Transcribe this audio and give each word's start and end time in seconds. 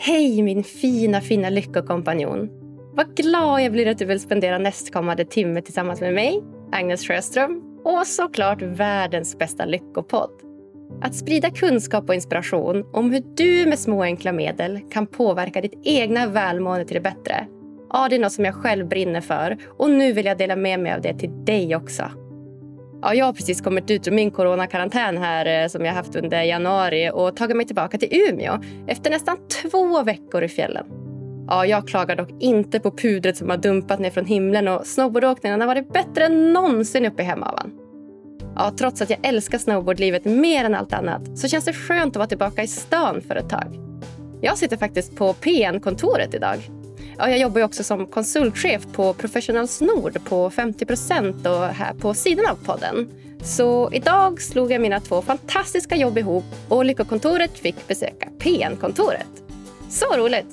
Hej 0.00 0.42
min 0.42 0.64
fina, 0.64 1.20
fina 1.20 1.50
lyckokompanjon. 1.50 2.48
Vad 2.92 3.16
glad 3.16 3.62
jag 3.62 3.72
blir 3.72 3.86
att 3.86 3.98
du 3.98 4.04
vill 4.04 4.20
spendera 4.20 4.58
nästkommande 4.58 5.24
timme 5.24 5.62
tillsammans 5.62 6.00
med 6.00 6.14
mig, 6.14 6.42
Agnes 6.72 7.06
Sjöström 7.06 7.62
och 7.84 8.06
såklart 8.06 8.62
världens 8.62 9.38
bästa 9.38 9.64
lyckopodd. 9.64 10.30
Att 11.02 11.14
sprida 11.14 11.50
kunskap 11.50 12.08
och 12.08 12.14
inspiration 12.14 12.84
om 12.92 13.12
hur 13.12 13.22
du 13.36 13.66
med 13.68 13.78
små 13.78 14.02
enkla 14.02 14.32
medel 14.32 14.80
kan 14.90 15.06
påverka 15.06 15.60
ditt 15.60 15.80
egna 15.84 16.26
välmående 16.26 16.84
till 16.84 16.94
det 16.94 17.00
bättre. 17.00 17.46
Ja, 17.90 18.08
det 18.08 18.16
är 18.16 18.20
något 18.20 18.32
som 18.32 18.44
jag 18.44 18.54
själv 18.54 18.88
brinner 18.88 19.20
för 19.20 19.56
och 19.78 19.90
nu 19.90 20.12
vill 20.12 20.26
jag 20.26 20.38
dela 20.38 20.56
med 20.56 20.80
mig 20.80 20.92
av 20.92 21.00
det 21.00 21.18
till 21.18 21.44
dig 21.44 21.76
också. 21.76 22.10
Ja, 23.02 23.14
jag 23.14 23.24
har 23.26 23.32
precis 23.32 23.60
kommit 23.60 23.90
ut 23.90 24.08
ur 24.08 24.12
min 24.12 24.30
coronakarantän 24.30 25.16
här 25.18 25.62
eh, 25.62 25.68
som 25.68 25.84
jag 25.84 25.92
haft 25.92 26.16
under 26.16 26.42
januari 26.42 27.10
och 27.14 27.36
tagit 27.36 27.56
mig 27.56 27.66
tillbaka 27.66 27.98
till 27.98 28.08
Umeå 28.12 28.58
efter 28.86 29.10
nästan 29.10 29.36
två 29.62 30.02
veckor 30.02 30.42
i 30.42 30.48
fjällen. 30.48 30.86
Ja, 31.48 31.66
jag 31.66 31.88
klagar 31.88 32.16
dock 32.16 32.30
inte 32.40 32.80
på 32.80 32.90
pudret 32.90 33.36
som 33.36 33.50
har 33.50 33.56
dumpat 33.56 33.98
ner 33.98 34.10
från 34.10 34.24
himlen 34.24 34.68
och 34.68 34.86
snowboardåkningen 34.86 35.60
har 35.60 35.68
varit 35.68 35.92
bättre 35.92 36.24
än 36.24 36.52
någonsin 36.52 37.06
uppe 37.06 37.22
i 37.22 37.24
Hemavan. 37.24 37.72
Ja, 38.56 38.72
trots 38.78 39.02
att 39.02 39.10
jag 39.10 39.18
älskar 39.22 39.58
snowboardlivet 39.58 40.24
mer 40.24 40.64
än 40.64 40.74
allt 40.74 40.92
annat 40.92 41.38
så 41.38 41.48
känns 41.48 41.64
det 41.64 41.72
skönt 41.72 42.12
att 42.12 42.16
vara 42.16 42.28
tillbaka 42.28 42.62
i 42.62 42.66
stan 42.66 43.20
för 43.20 43.36
ett 43.36 43.48
tag. 43.48 43.78
Jag 44.40 44.58
sitter 44.58 44.76
faktiskt 44.76 45.16
på 45.16 45.32
PN-kontoret 45.32 46.34
idag. 46.34 46.58
Ja, 47.20 47.30
jag 47.30 47.38
jobbar 47.38 47.62
också 47.62 47.84
som 47.84 48.06
konsultchef 48.06 48.86
på 48.92 49.14
Professionals 49.14 49.80
Nord 49.80 50.24
på 50.24 50.50
50 50.50 50.84
och 51.48 51.64
här 51.64 51.94
på 51.94 52.14
sidan 52.14 52.46
av 52.46 52.56
podden. 52.64 53.08
Så 53.42 53.92
idag 53.92 54.42
slog 54.42 54.72
jag 54.72 54.80
mina 54.80 55.00
två 55.00 55.22
fantastiska 55.22 55.96
jobb 55.96 56.18
ihop 56.18 56.44
och 56.68 56.84
Lyckokontoret 56.84 57.58
fick 57.58 57.88
besöka 57.88 58.28
PN-kontoret. 58.38 59.42
Så 59.90 60.16
roligt! 60.16 60.46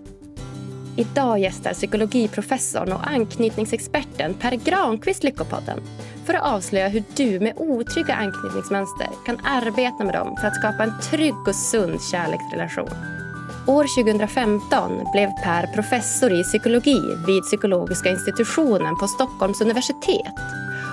Idag 0.98 1.40
gästar 1.40 1.74
psykologiprofessorn 1.74 2.92
och 2.94 3.08
anknytningsexperten 3.08 4.34
Per 4.34 4.52
Granqvist 4.52 5.24
Lyckopodden 5.24 5.82
för 6.26 6.34
att 6.34 6.44
avslöja 6.54 6.88
hur 6.88 7.04
du 7.16 7.40
med 7.40 7.54
otrygga 7.56 8.14
anknytningsmönster 8.14 9.08
kan 9.26 9.40
arbeta 9.46 10.04
med 10.04 10.14
dem 10.14 10.38
för 10.42 10.48
att 10.48 10.56
skapa 10.56 10.84
en 10.84 11.02
trygg 11.02 11.48
och 11.48 11.56
sund 11.56 12.02
kärleksrelation. 12.12 13.25
År 13.68 14.04
2015 14.04 14.92
blev 15.12 15.30
Per 15.44 15.68
professor 15.68 16.34
i 16.34 16.44
psykologi 16.44 17.02
vid 17.28 17.44
psykologiska 17.44 18.10
institutionen 18.10 18.98
på 18.98 19.08
Stockholms 19.08 19.62
universitet. 19.62 20.36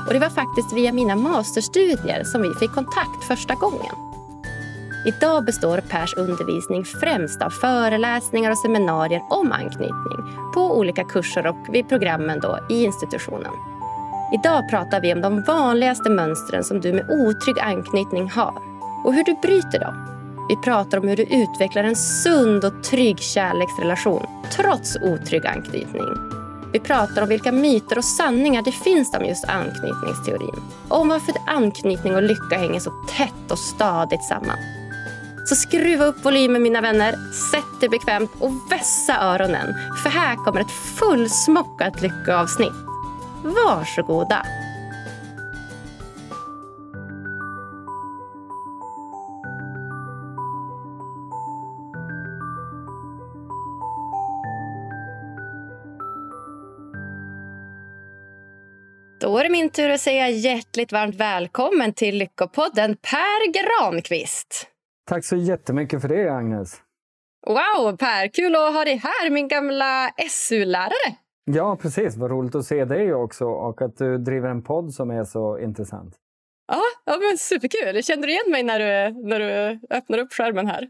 Och 0.06 0.12
det 0.12 0.18
var 0.18 0.28
faktiskt 0.28 0.72
via 0.72 0.92
mina 0.92 1.16
masterstudier 1.16 2.24
som 2.24 2.42
vi 2.42 2.54
fick 2.54 2.72
kontakt 2.72 3.24
första 3.28 3.54
gången. 3.54 3.94
Idag 5.06 5.44
består 5.44 5.78
Pers 5.78 6.14
undervisning 6.16 6.84
främst 6.84 7.42
av 7.42 7.50
föreläsningar 7.50 8.50
och 8.50 8.58
seminarier 8.58 9.22
om 9.30 9.52
anknytning 9.52 10.50
på 10.54 10.78
olika 10.78 11.04
kurser 11.04 11.46
och 11.46 11.74
vid 11.74 11.88
programmen 11.88 12.40
då 12.40 12.58
i 12.70 12.84
institutionen. 12.84 13.52
Idag 14.34 14.68
pratar 14.70 15.00
vi 15.00 15.12
om 15.12 15.20
de 15.20 15.42
vanligaste 15.42 16.10
mönstren 16.10 16.64
som 16.64 16.80
du 16.80 16.92
med 16.92 17.10
otrygg 17.10 17.58
anknytning 17.58 18.30
har 18.30 18.54
och 19.04 19.14
hur 19.14 19.24
du 19.24 19.34
bryter 19.42 19.80
dem. 19.80 20.11
Vi 20.52 20.56
pratar 20.56 20.98
om 20.98 21.08
hur 21.08 21.16
du 21.16 21.22
utvecklar 21.22 21.84
en 21.84 21.96
sund 21.96 22.64
och 22.64 22.82
trygg 22.84 23.18
kärleksrelation 23.18 24.26
trots 24.50 24.96
otrygg 24.96 25.46
anknytning. 25.46 26.04
Vi 26.72 26.80
pratar 26.80 27.22
om 27.22 27.28
vilka 27.28 27.52
myter 27.52 27.98
och 27.98 28.04
sanningar 28.04 28.62
det 28.62 28.72
finns 28.72 29.14
om 29.14 29.24
just 29.24 29.44
anknytningsteorin. 29.44 30.62
Och 30.88 31.00
om 31.00 31.08
varför 31.08 31.34
anknytning 31.46 32.14
och 32.14 32.22
lycka 32.22 32.58
hänger 32.58 32.80
så 32.80 32.90
tätt 32.90 33.50
och 33.50 33.58
stadigt 33.58 34.24
samman. 34.24 34.58
Så 35.44 35.54
skruva 35.54 36.04
upp 36.04 36.24
volymen 36.24 36.62
mina 36.62 36.80
vänner, 36.80 37.12
sätt 37.50 37.80
dig 37.80 37.88
bekvämt 37.88 38.30
och 38.40 38.52
vässa 38.70 39.20
öronen. 39.20 39.74
För 40.02 40.10
här 40.10 40.36
kommer 40.36 40.60
ett 40.60 40.98
fullsmockat 40.98 42.02
lyckoavsnitt. 42.02 42.72
Varsågoda! 43.44 44.46
Är 59.42 59.44
det 59.44 59.52
min 59.52 59.70
tur 59.70 59.90
att 59.90 60.00
säga 60.00 60.30
hjärtligt 60.30 60.92
varmt 60.92 61.14
välkommen 61.14 61.92
till 61.92 62.18
Lyckopodden 62.18 62.96
Per 62.96 63.52
Granqvist. 63.52 64.66
Tack 65.08 65.24
så 65.24 65.36
jättemycket 65.36 66.00
för 66.00 66.08
det, 66.08 66.28
Agnes. 66.28 66.80
Wow, 67.46 67.96
Per! 67.96 68.28
Kul 68.28 68.56
att 68.56 68.74
ha 68.74 68.84
dig 68.84 68.96
här, 68.96 69.30
min 69.30 69.48
gamla 69.48 70.10
SU-lärare. 70.30 71.16
Ja, 71.44 71.76
precis. 71.76 72.16
Vad 72.16 72.30
roligt 72.30 72.54
att 72.54 72.64
se 72.64 72.84
dig 72.84 73.14
också 73.14 73.44
och 73.44 73.82
att 73.82 73.96
du 73.96 74.18
driver 74.18 74.48
en 74.48 74.62
podd 74.62 74.94
som 74.94 75.10
är 75.10 75.24
så 75.24 75.58
intressant. 75.58 76.14
Ja, 76.72 76.82
ja 77.04 77.18
men 77.18 77.38
superkul. 77.38 78.02
Kände 78.02 78.26
du 78.26 78.32
igen 78.32 78.50
mig 78.50 78.62
när 78.62 78.78
du, 78.78 79.20
när 79.28 79.38
du 79.38 79.80
öppnade 79.90 80.22
upp 80.22 80.32
skärmen 80.32 80.66
här? 80.66 80.88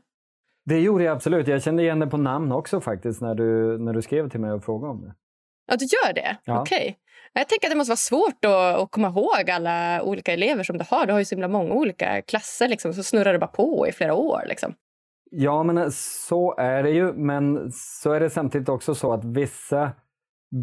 Det 0.65 0.81
gjorde 0.81 1.05
jag 1.05 1.17
absolut. 1.17 1.49
Jag 1.49 1.63
kände 1.63 1.83
igen 1.83 1.99
dig 1.99 2.11
på 2.11 2.17
namn 2.17 2.53
också 2.53 2.81
faktiskt 2.81 3.21
när 3.21 3.35
du, 3.35 3.79
när 3.79 3.93
du 3.93 4.03
skrev 4.03 4.29
till 4.29 4.41
mig 4.41 4.53
och 4.53 4.65
frågade 4.65 4.91
om 4.91 5.01
det. 5.01 5.15
Ja, 5.67 5.77
du 5.77 5.85
gör 5.85 6.13
det? 6.13 6.37
Ja. 6.45 6.61
Okej. 6.61 6.79
Okay. 6.79 6.95
Jag 7.35 7.49
tänker 7.49 7.67
att 7.67 7.73
det 7.73 7.77
måste 7.77 7.91
vara 7.91 7.97
svårt 7.97 8.45
att, 8.45 8.83
att, 8.83 8.91
komma 8.91 9.09
ihåg 9.09 9.51
alla 9.51 10.03
olika 10.03 10.33
elever 10.33 10.65
som 10.65 10.79
du 10.79 10.85
har. 10.91 11.07
Du 11.07 11.13
har 11.13 11.19
ju 11.19 11.25
så 11.25 11.35
himla 11.35 11.49
många 11.49 11.75
olika 11.75 12.23
klasser, 12.23 12.69
liksom, 12.69 12.95
så 12.95 13.03
snurrar 13.03 13.33
det 13.33 13.39
bara 13.39 13.47
på 13.47 13.87
i 13.89 13.93
flera 13.93 14.15
år. 14.15 14.43
Liksom. 14.47 14.75
Ja, 15.31 15.63
men 15.63 15.79
eh, 15.79 15.89
så 16.29 16.55
är 16.59 16.83
det 16.83 16.91
ju. 16.91 17.13
Men 17.13 17.73
så 17.73 18.13
är 18.13 18.21
det 18.21 18.31
samtidigt 18.31 18.69
också 18.69 18.95
så 18.95 19.13
att 19.13 19.25
vissa 19.25 19.93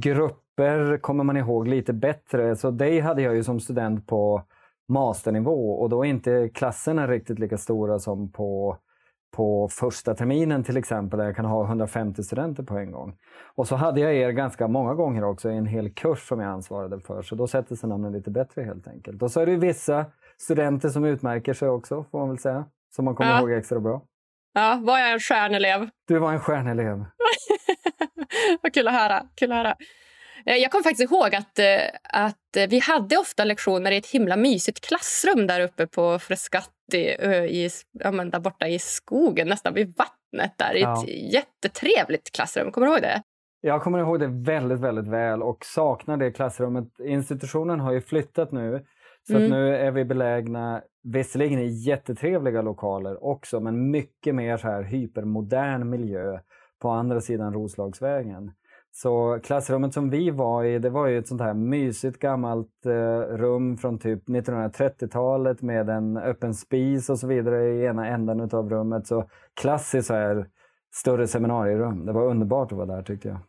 grupper 0.02 0.98
kommer 0.98 1.24
man 1.24 1.38
ihåg 1.38 1.68
lite 1.68 1.94
bättre. 1.94 2.56
Så 2.56 2.72
dig 2.72 3.00
hade 3.00 3.22
jag 3.22 3.36
ju 3.36 3.44
som 3.44 3.60
student 3.60 4.08
på 4.08 4.44
masternivå 4.90 5.72
och 5.72 5.90
då 5.90 6.06
är 6.06 6.10
inte 6.10 6.50
klasserna 6.54 7.08
riktigt 7.08 7.40
lika 7.40 7.58
stora 7.58 8.00
som 8.00 8.32
på 8.32 8.78
på 9.32 9.70
första 9.72 10.16
terminen 10.16 10.64
till 10.64 10.78
exempel, 10.78 11.20
där 11.20 11.26
jag 11.26 11.36
kan 11.36 11.46
ha 11.46 11.66
150 11.66 12.24
studenter 12.24 12.64
på 12.64 12.78
en 12.78 12.92
gång. 12.92 13.18
Och 13.56 13.68
så 13.68 13.76
hade 13.76 14.02
jag 14.02 14.14
er 14.14 14.32
ganska 14.32 14.68
många 14.68 14.94
gånger 14.94 15.24
också 15.24 15.52
i 15.52 15.58
en 15.58 15.66
hel 15.66 15.94
kurs 15.94 16.28
som 16.28 16.40
jag 16.40 16.52
ansvarade 16.52 17.00
för, 17.00 17.22
så 17.22 17.36
då 17.36 17.48
sätter 17.48 17.76
sig 17.76 17.90
namnen 17.90 18.14
lite 18.14 18.32
bättre 18.32 18.62
helt 18.62 18.88
enkelt. 18.88 19.22
Och 19.24 19.32
så 19.32 19.40
är 19.40 19.46
det 19.46 19.56
vissa 19.56 20.06
studenter 20.38 20.90
som 20.90 21.06
utmärker 21.06 21.54
sig 21.54 21.70
också, 21.70 22.06
får 22.12 22.20
man 22.20 22.30
väl 22.30 22.40
säga, 22.40 22.66
som 22.96 23.06
man 23.06 23.16
kommer 23.16 23.32
ja. 23.32 23.40
ihåg 23.40 23.52
extra 23.52 23.80
bra. 23.80 24.02
Ja, 24.54 24.80
var 24.84 25.00
jag 25.00 25.14
en 25.14 25.20
stjärnelev? 25.20 25.90
Du 26.08 26.20
var 26.20 26.34
en 26.34 26.40
stjärnelev. 26.40 27.06
Vad 28.62 28.74
kul 28.74 28.88
att 28.88 28.94
höra. 28.94 29.24
Kul 29.36 29.52
att 29.52 29.58
höra. 29.58 29.76
Eh, 30.46 30.56
jag 30.56 30.72
kommer 30.72 30.84
faktiskt 30.84 31.12
ihåg 31.12 31.36
att, 31.36 31.60
eh, 31.60 31.66
att 32.04 32.70
vi 32.70 32.80
hade 32.80 33.18
ofta 33.18 33.44
lektioner 33.44 33.92
i 33.92 33.98
ett 33.98 34.08
himla 34.08 34.36
mysigt 34.36 34.80
klassrum 34.80 35.48
där 35.48 35.62
uppe 35.62 35.88
på 35.88 36.20
Frescati, 36.20 36.98
i, 37.50 37.70
ja, 37.92 38.12
där 38.12 38.40
borta 38.40 38.68
i 38.68 38.80
skogen, 38.80 39.48
nästan 39.48 39.74
vid 39.74 39.88
vattnet. 39.98 40.54
där. 40.58 40.76
I 40.76 40.82
ja. 40.82 41.04
ett 41.04 41.34
jättetrevligt 41.34 42.32
klassrum. 42.32 42.72
Kommer 42.72 42.88
du 42.88 42.94
ihåg 42.94 43.02
det? 43.02 43.22
Jag 43.62 43.82
kommer 43.82 44.00
ihåg 44.00 44.20
det 44.20 44.28
väldigt, 44.28 44.80
väldigt 44.80 45.08
väl 45.08 45.44
och 45.44 45.66
saknar 45.66 46.18
det 46.18 46.32
klassrummet. 46.32 46.88
Institutionen 47.00 47.80
har 47.80 47.92
ju 47.92 48.02
flyttat 48.02 48.52
nu. 48.52 48.86
Så 49.28 49.36
mm. 49.36 49.50
nu 49.50 49.76
är 49.76 49.92
vi 49.92 50.06
belägna, 50.06 50.82
visserligen 51.04 51.60
i 51.60 51.68
jättetrevliga 51.68 52.62
lokaler 52.62 53.24
också, 53.24 53.60
men 53.60 53.92
mycket 53.92 54.36
mer 54.36 54.58
så 54.58 54.68
här 54.68 54.84
hypermodern 54.84 55.90
miljö 55.90 56.40
på 56.82 56.90
andra 56.90 57.22
sidan 57.22 57.54
Roslagsvägen. 57.54 58.52
Så 59.02 59.40
klassrummet 59.44 59.94
som 59.94 60.10
vi 60.10 60.30
var 60.30 60.64
i, 60.64 60.80
det 60.80 60.90
var 60.90 61.08
ju 61.08 61.18
ett 61.18 61.28
sånt 61.28 61.42
här 61.42 61.54
mysigt 61.54 62.20
gammalt 62.20 62.86
eh, 62.86 63.38
rum 63.38 63.78
från 63.78 64.00
typ 64.00 64.28
1930-talet 64.28 65.62
med 65.62 65.90
en 65.90 66.18
öppen 66.18 66.54
spis 66.54 67.10
och 67.10 67.20
så 67.20 67.28
vidare 67.28 67.70
i 67.70 67.86
ena 67.86 68.08
änden 68.08 68.42
av 68.42 68.70
rummet. 68.70 69.08
Så 69.08 69.30
klassiskt 69.62 70.08
så 70.08 70.14
här 70.14 70.46
större 70.96 71.28
seminarierum. 71.28 72.06
Det 72.06 72.12
var 72.12 72.26
underbart 72.26 72.72
att 72.72 72.78
vara 72.78 72.96
där 72.96 73.04
tyckte 73.04 73.28
jag. 73.28 73.40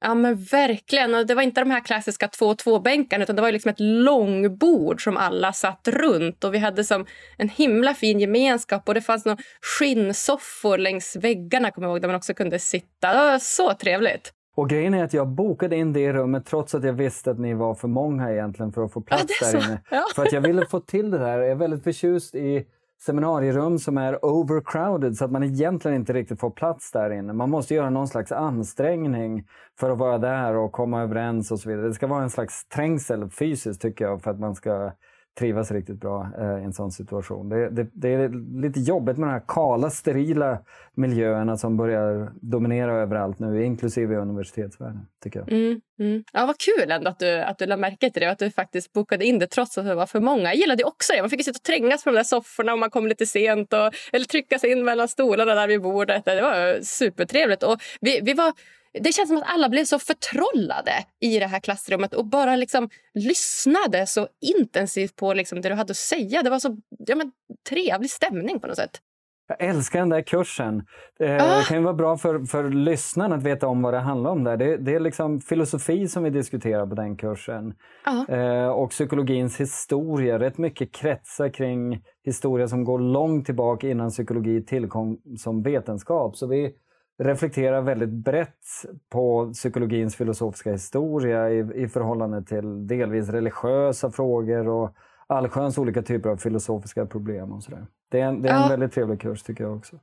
Ja 0.00 0.14
men 0.14 0.36
verkligen. 0.36 1.14
Och 1.14 1.26
det 1.26 1.34
var 1.34 1.42
inte 1.42 1.60
de 1.60 1.70
här 1.70 1.80
klassiska 1.80 2.28
två 2.28 2.46
och 2.46 2.58
två-bänkarna 2.58 3.24
utan 3.24 3.36
det 3.36 3.42
var 3.42 3.52
liksom 3.52 3.70
ett 3.70 3.80
långbord 3.80 5.04
som 5.04 5.16
alla 5.16 5.52
satt 5.52 5.88
runt. 5.88 6.44
Och 6.44 6.54
vi 6.54 6.58
hade 6.58 6.84
som 6.84 7.06
en 7.38 7.48
himla 7.48 7.94
fin 7.94 8.20
gemenskap 8.20 8.88
och 8.88 8.94
det 8.94 9.00
fanns 9.00 9.24
några 9.24 9.38
skinnsoffor 9.78 10.78
längs 10.78 11.16
väggarna 11.16 11.70
kommer 11.70 11.86
jag 11.86 11.94
ihåg, 11.94 12.02
där 12.02 12.08
man 12.08 12.16
också 12.16 12.34
kunde 12.34 12.58
sitta. 12.58 13.12
Det 13.12 13.18
var 13.18 13.38
så 13.38 13.74
trevligt. 13.74 14.32
Och 14.56 14.68
grejen 14.68 14.94
är 14.94 15.04
att 15.04 15.14
jag 15.14 15.28
bokade 15.28 15.76
in 15.76 15.92
det 15.92 16.12
rummet 16.12 16.46
trots 16.46 16.74
att 16.74 16.84
jag 16.84 16.92
visste 16.92 17.30
att 17.30 17.38
ni 17.38 17.54
var 17.54 17.74
för 17.74 17.88
många 17.88 18.32
egentligen 18.32 18.72
för 18.72 18.84
att 18.84 18.92
få 18.92 19.00
plats 19.00 19.38
ja, 19.40 19.46
där 19.46 19.66
inne. 19.66 19.80
Ja. 19.90 20.02
För 20.14 20.22
att 20.22 20.32
jag 20.32 20.40
ville 20.40 20.66
få 20.66 20.80
till 20.80 21.10
det 21.10 21.18
där. 21.18 21.38
Jag 21.38 21.50
är 21.50 21.54
väldigt 21.54 21.84
förtjust 21.84 22.34
i 22.34 22.66
seminarierum 23.00 23.78
som 23.78 23.98
är 23.98 24.24
overcrowded 24.24 25.16
så 25.16 25.24
att 25.24 25.30
man 25.30 25.42
egentligen 25.42 25.96
inte 25.96 26.12
riktigt 26.12 26.40
får 26.40 26.50
plats 26.50 26.92
där 26.92 27.10
inne. 27.10 27.32
Man 27.32 27.50
måste 27.50 27.74
göra 27.74 27.90
någon 27.90 28.08
slags 28.08 28.32
ansträngning 28.32 29.44
för 29.80 29.90
att 29.90 29.98
vara 29.98 30.18
där 30.18 30.54
och 30.56 30.72
komma 30.72 31.02
överens 31.02 31.50
och 31.50 31.60
så 31.60 31.68
vidare. 31.68 31.86
Det 31.86 31.94
ska 31.94 32.06
vara 32.06 32.22
en 32.22 32.30
slags 32.30 32.68
trängsel 32.68 33.30
fysiskt 33.30 33.82
tycker 33.82 34.04
jag 34.04 34.22
för 34.22 34.30
att 34.30 34.40
man 34.40 34.54
ska 34.54 34.92
trivas 35.38 35.70
riktigt 35.70 36.00
bra 36.00 36.28
eh, 36.38 36.62
i 36.62 36.64
en 36.64 36.72
sån 36.72 36.92
situation. 36.92 37.48
Det, 37.48 37.70
det, 37.70 37.86
det, 37.92 38.08
är 38.08 38.60
lite 38.62 38.80
jobbigt 38.80 39.18
med 39.18 39.28
de 39.28 39.32
här 39.32 39.42
kala, 39.48 39.90
sterila 39.90 40.58
miljöerna 40.94 41.56
som 41.56 41.76
börjar 41.76 42.32
dominera 42.40 42.92
överallt 42.92 43.38
nu, 43.38 43.64
inklusive 43.64 44.16
universitetsvärlden. 44.16 45.06
tycker 45.22 45.38
jag. 45.38 45.52
Mm, 45.52 45.80
mm. 45.98 46.24
Ja, 46.32 46.46
vad 46.46 46.58
kul 46.58 46.90
ändå 46.90 47.10
att 47.10 47.18
du, 47.18 47.38
att 47.38 47.58
du 47.58 47.66
lade 47.66 47.80
märke 47.80 48.10
till 48.10 48.20
det 48.20 48.26
och 48.26 48.32
att 48.32 48.38
du 48.38 48.50
faktiskt 48.50 48.92
bokade 48.92 49.24
in 49.24 49.38
det 49.38 49.46
trots 49.46 49.78
att 49.78 49.84
det 49.84 49.94
var 49.94 50.06
för 50.06 50.20
många. 50.20 50.42
Jag 50.42 50.56
gillade 50.56 50.84
också 50.84 51.12
det. 51.12 51.20
Man 51.20 51.30
fick 51.30 51.44
sitta 51.44 51.58
och 51.58 51.62
trängas 51.62 52.04
på 52.04 52.10
de 52.10 52.16
där 52.16 52.24
sofforna 52.24 52.72
och 52.72 52.78
man 52.78 52.90
kom 52.90 53.06
lite 53.06 53.26
sent 53.26 53.72
och, 53.72 53.92
eller 54.12 54.24
trycka 54.24 54.58
sig 54.58 54.72
in 54.72 54.84
mellan 54.84 55.08
stolarna 55.08 55.54
där 55.54 55.68
vid 55.68 55.82
bordet. 55.82 56.24
Det 56.24 56.42
var 56.42 56.82
supertrevligt. 56.82 57.62
Och 57.62 57.76
vi, 58.00 58.20
vi 58.22 58.34
var 58.34 58.52
det 59.00 59.12
känns 59.12 59.28
som 59.28 59.36
att 59.36 59.44
alla 59.46 59.68
blev 59.68 59.84
så 59.84 59.98
förtrollade 59.98 60.92
i 61.20 61.38
det 61.38 61.46
här 61.46 61.60
klassrummet 61.60 62.14
och 62.14 62.26
bara 62.26 62.56
liksom 62.56 62.88
lyssnade 63.14 64.06
så 64.06 64.28
intensivt 64.58 65.16
på 65.16 65.34
liksom 65.34 65.60
det 65.60 65.68
du 65.68 65.74
hade 65.74 65.90
att 65.90 65.96
säga. 65.96 66.42
Det 66.42 66.50
var 66.50 66.58
så 66.58 66.76
ja, 66.98 67.16
men, 67.16 67.32
trevlig 67.68 68.10
stämning 68.10 68.60
på 68.60 68.66
något 68.66 68.76
sätt. 68.76 69.00
Jag 69.48 69.68
älskar 69.68 69.98
den 69.98 70.08
där 70.08 70.22
kursen. 70.22 70.82
Det 71.18 71.42
ah. 71.42 71.62
kan 71.68 71.82
vara 71.82 71.94
bra 71.94 72.16
för, 72.16 72.44
för 72.44 72.70
lyssnaren 72.70 73.32
att 73.32 73.42
veta 73.42 73.66
om 73.66 73.82
vad 73.82 73.94
det 73.94 74.00
handlar 74.00 74.30
om. 74.30 74.44
där. 74.44 74.56
Det, 74.56 74.76
det 74.76 74.94
är 74.94 75.00
liksom 75.00 75.40
filosofi 75.40 76.08
som 76.08 76.22
vi 76.22 76.30
diskuterar 76.30 76.86
på 76.86 76.94
den 76.94 77.16
kursen. 77.16 77.74
Ah. 78.04 78.34
Eh, 78.34 78.68
och 78.68 78.90
psykologins 78.90 79.60
historia. 79.60 80.38
Rätt 80.38 80.58
mycket 80.58 80.94
kretsar 80.94 81.48
kring 81.48 82.02
historia 82.24 82.68
som 82.68 82.84
går 82.84 82.98
långt 82.98 83.46
tillbaka 83.46 83.88
innan 83.88 84.10
psykologi 84.10 84.64
tillkom 84.64 85.18
som 85.38 85.62
vetenskap. 85.62 86.36
Så 86.36 86.46
vi 86.46 86.72
reflekterar 87.18 87.82
väldigt 87.82 88.08
brett 88.08 88.64
på 89.12 89.52
psykologins 89.52 90.16
filosofiska 90.16 90.72
historia 90.72 91.50
i, 91.50 91.82
i 91.84 91.88
förhållande 91.88 92.42
till 92.42 92.86
delvis 92.86 93.28
religiösa 93.28 94.10
frågor 94.10 94.68
och 94.68 94.94
allsköns 95.26 95.78
olika 95.78 96.02
typer 96.02 96.30
av 96.30 96.36
filosofiska 96.36 97.06
problem. 97.06 97.52
och 97.52 97.62
så 97.62 97.70
där. 97.70 97.86
Det 98.10 98.20
är 98.20 98.26
en, 98.26 98.42
det 98.42 98.48
är 98.48 98.54
en 98.54 98.62
ja. 98.62 98.68
väldigt 98.68 98.92
trevlig 98.92 99.20
kurs 99.20 99.42
tycker 99.42 99.64
jag 99.64 99.76
också. 99.76 99.96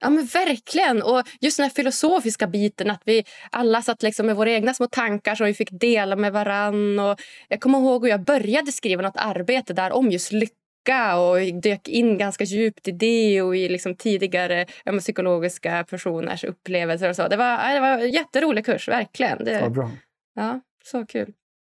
Ja 0.00 0.10
men 0.10 0.24
verkligen. 0.24 1.02
Och 1.02 1.22
just 1.40 1.56
den 1.56 1.70
filosofiska 1.70 2.46
biten 2.46 2.90
att 2.90 3.02
vi 3.04 3.24
alla 3.50 3.82
satt 3.82 4.02
liksom 4.02 4.26
med 4.26 4.36
våra 4.36 4.50
egna 4.50 4.74
små 4.74 4.86
tankar 4.86 5.34
som 5.34 5.46
vi 5.46 5.54
fick 5.54 5.70
dela 5.70 6.16
med 6.16 6.32
varann. 6.32 6.98
Och 6.98 7.20
jag 7.48 7.60
kommer 7.60 7.78
ihåg 7.78 8.02
hur 8.02 8.10
jag 8.10 8.24
började 8.24 8.72
skriva 8.72 9.02
något 9.02 9.16
arbete 9.16 9.72
där 9.72 9.92
om 9.92 10.10
just 10.10 10.32
lycka 10.32 10.63
och 11.16 11.60
dök 11.62 11.88
in 11.88 12.18
ganska 12.18 12.44
djupt 12.44 12.88
i 12.88 12.90
det 12.90 13.42
och 13.42 13.56
i 13.56 13.68
liksom 13.68 13.96
tidigare 13.96 14.66
ja, 14.84 14.98
psykologiska 14.98 15.84
personers 15.90 16.44
upplevelser. 16.44 17.08
och 17.08 17.16
så. 17.16 17.28
Det 17.28 17.36
var, 17.36 17.74
det 17.74 17.80
var 17.80 17.88
en 17.88 18.10
jätterolig 18.10 18.66
kurs, 18.66 18.88
verkligen. 18.88 19.44
Det, 19.44 19.52
ja, 19.52 19.68
bra. 19.68 19.90
Ja, 20.34 20.60
så 20.84 21.06
kul. 21.06 21.32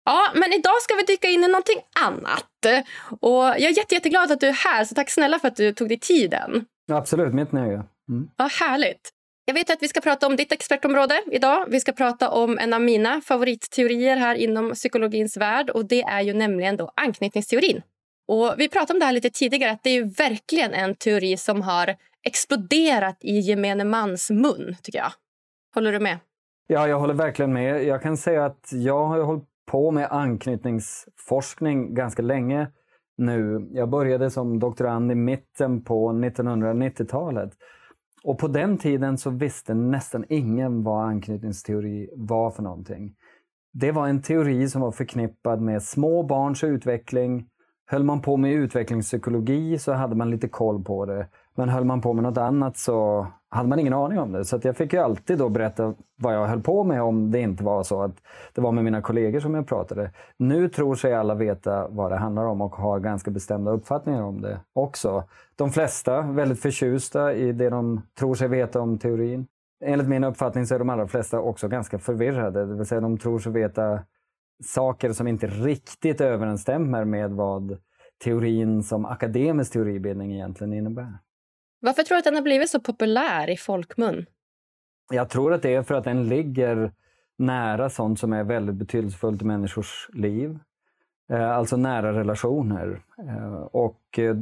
Ja, 0.04 0.32
men 0.34 0.52
idag 0.52 0.82
ska 0.82 0.94
vi 0.94 1.02
dyka 1.02 1.28
in 1.28 1.44
i 1.44 1.48
någonting 1.48 1.80
annat. 2.00 2.84
Och 3.20 3.44
jag 3.44 3.62
är 3.62 3.76
jätte, 3.76 3.94
jätteglad 3.94 4.32
att 4.32 4.40
du 4.40 4.46
är 4.46 4.52
här, 4.52 4.84
så 4.84 4.94
tack 4.94 5.10
snälla 5.10 5.38
för 5.38 5.48
att 5.48 5.56
du 5.56 5.72
tog 5.72 5.88
dig 5.88 5.98
tiden. 5.98 6.64
Absolut, 6.92 7.34
mitt 7.34 7.52
nöje. 7.52 7.82
Mm. 8.08 8.28
Ja, 8.36 8.48
härligt. 8.60 9.10
Jag 9.44 9.54
vet 9.54 9.70
att 9.70 9.82
vi 9.82 9.88
ska 9.88 10.00
prata 10.00 10.26
om 10.26 10.36
ditt 10.36 10.52
expertområde 10.52 11.22
idag. 11.30 11.66
Vi 11.68 11.80
ska 11.80 11.92
prata 11.92 12.30
om 12.30 12.58
en 12.58 12.72
av 12.72 12.80
mina 12.80 13.20
favoritteorier 13.20 14.16
här 14.16 14.34
inom 14.34 14.72
psykologins 14.72 15.36
värld 15.36 15.70
och 15.70 15.84
det 15.84 16.02
är 16.02 16.20
ju 16.20 16.32
nämligen 16.32 16.76
då 16.76 16.92
anknytningsteorin. 16.96 17.82
Och 18.28 18.54
vi 18.58 18.68
pratade 18.68 18.92
om 18.92 18.98
det 18.98 19.06
här 19.06 19.12
lite 19.12 19.30
tidigare, 19.30 19.70
att 19.70 19.82
det 19.82 19.90
är 19.90 20.04
verkligen 20.04 20.74
en 20.74 20.94
teori 20.94 21.36
som 21.36 21.62
har 21.62 21.94
exploderat 22.22 23.16
i 23.20 23.38
gemene 23.38 23.84
mans 23.84 24.30
mun, 24.30 24.76
tycker 24.82 24.98
jag. 24.98 25.12
Håller 25.74 25.92
du 25.92 26.00
med? 26.00 26.18
Ja, 26.66 26.88
jag 26.88 26.98
håller 26.98 27.14
verkligen 27.14 27.52
med. 27.52 27.84
Jag 27.84 28.02
kan 28.02 28.16
säga 28.16 28.44
att 28.44 28.70
jag 28.72 29.06
har 29.06 29.20
hållit 29.20 29.44
på 29.66 29.90
med 29.90 30.08
anknytningsforskning 30.10 31.94
ganska 31.94 32.22
länge 32.22 32.68
nu. 33.16 33.68
Jag 33.72 33.90
började 33.90 34.30
som 34.30 34.58
doktorand 34.58 35.12
i 35.12 35.14
mitten 35.14 35.84
på 35.84 36.12
1990-talet. 36.12 37.50
Och 38.24 38.38
på 38.38 38.48
den 38.48 38.78
tiden 38.78 39.18
så 39.18 39.30
visste 39.30 39.74
nästan 39.74 40.24
ingen 40.28 40.82
vad 40.82 41.04
anknytningsteori 41.04 42.10
var 42.16 42.50
för 42.50 42.62
någonting. 42.62 43.14
Det 43.72 43.92
var 43.92 44.08
en 44.08 44.22
teori 44.22 44.68
som 44.68 44.80
var 44.80 44.92
förknippad 44.92 45.60
med 45.60 45.82
små 45.82 46.22
barns 46.22 46.64
utveckling, 46.64 47.48
Höll 47.86 48.04
man 48.04 48.20
på 48.20 48.36
med 48.36 48.52
utvecklingspsykologi 48.52 49.78
så 49.78 49.92
hade 49.92 50.14
man 50.14 50.30
lite 50.30 50.48
koll 50.48 50.84
på 50.84 51.06
det. 51.06 51.26
Men 51.54 51.68
höll 51.68 51.84
man 51.84 52.00
på 52.00 52.12
med 52.12 52.22
något 52.22 52.38
annat 52.38 52.76
så 52.76 53.26
hade 53.48 53.68
man 53.68 53.78
ingen 53.78 53.92
aning 53.92 54.18
om 54.18 54.32
det. 54.32 54.44
Så 54.44 54.60
jag 54.62 54.76
fick 54.76 54.92
ju 54.92 54.98
alltid 54.98 55.38
då 55.38 55.48
berätta 55.48 55.94
vad 56.16 56.34
jag 56.34 56.46
höll 56.46 56.60
på 56.60 56.84
med 56.84 57.02
om 57.02 57.30
det 57.30 57.40
inte 57.40 57.64
var 57.64 57.82
så 57.82 58.02
att 58.02 58.16
det 58.54 58.60
var 58.60 58.72
med 58.72 58.84
mina 58.84 59.02
kollegor 59.02 59.40
som 59.40 59.54
jag 59.54 59.66
pratade. 59.66 60.10
Nu 60.36 60.68
tror 60.68 60.94
sig 60.94 61.14
alla 61.14 61.34
veta 61.34 61.88
vad 61.88 62.10
det 62.10 62.16
handlar 62.16 62.44
om 62.44 62.60
och 62.60 62.76
har 62.76 63.00
ganska 63.00 63.30
bestämda 63.30 63.70
uppfattningar 63.70 64.22
om 64.22 64.40
det 64.40 64.60
också. 64.72 65.24
De 65.56 65.70
flesta 65.70 66.22
väldigt 66.22 66.60
förtjusta 66.60 67.34
i 67.34 67.52
det 67.52 67.70
de 67.70 68.02
tror 68.18 68.34
sig 68.34 68.48
veta 68.48 68.80
om 68.80 68.98
teorin. 68.98 69.46
Enligt 69.84 70.08
min 70.08 70.24
uppfattning 70.24 70.66
så 70.66 70.74
är 70.74 70.78
de 70.78 70.90
allra 70.90 71.08
flesta 71.08 71.40
också 71.40 71.68
ganska 71.68 71.98
förvirrade. 71.98 72.66
Det 72.66 72.74
vill 72.74 72.86
säga 72.86 73.00
de 73.00 73.18
tror 73.18 73.38
sig 73.38 73.52
veta 73.52 73.98
saker 74.62 75.12
som 75.12 75.28
inte 75.28 75.46
riktigt 75.46 76.20
överensstämmer 76.20 77.04
med 77.04 77.30
vad 77.30 77.78
teorin 78.24 78.82
som 78.82 79.04
akademisk 79.04 79.72
teoribildning 79.72 80.32
egentligen 80.32 80.72
innebär. 80.72 81.18
Varför 81.80 82.02
tror 82.02 82.14
du 82.14 82.18
att 82.18 82.24
den 82.24 82.34
har 82.34 82.42
blivit 82.42 82.70
så 82.70 82.80
populär 82.80 83.50
i 83.50 83.56
folkmun? 83.56 84.26
Jag 85.10 85.28
tror 85.28 85.52
att 85.52 85.62
det 85.62 85.74
är 85.74 85.82
för 85.82 85.94
att 85.94 86.04
den 86.04 86.28
ligger 86.28 86.92
nära 87.38 87.90
sånt 87.90 88.18
som 88.18 88.32
är 88.32 88.44
väldigt 88.44 88.74
betydelsefullt 88.74 89.42
i 89.42 89.44
människors 89.44 90.08
liv. 90.12 90.58
Eh, 91.30 91.50
alltså 91.50 91.76
nära 91.76 92.12
relationer 92.12 93.02
eh, 93.18 93.54
och, 93.54 94.18
eh, 94.18 94.36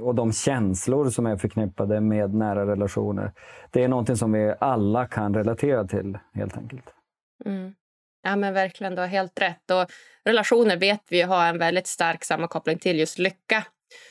och 0.00 0.14
de 0.14 0.32
känslor 0.32 1.10
som 1.10 1.26
är 1.26 1.36
förknippade 1.36 2.00
med 2.00 2.34
nära 2.34 2.66
relationer. 2.66 3.32
Det 3.70 3.84
är 3.84 3.88
någonting 3.88 4.16
som 4.16 4.32
vi 4.32 4.54
alla 4.60 5.06
kan 5.06 5.34
relatera 5.34 5.86
till 5.86 6.18
helt 6.34 6.56
enkelt. 6.56 6.94
Mm. 7.44 7.74
Ja 8.22 8.36
men 8.36 8.54
verkligen, 8.54 8.94
du 8.94 9.00
har 9.00 9.08
helt 9.08 9.40
rätt. 9.40 9.70
Och 9.70 9.90
relationer 10.24 10.76
vet 10.76 11.02
vi 11.08 11.22
har 11.22 11.46
en 11.46 11.58
väldigt 11.58 11.86
stark 11.86 12.24
sammankoppling 12.24 12.78
till 12.78 12.98
just 12.98 13.18
lycka. 13.18 13.64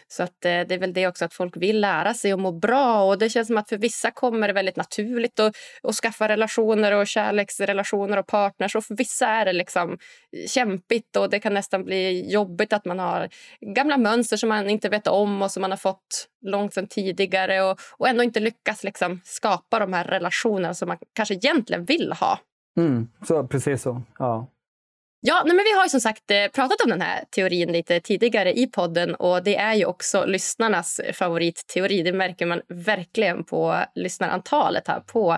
Så 0.07 0.23
att, 0.23 0.45
eh, 0.45 0.59
det 0.67 0.73
är 0.73 0.79
väl 0.79 0.93
det 0.93 1.07
också 1.07 1.25
att 1.25 1.33
folk 1.33 1.57
vill 1.57 1.81
lära 1.81 2.13
sig 2.13 2.31
att 2.31 2.39
må 2.39 2.51
bra. 2.51 3.03
Och 3.03 3.17
Det 3.17 3.29
känns 3.29 3.47
som 3.47 3.57
att 3.57 3.69
för 3.69 3.77
vissa 3.77 4.11
kommer 4.11 4.47
det 4.47 4.53
väldigt 4.53 4.75
naturligt 4.75 5.39
att, 5.39 5.55
att 5.83 5.95
skaffa 5.95 6.27
relationer 6.27 6.91
och 6.91 7.07
kärleksrelationer 7.07 8.17
och 8.17 8.27
partners. 8.27 8.75
Och 8.75 8.85
för 8.85 8.95
vissa 8.95 9.27
är 9.27 9.45
det 9.45 9.53
liksom 9.53 9.97
kämpigt 10.47 11.15
och 11.15 11.29
det 11.29 11.39
kan 11.39 11.53
nästan 11.53 11.83
bli 11.83 12.31
jobbigt 12.31 12.73
att 12.73 12.85
man 12.85 12.99
har 12.99 13.29
gamla 13.75 13.97
mönster 13.97 14.37
som 14.37 14.49
man 14.49 14.69
inte 14.69 14.89
vet 14.89 15.07
om 15.07 15.41
och 15.41 15.51
som 15.51 15.61
man 15.61 15.71
har 15.71 15.77
fått 15.77 16.27
långt 16.45 16.73
sedan 16.73 16.87
tidigare 16.87 17.61
och, 17.61 17.79
och 17.97 18.07
ändå 18.07 18.23
inte 18.23 18.39
lyckas 18.39 18.83
liksom 18.83 19.21
skapa 19.23 19.79
de 19.79 19.93
här 19.93 20.03
relationerna 20.03 20.73
som 20.73 20.87
man 20.87 20.97
kanske 21.13 21.33
egentligen 21.33 21.85
vill 21.85 22.13
ha. 22.13 22.39
Mm, 22.77 23.07
så, 23.27 23.47
precis 23.47 23.81
så. 23.81 24.01
Ja. 24.19 24.53
Ja, 25.19 25.43
men 25.45 25.57
vi 25.57 25.73
har 25.77 25.85
ju 25.85 25.89
som 25.89 26.01
sagt 26.01 26.31
eh, 26.31 26.47
pratat 26.47 26.81
om 26.81 26.89
den 26.89 27.01
här 27.01 27.23
teorin 27.31 27.71
lite 27.71 27.99
tidigare 27.99 28.59
i 28.59 28.67
podden 28.67 29.15
och 29.15 29.43
det 29.43 29.55
är 29.55 29.73
ju 29.73 29.85
också 29.85 30.25
lyssnarnas 30.25 31.01
favoritteori. 31.13 32.03
Det 32.03 32.13
märker 32.13 32.45
man 32.45 32.61
verkligen 32.67 33.43
på 33.43 33.83
lyssnarantalet 33.95 34.87
här 34.87 34.99
på 34.99 35.37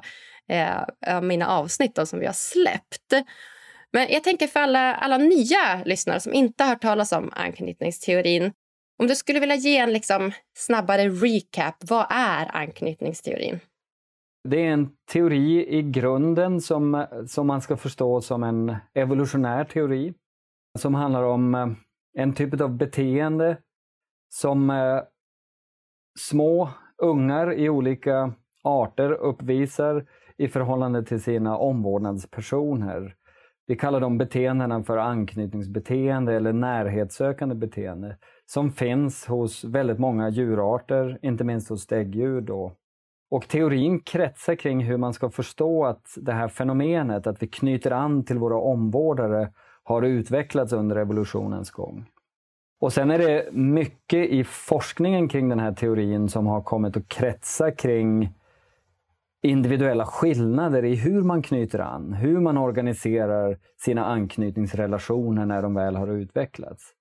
eh, 0.49 1.21
mina 1.21 1.47
avsnitt 1.47 1.95
då, 1.95 2.05
som 2.05 2.19
vi 2.19 2.25
har 2.25 2.33
släppt. 2.33 3.13
Men 3.93 4.07
jag 4.09 4.23
tänker 4.23 4.47
för 4.47 4.59
alla, 4.59 4.95
alla 4.95 5.17
nya 5.17 5.83
lyssnare 5.85 6.19
som 6.19 6.33
inte 6.33 6.63
har 6.63 6.69
hört 6.69 6.81
talas 6.81 7.11
om 7.11 7.31
anknytningsteorin. 7.35 8.51
Om 8.99 9.07
du 9.07 9.15
skulle 9.15 9.39
vilja 9.39 9.55
ge 9.55 9.77
en 9.77 9.93
liksom 9.93 10.31
snabbare 10.57 11.09
recap, 11.09 11.75
vad 11.81 12.05
är 12.09 12.55
anknytningsteorin? 12.55 13.59
Det 14.43 14.65
är 14.65 14.71
en 14.71 14.89
teori 15.11 15.77
i 15.77 15.81
grunden 15.81 16.61
som, 16.61 17.05
som 17.27 17.47
man 17.47 17.61
ska 17.61 17.77
förstå 17.77 18.21
som 18.21 18.43
en 18.43 18.75
evolutionär 18.93 19.63
teori. 19.63 20.13
Som 20.79 20.95
handlar 20.95 21.23
om 21.23 21.55
eh, 21.55 21.67
en 22.13 22.33
typ 22.33 22.61
av 22.61 22.77
beteende 22.77 23.57
som 24.29 24.69
eh, 24.69 25.01
små 26.19 26.69
ungar 26.97 27.53
i 27.53 27.69
olika 27.69 28.33
arter 28.63 29.11
uppvisar 29.11 30.05
i 30.37 30.47
förhållande 30.47 31.03
till 31.03 31.21
sina 31.21 31.57
omvårdnadspersoner. 31.57 33.15
Vi 33.67 33.75
kallar 33.75 33.99
de 33.99 34.17
beteendena 34.17 34.83
för 34.83 34.97
anknytningsbeteende 34.97 36.33
eller 36.33 36.53
närhetssökande 36.53 37.55
beteende 37.55 38.17
som 38.45 38.71
finns 38.71 39.25
hos 39.25 39.63
väldigt 39.63 39.99
många 39.99 40.29
djurarter, 40.29 41.19
inte 41.21 41.43
minst 41.43 41.69
hos 41.69 41.87
däggdjur. 41.87 42.41
Då. 42.41 42.75
Och 43.29 43.47
teorin 43.47 43.99
kretsar 43.99 44.55
kring 44.55 44.83
hur 44.83 44.97
man 44.97 45.13
ska 45.13 45.29
förstå 45.29 45.85
att 45.85 46.17
det 46.17 46.33
här 46.33 46.47
fenomenet, 46.47 47.27
att 47.27 47.43
vi 47.43 47.47
knyter 47.47 47.91
an 47.91 48.25
till 48.25 48.37
våra 48.37 48.57
omvårdare, 48.57 49.51
har 49.83 50.01
utvecklats 50.01 50.73
under 50.73 50.95
evolutionens 50.95 51.71
gång. 51.71 52.05
Och 52.79 52.93
sen 52.93 53.11
är 53.11 53.19
det 53.19 53.49
mycket 53.51 54.29
i 54.29 54.43
forskningen 54.43 55.27
kring 55.27 55.49
den 55.49 55.59
här 55.59 55.73
teorin 55.73 56.29
som 56.29 56.47
har 56.47 56.61
kommit 56.61 56.97
att 56.97 57.07
kretsa 57.07 57.71
kring 57.71 58.33
individuella 59.41 60.05
skillnader 60.05 60.85
i 60.85 60.95
hur 60.95 61.23
man 61.23 61.41
knyter 61.41 61.79
an, 61.79 62.13
hur 62.13 62.39
man 62.39 62.57
organiserar 62.57 63.57
sina 63.77 64.05
anknytningsrelationer 64.05 65.45
när 65.45 65.61
de 65.61 65.73
väl 65.73 65.95
har 65.95 66.07
utvecklats. 66.07 66.93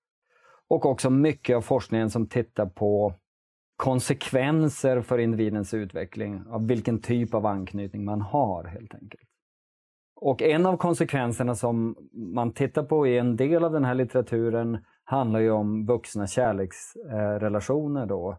Och 0.67 0.85
också 0.85 1.09
mycket 1.09 1.55
av 1.57 1.61
forskningen 1.61 2.09
som 2.09 2.27
tittar 2.27 2.65
på 2.65 3.13
konsekvenser 3.79 5.01
för 5.01 5.17
individens 5.17 5.73
utveckling 5.73 6.43
av 6.49 6.67
vilken 6.67 7.01
typ 7.01 7.33
av 7.33 7.45
anknytning 7.45 8.05
man 8.05 8.21
har 8.21 8.63
helt 8.63 8.93
enkelt. 8.93 9.29
Och 10.15 10.41
en 10.41 10.65
av 10.65 10.77
konsekvenserna 10.77 11.55
som 11.55 11.95
man 12.13 12.53
tittar 12.53 12.83
på 12.83 13.07
i 13.07 13.17
en 13.17 13.35
del 13.35 13.63
av 13.63 13.71
den 13.71 13.85
här 13.85 13.93
litteraturen 13.95 14.77
handlar 15.03 15.39
ju 15.39 15.51
om 15.51 15.85
vuxna 15.85 16.27
kärleksrelationer. 16.27 18.05
Då. 18.05 18.37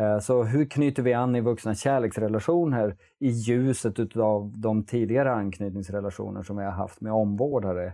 Eh, 0.00 0.18
så 0.18 0.42
hur 0.42 0.64
knyter 0.64 1.02
vi 1.02 1.12
an 1.12 1.36
i 1.36 1.40
vuxna 1.40 1.74
kärleksrelationer 1.74 2.96
i 3.20 3.28
ljuset 3.28 4.16
av 4.16 4.52
de 4.58 4.84
tidigare 4.84 5.32
anknytningsrelationer 5.32 6.42
som 6.42 6.56
vi 6.56 6.64
har 6.64 6.72
haft 6.72 7.00
med 7.00 7.12
omvårdare? 7.12 7.92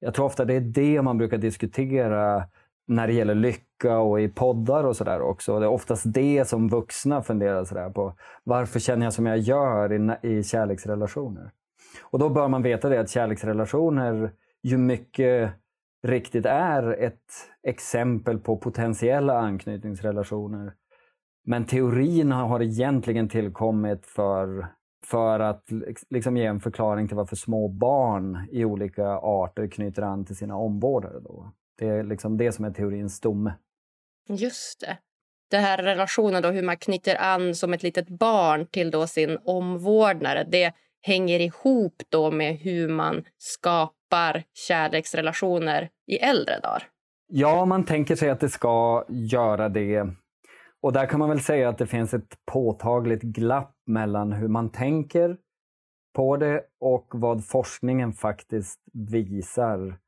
Jag 0.00 0.14
tror 0.14 0.26
ofta 0.26 0.44
det 0.44 0.54
är 0.54 0.60
det 0.60 1.02
man 1.02 1.18
brukar 1.18 1.38
diskutera 1.38 2.44
när 2.88 3.06
det 3.06 3.12
gäller 3.12 3.34
lycka 3.34 3.98
och 3.98 4.20
i 4.20 4.28
poddar 4.28 4.84
och 4.84 4.96
sådär 4.96 5.20
också. 5.20 5.58
Det 5.58 5.66
är 5.66 5.70
oftast 5.70 6.02
det 6.06 6.48
som 6.48 6.68
vuxna 6.68 7.22
funderar 7.22 7.64
sådär 7.64 7.90
på. 7.90 8.14
Varför 8.44 8.80
känner 8.80 9.06
jag 9.06 9.12
som 9.12 9.26
jag 9.26 9.38
gör 9.38 9.92
i, 9.92 10.28
i 10.28 10.42
kärleksrelationer? 10.42 11.50
Och 12.02 12.18
då 12.18 12.28
bör 12.28 12.48
man 12.48 12.62
veta 12.62 12.88
det 12.88 13.00
att 13.00 13.10
kärleksrelationer 13.10 14.32
ju 14.62 14.78
mycket 14.78 15.52
riktigt 16.02 16.46
är 16.46 17.02
ett 17.02 17.32
exempel 17.62 18.38
på 18.38 18.56
potentiella 18.56 19.38
anknytningsrelationer. 19.38 20.72
Men 21.44 21.64
teorin 21.64 22.32
har 22.32 22.62
egentligen 22.62 23.28
tillkommit 23.28 24.06
för, 24.06 24.66
för 25.06 25.40
att 25.40 25.64
liksom 26.10 26.36
ge 26.36 26.44
en 26.44 26.60
förklaring 26.60 27.08
till 27.08 27.16
varför 27.16 27.36
små 27.36 27.68
barn 27.68 28.48
i 28.50 28.64
olika 28.64 29.08
arter 29.08 29.68
knyter 29.68 30.02
an 30.02 30.24
till 30.24 30.36
sina 30.36 30.56
omvårdare. 30.56 31.20
Då. 31.20 31.52
Det 31.78 31.86
är 31.86 32.04
liksom 32.04 32.36
det 32.36 32.52
som 32.52 32.64
är 32.64 32.70
teorins 32.70 33.14
stomme. 33.14 33.52
Just 34.28 34.80
det. 34.80 34.98
Den 35.50 35.62
här 35.62 35.82
relationen, 35.82 36.42
då, 36.42 36.50
hur 36.50 36.62
man 36.62 36.76
knyter 36.76 37.16
an 37.20 37.54
som 37.54 37.74
ett 37.74 37.82
litet 37.82 38.08
barn 38.08 38.66
till 38.66 38.90
då 38.90 39.06
sin 39.06 39.38
omvårdnare, 39.44 40.44
det 40.50 40.74
hänger 41.00 41.40
ihop 41.40 42.02
då 42.08 42.30
med 42.30 42.56
hur 42.56 42.88
man 42.88 43.24
skapar 43.38 44.44
kärleksrelationer 44.54 45.90
i 46.06 46.16
äldre 46.16 46.60
dagar. 46.60 46.82
Ja, 47.26 47.64
man 47.64 47.84
tänker 47.84 48.16
sig 48.16 48.30
att 48.30 48.40
det 48.40 48.48
ska 48.48 49.04
göra 49.08 49.68
det. 49.68 50.06
Och 50.82 50.92
där 50.92 51.06
kan 51.06 51.18
man 51.18 51.28
väl 51.28 51.40
säga 51.40 51.68
att 51.68 51.78
det 51.78 51.86
finns 51.86 52.14
ett 52.14 52.38
påtagligt 52.52 53.22
glapp 53.22 53.74
mellan 53.86 54.32
hur 54.32 54.48
man 54.48 54.70
tänker 54.70 55.36
på 56.14 56.36
det 56.36 56.62
och 56.80 57.06
vad 57.10 57.46
forskningen 57.46 58.12
faktiskt 58.12 58.80
visar. 59.10 59.98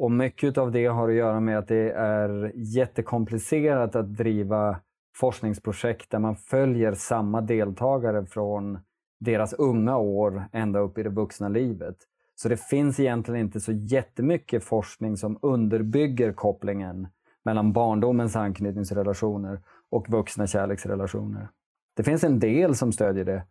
Och 0.00 0.10
mycket 0.10 0.58
av 0.58 0.72
det 0.72 0.86
har 0.86 1.08
att 1.08 1.14
göra 1.14 1.40
med 1.40 1.58
att 1.58 1.68
det 1.68 1.90
är 1.90 2.52
jättekomplicerat 2.54 3.96
att 3.96 4.16
driva 4.16 4.80
forskningsprojekt 5.16 6.10
där 6.10 6.18
man 6.18 6.36
följer 6.36 6.92
samma 6.92 7.40
deltagare 7.40 8.26
från 8.26 8.78
deras 9.18 9.52
unga 9.52 9.96
år 9.96 10.44
ända 10.52 10.80
upp 10.80 10.98
i 10.98 11.02
det 11.02 11.10
vuxna 11.10 11.48
livet. 11.48 11.96
Så 12.34 12.48
det 12.48 12.56
finns 12.56 13.00
egentligen 13.00 13.40
inte 13.40 13.60
så 13.60 13.72
jättemycket 13.72 14.64
forskning 14.64 15.16
som 15.16 15.38
underbygger 15.42 16.32
kopplingen 16.32 17.08
mellan 17.44 17.72
barndomens 17.72 18.36
anknytningsrelationer 18.36 19.60
och 19.90 20.08
vuxna 20.08 20.46
kärleksrelationer. 20.46 21.48
Det 21.96 22.02
finns 22.02 22.24
en 22.24 22.38
del 22.38 22.74
som 22.74 22.92
stödjer 22.92 23.24
det. 23.24 23.44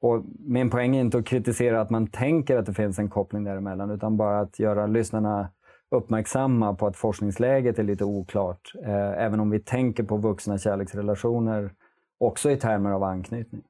Och 0.00 0.24
min 0.38 0.70
poäng 0.70 0.96
är 0.96 1.00
inte 1.00 1.18
att 1.18 1.26
kritisera 1.26 1.80
att 1.80 1.90
man 1.90 2.06
tänker 2.06 2.56
att 2.56 2.66
det 2.66 2.74
finns 2.74 2.98
en 2.98 3.10
koppling 3.10 3.44
däremellan 3.44 3.90
utan 3.90 4.16
bara 4.16 4.40
att 4.40 4.58
göra 4.58 4.86
lyssnarna 4.86 5.48
uppmärksamma 5.92 6.74
på 6.74 6.86
att 6.86 6.96
forskningsläget 6.96 7.78
är 7.78 7.82
lite 7.82 8.04
oklart. 8.04 8.72
Eh, 8.86 9.24
även 9.24 9.40
om 9.40 9.50
vi 9.50 9.60
tänker 9.60 10.02
på 10.02 10.16
vuxna 10.16 10.58
kärleksrelationer 10.58 11.70
också 12.20 12.50
i 12.50 12.56
termer 12.56 12.90
av 12.90 13.02
anknytning. 13.02 13.62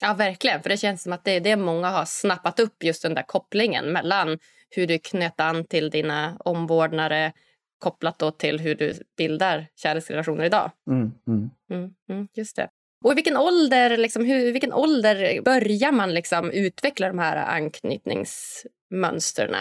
Ja, 0.00 0.14
verkligen. 0.14 0.62
För 0.62 0.68
Det 0.68 0.76
känns 0.76 1.02
som 1.02 1.12
att 1.12 1.24
det 1.24 1.30
är 1.30 1.40
det 1.40 1.56
många 1.56 1.88
har 1.88 2.04
snappat 2.04 2.60
upp, 2.60 2.84
just 2.84 3.02
den 3.02 3.14
där 3.14 3.22
kopplingen 3.22 3.92
mellan 3.92 4.38
hur 4.70 4.86
du 4.86 4.98
knöt 4.98 5.40
an 5.40 5.64
till 5.64 5.90
dina 5.90 6.36
omvårdnare 6.38 7.32
kopplat 7.78 8.18
då 8.18 8.30
till 8.30 8.60
hur 8.60 8.74
du 8.74 8.94
bildar 9.16 9.66
kärleksrelationer 9.76 10.44
idag. 10.44 10.70
Mm, 10.90 11.12
mm. 11.26 11.50
Mm, 11.70 11.94
mm 12.10 12.28
just 12.34 12.56
det. 12.56 12.68
Och 13.04 13.12
i 13.12 13.14
vilken 13.14 13.36
ålder, 13.36 13.96
liksom, 13.96 14.24
hur, 14.24 14.52
vilken 14.52 14.72
ålder 14.72 15.42
börjar 15.42 15.92
man 15.92 16.14
liksom 16.14 16.50
utveckla 16.50 17.08
de 17.08 17.18
här 17.18 17.36
anknytningsmönstren? 17.36 19.56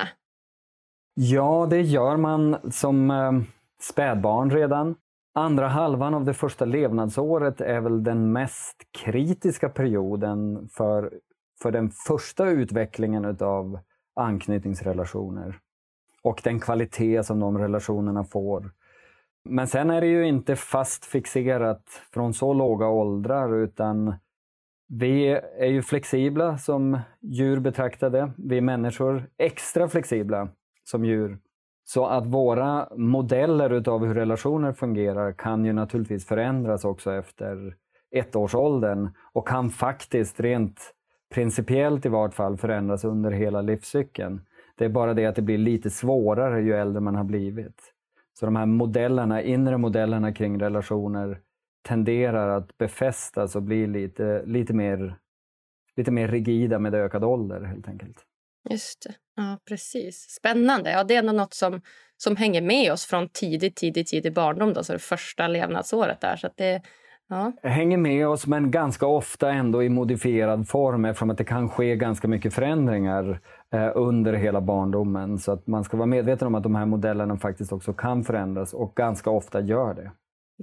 Ja, 1.19 1.67
det 1.69 1.81
gör 1.81 2.17
man 2.17 2.71
som 2.71 3.11
eh, 3.11 3.31
spädbarn 3.79 4.51
redan. 4.51 4.95
Andra 5.33 5.67
halvan 5.67 6.13
av 6.13 6.25
det 6.25 6.33
första 6.33 6.65
levnadsåret 6.65 7.61
är 7.61 7.81
väl 7.81 8.03
den 8.03 8.31
mest 8.31 8.75
kritiska 8.91 9.69
perioden 9.69 10.69
för, 10.71 11.13
för 11.61 11.71
den 11.71 11.89
första 11.89 12.49
utvecklingen 12.49 13.25
utav 13.25 13.79
anknytningsrelationer 14.15 15.59
och 16.23 16.41
den 16.43 16.59
kvalitet 16.59 17.23
som 17.23 17.39
de 17.39 17.57
relationerna 17.57 18.23
får. 18.23 18.71
Men 19.43 19.67
sen 19.67 19.89
är 19.89 20.01
det 20.01 20.07
ju 20.07 20.27
inte 20.27 20.55
fast 20.55 21.05
fixerat 21.05 22.01
från 22.13 22.33
så 22.33 22.53
låga 22.53 22.87
åldrar 22.87 23.55
utan 23.55 24.15
vi 24.87 25.27
är 25.59 25.69
ju 25.69 25.81
flexibla 25.81 26.57
som 26.57 26.99
djur 27.21 27.59
betraktade. 27.59 28.31
Vi 28.37 28.61
människor 28.61 29.29
extra 29.37 29.87
flexibla 29.87 30.49
som 30.87 31.05
djur. 31.05 31.37
Så 31.83 32.05
att 32.05 32.25
våra 32.25 32.87
modeller 32.95 33.69
utav 33.69 34.05
hur 34.05 34.15
relationer 34.15 34.73
fungerar 34.73 35.31
kan 35.31 35.65
ju 35.65 35.73
naturligtvis 35.73 36.25
förändras 36.25 36.85
också 36.85 37.13
efter 37.13 37.75
ettårsåldern 38.11 39.09
och 39.33 39.47
kan 39.47 39.69
faktiskt 39.69 40.39
rent 40.39 40.93
principiellt 41.33 42.05
i 42.05 42.09
vart 42.09 42.33
fall 42.33 42.57
förändras 42.57 43.03
under 43.03 43.31
hela 43.31 43.61
livscykeln. 43.61 44.41
Det 44.75 44.85
är 44.85 44.89
bara 44.89 45.13
det 45.13 45.25
att 45.25 45.35
det 45.35 45.41
blir 45.41 45.57
lite 45.57 45.89
svårare 45.89 46.61
ju 46.61 46.73
äldre 46.73 47.01
man 47.01 47.15
har 47.15 47.23
blivit. 47.23 47.93
Så 48.39 48.45
de 48.45 48.55
här 48.55 48.65
modellerna, 48.65 49.41
inre 49.41 49.77
modellerna 49.77 50.33
kring 50.33 50.59
relationer 50.59 51.39
tenderar 51.87 52.49
att 52.57 52.77
befästas 52.77 53.55
och 53.55 53.63
bli 53.63 53.87
lite, 53.87 54.43
lite, 54.45 54.73
mer, 54.73 55.15
lite 55.95 56.11
mer 56.11 56.27
rigida 56.27 56.79
med 56.79 56.95
ökad 56.95 57.23
ålder 57.23 57.61
helt 57.61 57.87
enkelt. 57.87 58.26
Just 58.69 59.03
det. 59.03 59.13
Ja, 59.35 59.57
precis. 59.67 60.29
Spännande. 60.29 60.91
Ja, 60.91 61.03
det 61.03 61.15
är 61.15 61.23
något 61.23 61.53
som, 61.53 61.81
som 62.17 62.35
hänger 62.35 62.61
med 62.61 62.91
oss 62.91 63.05
från 63.05 63.29
tidigt, 63.29 63.75
tidigt, 63.75 64.07
tidig 64.07 64.33
barndom, 64.33 64.73
då, 64.73 64.83
så 64.83 64.93
det 64.93 64.99
första 64.99 65.47
levnadsåret. 65.47 66.21
där. 66.21 66.35
Så 66.35 66.49
det, 66.55 66.81
ja. 67.29 67.51
Hänger 67.63 67.97
med 67.97 68.27
oss, 68.27 68.47
men 68.47 68.71
ganska 68.71 69.05
ofta 69.05 69.51
ändå 69.51 69.83
i 69.83 69.89
modifierad 69.89 70.67
form 70.67 71.05
eftersom 71.05 71.29
att 71.29 71.37
det 71.37 71.43
kan 71.43 71.69
ske 71.69 71.95
ganska 71.95 72.27
mycket 72.27 72.53
förändringar 72.53 73.39
eh, 73.73 73.91
under 73.95 74.33
hela 74.33 74.61
barndomen. 74.61 75.37
Så 75.37 75.51
att 75.51 75.67
man 75.67 75.83
ska 75.83 75.97
vara 75.97 76.07
medveten 76.07 76.47
om 76.47 76.55
att 76.55 76.63
de 76.63 76.75
här 76.75 76.85
modellerna 76.85 77.37
faktiskt 77.37 77.71
också 77.71 77.93
kan 77.93 78.23
förändras 78.23 78.73
och 78.73 78.95
ganska 78.95 79.29
ofta 79.29 79.61
gör 79.61 79.93
det. 79.93 80.11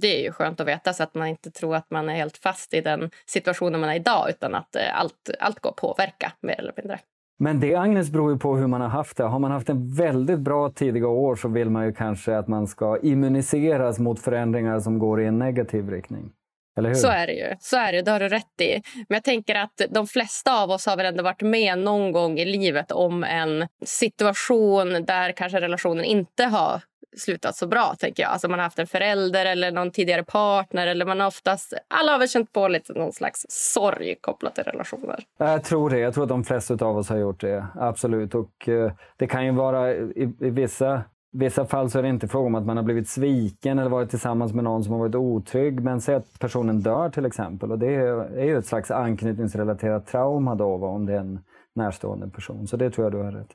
Det 0.01 0.19
är 0.19 0.23
ju 0.23 0.31
skönt 0.31 0.59
att 0.59 0.67
veta 0.67 0.93
så 0.93 1.03
att 1.03 1.15
man 1.15 1.27
inte 1.27 1.51
tror 1.51 1.75
att 1.75 1.91
man 1.91 2.09
är 2.09 2.13
helt 2.13 2.37
fast 2.37 2.73
i 2.73 2.81
den 2.81 3.09
situationen 3.25 3.79
man 3.81 3.89
är 3.89 3.95
idag 3.95 4.29
utan 4.29 4.55
att 4.55 4.75
eh, 4.75 4.99
allt, 4.99 5.29
allt 5.39 5.59
går 5.59 5.69
att 5.69 5.75
påverka 5.75 6.31
mer 6.41 6.59
eller 6.59 6.73
mindre. 6.77 6.99
Men 7.39 7.59
det 7.59 7.75
Agnes 7.75 8.11
beror 8.11 8.31
ju 8.31 8.39
på 8.39 8.57
hur 8.57 8.67
man 8.67 8.81
har 8.81 8.87
haft 8.87 9.17
det. 9.17 9.23
Har 9.23 9.39
man 9.39 9.51
haft 9.51 9.69
en 9.69 9.95
väldigt 9.95 10.39
bra 10.39 10.69
tidiga 10.69 11.07
år 11.07 11.35
så 11.35 11.47
vill 11.47 11.69
man 11.69 11.85
ju 11.85 11.93
kanske 11.93 12.37
att 12.37 12.47
man 12.47 12.67
ska 12.67 12.99
immuniseras 13.03 13.99
mot 13.99 14.19
förändringar 14.19 14.79
som 14.79 14.99
går 14.99 15.21
i 15.21 15.25
en 15.25 15.39
negativ 15.39 15.89
riktning. 15.89 16.31
Eller 16.77 16.89
hur? 16.89 16.95
Så 16.95 17.07
är 17.07 17.27
det 17.27 17.33
ju. 17.33 17.55
Så 17.59 17.77
är 17.77 17.91
det, 17.91 18.01
det 18.01 18.11
har 18.11 18.19
du 18.19 18.29
rätt 18.29 18.61
i. 18.61 18.81
Men 18.95 19.15
jag 19.15 19.23
tänker 19.23 19.55
att 19.55 19.81
de 19.89 20.07
flesta 20.07 20.63
av 20.63 20.69
oss 20.69 20.85
har 20.85 20.97
väl 20.97 21.05
ändå 21.05 21.23
varit 21.23 21.41
med 21.41 21.79
någon 21.79 22.11
gång 22.11 22.39
i 22.39 22.45
livet 22.45 22.91
om 22.91 23.23
en 23.23 23.67
situation 23.85 25.05
där 25.07 25.31
kanske 25.31 25.61
relationen 25.61 26.05
inte 26.05 26.43
har 26.43 26.81
slutat 27.17 27.55
så 27.55 27.67
bra. 27.67 27.95
tänker 27.99 28.23
jag. 28.23 28.31
Alltså 28.31 28.47
man 28.47 28.59
har 28.59 28.63
haft 28.63 28.79
en 28.79 28.87
förälder 28.87 29.45
eller 29.45 29.71
någon 29.71 29.91
tidigare 29.91 30.23
partner. 30.23 30.87
eller 30.87 31.05
man 31.05 31.19
har 31.19 31.27
oftast, 31.27 31.73
Alla 31.87 32.11
har 32.11 32.19
väl 32.19 32.29
känt 32.29 32.53
på 32.53 32.67
lite 32.67 32.93
någon 32.93 33.13
slags 33.13 33.45
sorg 33.49 34.15
kopplat 34.21 34.55
till 34.55 34.63
relationer. 34.63 35.19
Jag 35.37 35.63
tror 35.63 35.89
det. 35.89 35.99
Jag 35.99 36.13
tror 36.13 36.23
att 36.23 36.29
de 36.29 36.43
flesta 36.43 36.85
av 36.85 36.97
oss 36.97 37.09
har 37.09 37.17
gjort 37.17 37.41
det. 37.41 37.67
Absolut. 37.75 38.35
Och 38.35 38.69
eh, 38.69 38.91
Det 39.17 39.27
kan 39.27 39.45
ju 39.45 39.51
vara 39.51 39.93
i, 39.93 40.33
i 40.39 40.49
vissa 40.49 41.03
vissa 41.37 41.65
fall 41.65 41.89
så 41.89 41.99
är 41.99 42.03
det 42.03 42.09
inte 42.09 42.27
fråga 42.27 42.47
om 42.47 42.55
att 42.55 42.65
man 42.65 42.77
har 42.77 42.83
blivit 42.83 43.09
sviken 43.09 43.79
eller 43.79 43.89
varit 43.89 44.09
tillsammans 44.09 44.53
med 44.53 44.63
någon 44.63 44.83
som 44.83 44.93
har 44.93 44.99
varit 44.99 45.15
otrygg. 45.15 45.79
Men 45.81 46.01
säg 46.01 46.15
att 46.15 46.39
personen 46.39 46.81
dör 46.81 47.09
till 47.09 47.25
exempel. 47.25 47.71
Och 47.71 47.79
det 47.79 47.93
är 47.95 48.45
ju 48.45 48.57
ett 48.57 48.65
slags 48.65 48.91
anknytningsrelaterat 48.91 50.07
trauma 50.07 50.55
då, 50.55 50.85
om 50.85 51.05
det 51.05 51.13
är 51.13 51.17
en 51.19 51.39
närstående 51.75 52.29
person. 52.29 52.67
Så 52.67 52.77
det 52.77 52.89
tror 52.89 53.05
jag 53.05 53.11
du 53.11 53.17
har 53.17 53.31
rätt 53.31 53.49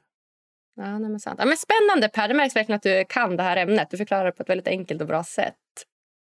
Ja, 0.83 0.99
nej, 0.99 1.11
men 1.11 1.21
sant. 1.21 1.37
Ja, 1.39 1.47
men 1.47 1.57
spännande 1.57 2.09
Per, 2.09 2.29
det 2.29 2.35
märks 2.35 2.57
verkligen 2.57 2.77
att 2.77 2.83
du 2.83 3.05
kan 3.09 3.37
det 3.37 3.43
här 3.43 3.57
ämnet. 3.57 3.91
Du 3.91 3.97
förklarar 3.97 4.25
det 4.25 4.33
på 4.33 4.43
ett 4.43 4.49
väldigt 4.49 4.69
enkelt 4.69 5.01
och 5.01 5.07
bra 5.07 5.25
sätt. 5.25 5.55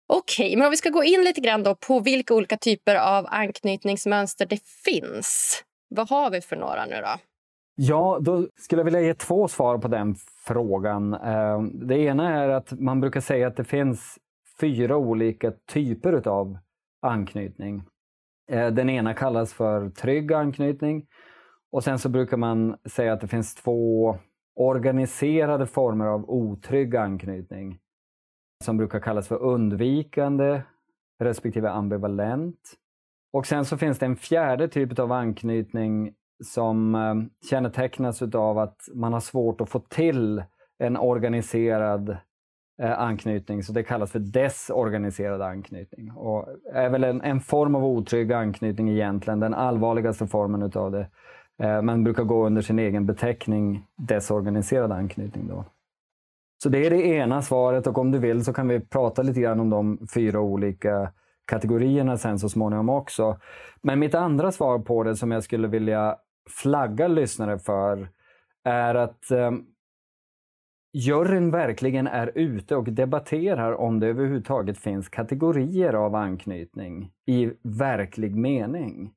Okej, 0.08 0.56
men 0.56 0.66
om 0.66 0.72
vi 0.72 0.78
ska 0.78 0.90
gå 0.90 1.04
in 1.04 1.24
lite 1.24 1.42
grann 1.42 1.64
då 1.64 1.76
på 1.76 2.00
vilka 2.00 2.34
olika 2.34 2.58
typer 2.58 2.96
av 2.96 3.26
anknytningsmönster 3.30 4.46
det 4.46 4.62
finns. 4.86 5.62
Vad 5.90 6.10
har 6.10 6.32
vi 6.32 6.42
för 6.42 6.56
några 6.56 6.86
nu 6.86 6.96
då? 6.96 7.20
Ja, 7.76 8.20
då 8.22 8.48
skulle 8.56 8.80
jag 8.80 8.86
vilja 8.86 9.02
ge 9.02 9.14
två 9.14 9.48
svar 9.48 9.78
på 9.78 9.88
den 9.88 10.16
frågan. 10.46 11.14
Ehm, 11.14 11.88
det 11.88 11.98
ena 11.98 12.44
är 12.44 12.50
att 12.50 12.72
man 12.72 13.02
brukar 13.02 13.22
säga 13.22 13.48
att 13.48 13.58
det 13.58 13.64
finns 13.64 14.18
fyra 14.60 14.98
olika 14.98 15.52
typer 15.52 16.28
av 16.28 16.58
anknytning. 17.02 17.84
Ehm, 18.52 18.76
den 18.76 18.90
ena 18.90 19.14
kallas 19.14 19.54
för 19.54 19.90
trygg 19.90 20.34
anknytning 20.34 21.06
och 21.72 21.84
sen 21.84 22.00
så 22.00 22.10
brukar 22.10 22.38
man 22.38 22.78
säga 22.86 23.14
att 23.14 23.22
det 23.22 23.28
finns 23.28 23.56
två 23.56 24.18
organiserade 24.60 25.66
former 25.66 26.06
av 26.06 26.30
otrygg 26.30 26.96
anknytning 26.96 27.80
som 28.64 28.78
brukar 28.78 29.00
kallas 29.00 29.28
för 29.28 29.42
undvikande 29.42 30.62
respektive 31.20 31.70
ambivalent. 31.70 32.60
Och 33.34 33.46
sen 33.46 33.66
så 33.66 33.78
finns 33.78 34.00
det 34.00 34.06
en 34.06 34.16
fjärde 34.16 34.68
typ 34.68 35.00
av 35.00 35.12
anknytning 35.12 36.14
som 36.44 36.96
eh, 36.96 37.16
kännetecknas 37.50 38.22
av 38.22 38.58
att 38.58 38.82
man 38.94 39.14
har 39.14 39.20
svårt 39.20 39.62
att 39.62 39.70
få 39.70 39.80
till 39.80 40.44
en 40.80 40.98
organiserad 40.98 42.18
eh, 42.82 43.00
anknytning, 43.00 43.64
så 43.64 43.74
det 43.74 43.84
kallas 43.84 44.12
för 44.12 44.20
desorganiserad 44.20 45.42
anknytning. 45.42 46.12
Och 46.12 46.48
är 46.74 46.90
väl 46.90 47.04
en, 47.04 47.22
en 47.22 47.40
form 47.40 47.76
av 47.76 47.86
otrygg 47.86 48.34
anknytning 48.34 48.90
egentligen, 48.90 49.40
den 49.40 49.54
allvarligaste 49.54 50.28
formen 50.28 50.62
utav 50.62 50.92
det. 50.92 51.08
Eh, 51.60 51.82
Men 51.82 52.04
brukar 52.04 52.24
gå 52.24 52.46
under 52.46 52.62
sin 52.62 52.80
egen 52.80 53.06
beteckning 53.06 53.86
desorganiserad 53.96 54.92
anknytning. 54.92 55.48
Då. 55.48 55.66
Så 56.64 56.70
det 56.70 56.86
är 56.86 56.90
det 56.90 57.02
ena 57.02 57.42
svaret 57.42 57.88
och 57.88 57.98
om 57.98 58.12
du 58.12 58.20
vill 58.20 58.44
så 58.44 58.54
kan 58.54 58.68
vi 58.68 58.80
prata 58.80 59.22
lite 59.22 59.42
grann 59.42 59.60
om 59.60 59.70
de 59.70 60.08
fyra 60.14 60.40
olika 60.40 61.12
kategorierna 61.48 62.18
sen 62.18 62.40
så 62.40 62.50
småningom 62.50 62.90
också. 62.90 63.40
Men 63.82 64.00
mitt 64.00 64.16
andra 64.16 64.52
svar 64.52 64.80
på 64.80 65.04
det 65.04 65.16
som 65.16 65.32
jag 65.32 65.44
skulle 65.44 65.68
vilja 65.68 66.18
flagga 66.50 67.08
lyssnare 67.08 67.60
för 67.60 68.10
är 68.64 68.96
att 68.96 69.32
eh, 69.32 69.52
juryn 70.94 71.52
verkligen 71.52 72.08
är 72.08 72.32
ute 72.36 72.76
och 72.76 72.92
debatterar 72.92 73.74
om 73.74 74.00
det 74.00 74.08
överhuvudtaget 74.08 74.78
finns 74.78 75.10
kategorier 75.10 75.94
av 75.94 76.16
anknytning 76.16 77.12
i 77.26 77.52
verklig 77.62 78.36
mening. 78.36 79.14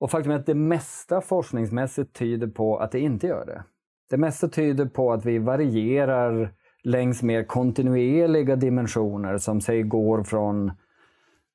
Och 0.00 0.10
faktum 0.10 0.32
är 0.32 0.36
att 0.36 0.46
det 0.46 0.54
mesta 0.54 1.20
forskningsmässigt 1.20 2.12
tyder 2.12 2.46
på 2.46 2.78
att 2.78 2.92
det 2.92 3.00
inte 3.00 3.26
gör 3.26 3.46
det. 3.46 3.64
Det 4.10 4.16
mesta 4.16 4.48
tyder 4.48 4.86
på 4.86 5.12
att 5.12 5.24
vi 5.24 5.38
varierar 5.38 6.54
längs 6.82 7.22
mer 7.22 7.44
kontinuerliga 7.44 8.56
dimensioner 8.56 9.38
som 9.38 9.60
säg 9.60 9.82
går 9.82 10.22
från 10.22 10.72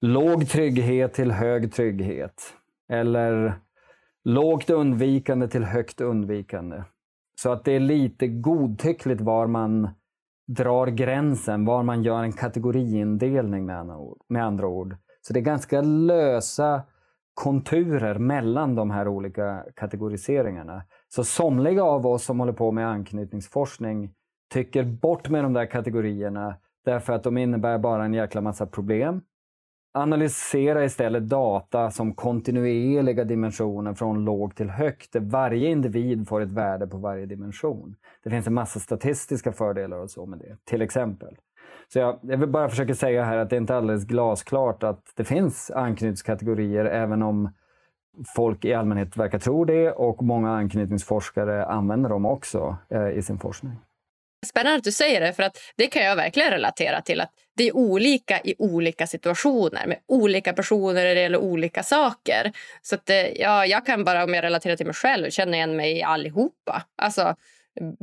låg 0.02 0.50
trygghet 0.50 1.14
till 1.14 1.32
hög 1.32 1.74
trygghet. 1.74 2.54
Eller 2.90 3.54
lågt 4.24 4.70
undvikande 4.70 5.48
till 5.48 5.64
högt 5.64 6.02
undvikande. 6.02 6.84
Så 7.36 7.52
att 7.52 7.66
det 7.66 7.72
är 7.72 7.80
lite 7.80 8.28
godtyckligt 8.28 9.22
var 9.22 9.48
man 9.48 9.90
drar 10.48 10.88
gränsen, 10.88 11.66
var 11.66 11.84
man 11.84 12.04
gör 12.04 12.24
en 12.24 12.34
kategoriindelning 12.34 13.66
med 13.66 13.80
andra 13.80 13.98
ord. 13.98 14.22
Med 14.30 14.46
andra 14.46 14.68
ord. 14.68 14.98
Så 15.22 15.34
det 15.34 15.40
är 15.40 15.42
ganska 15.42 15.82
lösa 15.82 16.82
konturer 17.34 18.18
mellan 18.18 18.76
de 18.76 18.92
här 18.92 19.08
olika 19.08 19.66
kategoriseringarna. 19.76 20.84
Så 21.10 21.24
somliga 21.24 21.84
av 21.84 22.08
oss 22.08 22.24
som 22.24 22.40
håller 22.40 22.54
på 22.54 22.72
med 22.72 22.88
anknytningsforskning 22.88 24.14
tycker 24.54 24.84
bort 24.84 25.30
med 25.30 25.44
de 25.44 25.54
där 25.54 25.66
kategorierna 25.66 26.56
därför 26.86 27.14
att 27.14 27.24
de 27.24 27.38
innebär 27.38 27.78
bara 27.78 28.06
en 28.06 28.14
jäkla 28.14 28.42
massa 28.42 28.66
problem. 28.66 29.22
Analysera 29.96 30.86
istället 30.86 31.30
data 31.30 31.92
som 31.92 32.14
kontinuerliga 32.14 33.24
dimensioner 33.24 33.94
från 33.94 34.26
låg 34.26 34.56
till 34.56 34.70
högt, 34.70 35.14
där 35.14 35.20
varje 35.20 35.70
individ 35.70 36.28
får 36.28 36.42
ett 36.42 36.52
värde 36.52 36.88
på 36.88 36.98
varje 36.98 37.26
dimension. 37.26 37.96
Det 38.24 38.30
finns 38.30 38.48
en 38.48 38.54
massa 38.54 38.80
statistiska 38.80 39.52
fördelar 39.52 39.98
och 39.98 40.12
så 40.12 40.26
med 40.26 40.40
det, 40.40 40.58
till 40.64 40.82
exempel. 40.82 41.36
Så 41.94 42.00
jag, 42.00 42.20
jag 42.22 42.38
vill 42.38 42.50
bara 42.50 42.70
försöka 42.70 42.96
säga 42.96 43.24
här 43.24 43.38
att 43.38 43.50
det 43.50 43.58
inte 43.58 43.74
är 43.74 43.78
alldeles 43.78 44.06
glasklart 44.06 44.84
att 44.84 45.12
det 45.16 45.24
finns 45.24 45.72
anknytningskategorier, 45.72 46.86
även 46.86 47.22
om 47.22 47.54
folk 48.36 48.66
i 48.66 48.74
allmänhet 48.74 49.18
verkar 49.18 49.40
tro 49.40 49.66
det 49.66 49.92
och 49.92 50.24
många 50.24 50.52
anknytningsforskare 50.52 51.66
använder 51.66 52.10
dem 52.10 52.26
också 52.26 52.78
eh, 52.90 53.10
i 53.10 53.22
sin 53.22 53.40
forskning. 53.40 53.72
Spännande 54.46 54.78
att 54.78 54.84
du 54.84 54.92
säger 54.92 55.22
det, 55.22 55.34
för 55.34 55.44
att 55.44 55.58
det 55.76 55.88
kan 55.88 56.04
jag 56.04 56.16
verkligen 56.16 56.52
relatera 56.52 57.02
till. 57.02 57.22
att 57.22 57.32
Det 57.58 57.68
är 57.68 57.76
olika 57.76 58.40
i 58.44 58.56
olika 58.58 59.08
situationer 59.08 59.88
med 59.88 60.00
olika 60.08 60.54
personer 60.54 60.94
när 60.94 61.16
det 61.16 61.22
gäller 61.22 61.42
olika 61.42 61.84
saker. 61.84 62.52
Så 62.82 62.96
att, 62.96 63.10
eh, 63.10 63.16
ja, 63.16 63.66
jag 63.66 63.86
kan 63.86 64.04
bara, 64.04 64.24
om 64.24 64.34
jag 64.34 64.44
relaterar 64.44 64.76
till 64.76 64.86
mig 64.86 64.96
själv, 64.96 65.30
känna 65.30 65.56
igen 65.56 65.76
mig 65.76 65.98
i 65.98 66.04
allihopa. 66.04 66.84
Alltså, 66.96 67.36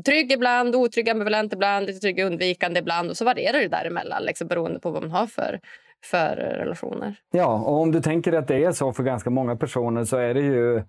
trygg 0.05 0.33
ibland, 0.33 0.77
otrygg 0.77 1.09
ambivalent 1.09 1.53
ibland, 1.53 1.87
lite 1.87 2.01
trygg 2.01 2.21
undvikande 2.21 2.81
ibland 2.81 3.11
och 3.11 3.17
så 3.17 3.25
varierar 3.25 3.59
det 3.59 3.69
däremellan 3.69 4.23
liksom, 4.23 4.49
beroende 4.49 4.81
på 4.81 4.91
vad 4.91 5.03
man 5.03 5.11
har 5.11 5.27
för, 5.27 5.61
för 6.05 6.37
relationer. 6.37 7.15
Ja, 7.31 7.59
och 7.59 7.81
om 7.81 7.93
du 7.93 8.01
tänker 8.01 8.33
att 8.33 8.49
det 8.49 8.65
är 8.65 8.73
så 8.73 8.93
för 8.93 9.03
ganska 9.03 9.31
många 9.31 9.57
personer 9.57 10.05
så 10.05 10.17
är 10.17 10.35
det 10.35 10.41
ju 10.41 10.83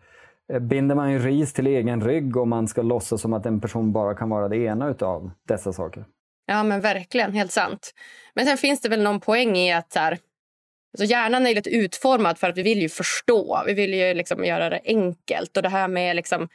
Eh, 0.54 0.60
binder 0.60 0.96
man 0.96 1.12
ju 1.12 1.20
ris 1.20 1.54
till 1.54 1.68
egen 1.68 2.04
rygg 2.04 2.38
om 2.38 2.50
man 2.50 2.68
ska 2.68 2.82
låtsas 2.82 3.22
som 3.22 3.34
att 3.34 3.46
en 3.46 3.62
person 3.62 3.92
bara 3.92 4.16
kan 4.16 4.30
vara 4.30 4.50
det 4.50 4.58
ena 4.58 4.96
av 5.00 5.32
dessa 5.48 5.74
saker. 5.74 6.06
Ja, 6.46 6.64
men 6.64 6.82
verkligen. 6.82 7.34
Helt 7.34 7.52
sant. 7.52 7.92
Men 8.34 8.46
sen 8.46 8.58
finns 8.58 8.82
det 8.82 8.90
väl 8.90 9.04
någon 9.04 9.20
poäng 9.20 9.58
i 9.58 9.74
att 9.74 9.92
så 9.92 10.00
här, 10.00 10.18
alltså 10.94 11.06
hjärnan 11.06 11.48
är 11.48 11.56
lite 11.56 11.70
utformad 11.70 12.38
för 12.38 12.50
att 12.50 12.58
vi 12.58 12.64
vill 12.64 12.82
ju 12.82 12.90
förstå. 12.90 13.64
Vi 13.66 13.74
vill 13.74 13.94
ju 13.94 14.14
liksom 14.14 14.46
göra 14.46 14.70
det 14.70 14.82
enkelt. 14.86 15.58
Och 15.58 15.64
det 15.64 15.70
här 15.70 15.88
med 15.88 16.16
liksom 16.16 16.48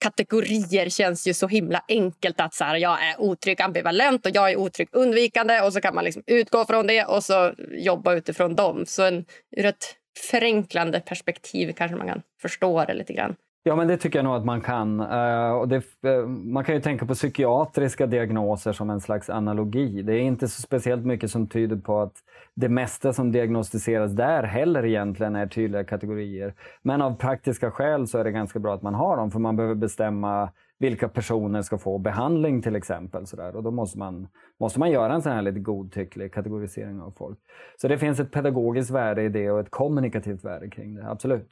kategorier 0.00 0.88
känns 0.88 1.26
ju 1.26 1.34
så 1.34 1.46
himla 1.46 1.84
enkelt. 1.88 2.40
att 2.40 2.54
så 2.54 2.64
här, 2.64 2.76
Jag 2.76 3.04
är 3.08 3.20
otrygg 3.20 3.62
ambivalent 3.62 4.26
och 4.26 4.32
jag 4.34 4.50
är 4.50 4.56
otrygg 4.56 4.88
undvikande. 4.92 5.60
Och 5.60 5.72
så 5.72 5.80
kan 5.80 5.94
man 5.94 6.04
liksom 6.04 6.22
utgå 6.26 6.64
från 6.64 6.86
det 6.86 7.04
och 7.04 7.24
så 7.24 7.54
jobba 7.72 8.14
utifrån 8.14 8.54
dem. 8.54 8.86
Så 8.86 9.04
en, 9.04 9.24
ur 9.56 9.66
ett 9.66 9.96
förenklande 10.30 11.00
perspektiv 11.00 11.72
kanske 11.72 11.96
man 11.96 12.06
kan 12.06 12.22
förstå 12.42 12.84
det 12.84 12.94
lite 12.94 13.12
grann. 13.12 13.36
Ja, 13.62 13.76
men 13.76 13.88
det 13.88 13.96
tycker 13.96 14.18
jag 14.18 14.24
nog 14.24 14.34
att 14.34 14.44
man 14.44 14.60
kan. 14.60 15.00
Uh, 15.00 15.52
och 15.52 15.68
det, 15.68 15.82
uh, 16.06 16.26
man 16.26 16.64
kan 16.64 16.74
ju 16.74 16.80
tänka 16.80 17.06
på 17.06 17.14
psykiatriska 17.14 18.06
diagnoser 18.06 18.72
som 18.72 18.90
en 18.90 19.00
slags 19.00 19.30
analogi. 19.30 20.02
Det 20.02 20.14
är 20.14 20.20
inte 20.20 20.48
så 20.48 20.62
speciellt 20.62 21.04
mycket 21.04 21.30
som 21.30 21.46
tyder 21.46 21.76
på 21.76 22.00
att 22.00 22.14
det 22.54 22.68
mesta 22.68 23.12
som 23.12 23.32
diagnostiseras 23.32 24.12
där 24.12 24.42
heller 24.42 24.84
egentligen 24.84 25.36
är 25.36 25.46
tydliga 25.46 25.84
kategorier. 25.84 26.54
Men 26.82 27.02
av 27.02 27.14
praktiska 27.16 27.70
skäl 27.70 28.06
så 28.06 28.18
är 28.18 28.24
det 28.24 28.30
ganska 28.30 28.58
bra 28.58 28.74
att 28.74 28.82
man 28.82 28.94
har 28.94 29.16
dem, 29.16 29.30
för 29.30 29.38
man 29.38 29.56
behöver 29.56 29.74
bestämma 29.74 30.50
vilka 30.78 31.08
personer 31.08 31.62
ska 31.62 31.78
få 31.78 31.98
behandling 31.98 32.62
till 32.62 32.76
exempel. 32.76 33.26
Så 33.26 33.36
där. 33.36 33.56
Och 33.56 33.62
då 33.62 33.70
måste 33.70 33.98
man, 33.98 34.28
måste 34.60 34.78
man 34.78 34.90
göra 34.90 35.14
en 35.14 35.22
sån 35.22 35.32
här 35.32 35.42
lite 35.42 35.60
godtycklig 35.60 36.32
kategorisering 36.32 37.00
av 37.00 37.10
folk. 37.10 37.38
Så 37.80 37.88
det 37.88 37.98
finns 37.98 38.20
ett 38.20 38.32
pedagogiskt 38.32 38.90
värde 38.90 39.22
i 39.22 39.28
det 39.28 39.50
och 39.50 39.60
ett 39.60 39.70
kommunikativt 39.70 40.44
värde 40.44 40.70
kring 40.70 40.94
det, 40.94 41.10
absolut. 41.10 41.50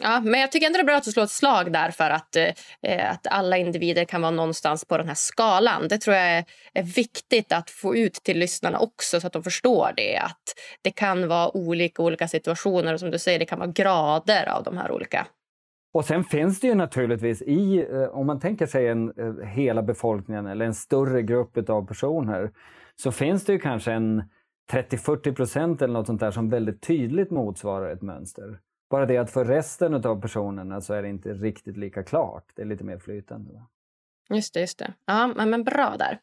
Ja, 0.00 0.20
men 0.20 0.40
jag 0.40 0.52
tycker 0.52 0.66
ändå 0.66 0.76
det 0.76 0.82
är 0.82 0.86
bra 0.86 0.96
att 0.96 1.04
du 1.04 1.12
slår 1.12 1.24
ett 1.24 1.30
slag 1.30 1.72
där 1.72 1.90
för 1.90 2.10
att, 2.10 2.36
eh, 2.36 3.10
att 3.10 3.26
alla 3.26 3.56
individer 3.58 4.04
kan 4.04 4.22
vara 4.22 4.30
någonstans 4.30 4.84
på 4.84 4.98
den 4.98 5.08
här 5.08 5.14
skalan. 5.14 5.88
Det 5.88 5.98
tror 5.98 6.16
jag 6.16 6.26
är, 6.26 6.44
är, 6.74 6.82
viktigt 6.82 7.52
att 7.52 7.70
få 7.70 7.96
ut 7.96 8.14
till 8.14 8.38
lyssnarna 8.38 8.78
också 8.78 9.20
så 9.20 9.26
att 9.26 9.32
de 9.32 9.42
förstår 9.42 9.92
det. 9.96 10.16
Att 10.16 10.42
det 10.82 10.90
kan 10.90 11.28
vara 11.28 11.56
olika 11.56 12.02
olika 12.02 12.28
situationer 12.28 12.94
och 12.94 13.00
som 13.00 13.10
du 13.10 13.18
säger, 13.18 13.38
det 13.38 13.46
kan 13.46 13.58
vara 13.58 13.70
grader 13.70 14.48
av 14.48 14.64
de 14.64 14.78
här 14.78 14.92
olika 14.92 15.26
och 15.92 16.04
sen 16.04 16.24
finns 16.24 16.60
det 16.60 16.66
ju 16.66 16.74
naturligtvis 16.74 17.42
i, 17.42 17.86
eh, 17.90 18.02
om 18.02 18.26
man 18.26 18.40
tänker 18.40 18.66
sig 18.66 18.88
en, 18.88 19.12
eh, 19.16 19.46
hela 19.46 19.82
befolkningen 19.82 20.46
eller 20.46 20.64
en 20.64 20.74
större 20.74 21.22
grupp 21.22 21.68
av 21.68 21.86
personer, 21.86 22.50
så 22.96 23.12
finns 23.12 23.44
det 23.44 23.52
ju 23.52 23.58
kanske 23.58 23.92
en 23.92 24.22
30-40 24.72 25.32
procent 25.32 25.82
eller 25.82 25.94
något 25.94 26.06
sånt 26.06 26.20
där 26.20 26.30
som 26.30 26.50
väldigt 26.50 26.82
tydligt 26.82 27.30
motsvarar 27.30 27.90
ett 27.92 28.02
mönster. 28.02 28.58
Bara 28.92 29.06
det 29.06 29.16
att 29.16 29.30
för 29.30 29.44
resten 29.44 29.94
av 29.94 30.20
personerna 30.20 30.80
så 30.80 30.94
är 30.94 31.02
det 31.02 31.08
inte 31.08 31.32
riktigt 31.32 31.76
lika 31.76 32.02
klart. 32.02 32.44
Det 32.54 32.62
är 32.62 32.66
lite 32.66 32.84
mer 32.84 32.98
flytande. 32.98 33.52
Va? 33.52 33.66
Just 34.30 34.54
det, 34.54 34.60
just 34.60 34.78
det. 34.78 34.92
Ja, 35.06 35.26
men, 35.26 35.64
bra 35.64 35.96
där. 35.98 36.18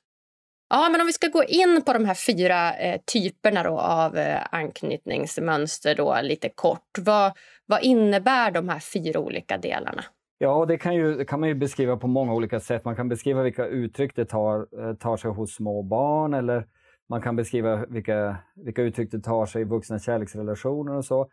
Ja, 0.69 0.89
men 0.91 1.01
om 1.01 1.07
vi 1.07 1.13
ska 1.13 1.27
gå 1.27 1.43
in 1.43 1.81
på 1.85 1.93
de 1.93 2.05
här 2.05 2.13
fyra 2.13 2.75
eh, 2.77 3.01
typerna 3.13 3.63
då 3.63 3.79
av 3.79 4.17
eh, 4.17 4.41
anknytningsmönster 4.51 5.95
då, 5.95 6.17
lite 6.21 6.49
kort. 6.49 6.97
Vad, 6.99 7.31
vad 7.65 7.83
innebär 7.83 8.51
de 8.51 8.69
här 8.69 8.79
fyra 8.79 9.19
olika 9.19 9.57
delarna? 9.57 10.03
Ja, 10.37 10.65
det 10.65 10.77
kan, 10.77 10.95
ju, 10.95 11.25
kan 11.25 11.39
man 11.39 11.49
ju 11.49 11.55
beskriva 11.55 11.97
på 11.97 12.07
många 12.07 12.33
olika 12.33 12.59
sätt. 12.59 12.85
Man 12.85 12.95
kan 12.95 13.09
beskriva 13.09 13.43
vilka 13.43 13.65
uttryck 13.65 14.15
det 14.15 14.25
tar, 14.25 14.67
eh, 14.79 14.93
tar 14.93 15.17
sig 15.17 15.31
hos 15.31 15.55
små 15.55 15.83
barn 15.83 16.33
eller 16.33 16.65
man 17.09 17.21
kan 17.21 17.35
beskriva 17.35 17.85
vilka, 17.85 18.37
vilka 18.55 18.81
uttryck 18.81 19.11
det 19.11 19.19
tar 19.19 19.45
sig 19.45 19.61
i 19.61 19.65
vuxna 19.65 19.99
kärleksrelationer 19.99 20.93
och 20.93 21.05
så. 21.05 21.29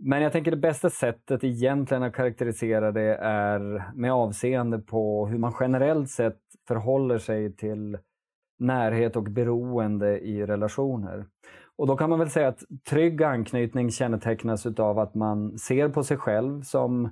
Men 0.00 0.22
jag 0.22 0.32
tänker 0.32 0.50
det 0.50 0.56
bästa 0.56 0.90
sättet 0.90 1.44
egentligen 1.44 2.02
att 2.02 2.14
karaktärisera 2.14 2.92
det 2.92 3.16
är 3.20 3.92
med 3.94 4.12
avseende 4.12 4.78
på 4.78 5.26
hur 5.26 5.38
man 5.38 5.54
generellt 5.60 6.10
sett 6.10 6.40
förhåller 6.68 7.18
sig 7.18 7.56
till 7.56 7.98
närhet 8.58 9.16
och 9.16 9.24
beroende 9.24 10.20
i 10.20 10.46
relationer. 10.46 11.26
Och 11.76 11.86
då 11.86 11.96
kan 11.96 12.10
man 12.10 12.18
väl 12.18 12.30
säga 12.30 12.48
att 12.48 12.62
trygg 12.90 13.22
anknytning 13.22 13.90
kännetecknas 13.90 14.66
utav 14.66 14.98
att 14.98 15.14
man 15.14 15.58
ser 15.58 15.88
på 15.88 16.02
sig 16.02 16.16
själv 16.16 16.62
som 16.62 17.10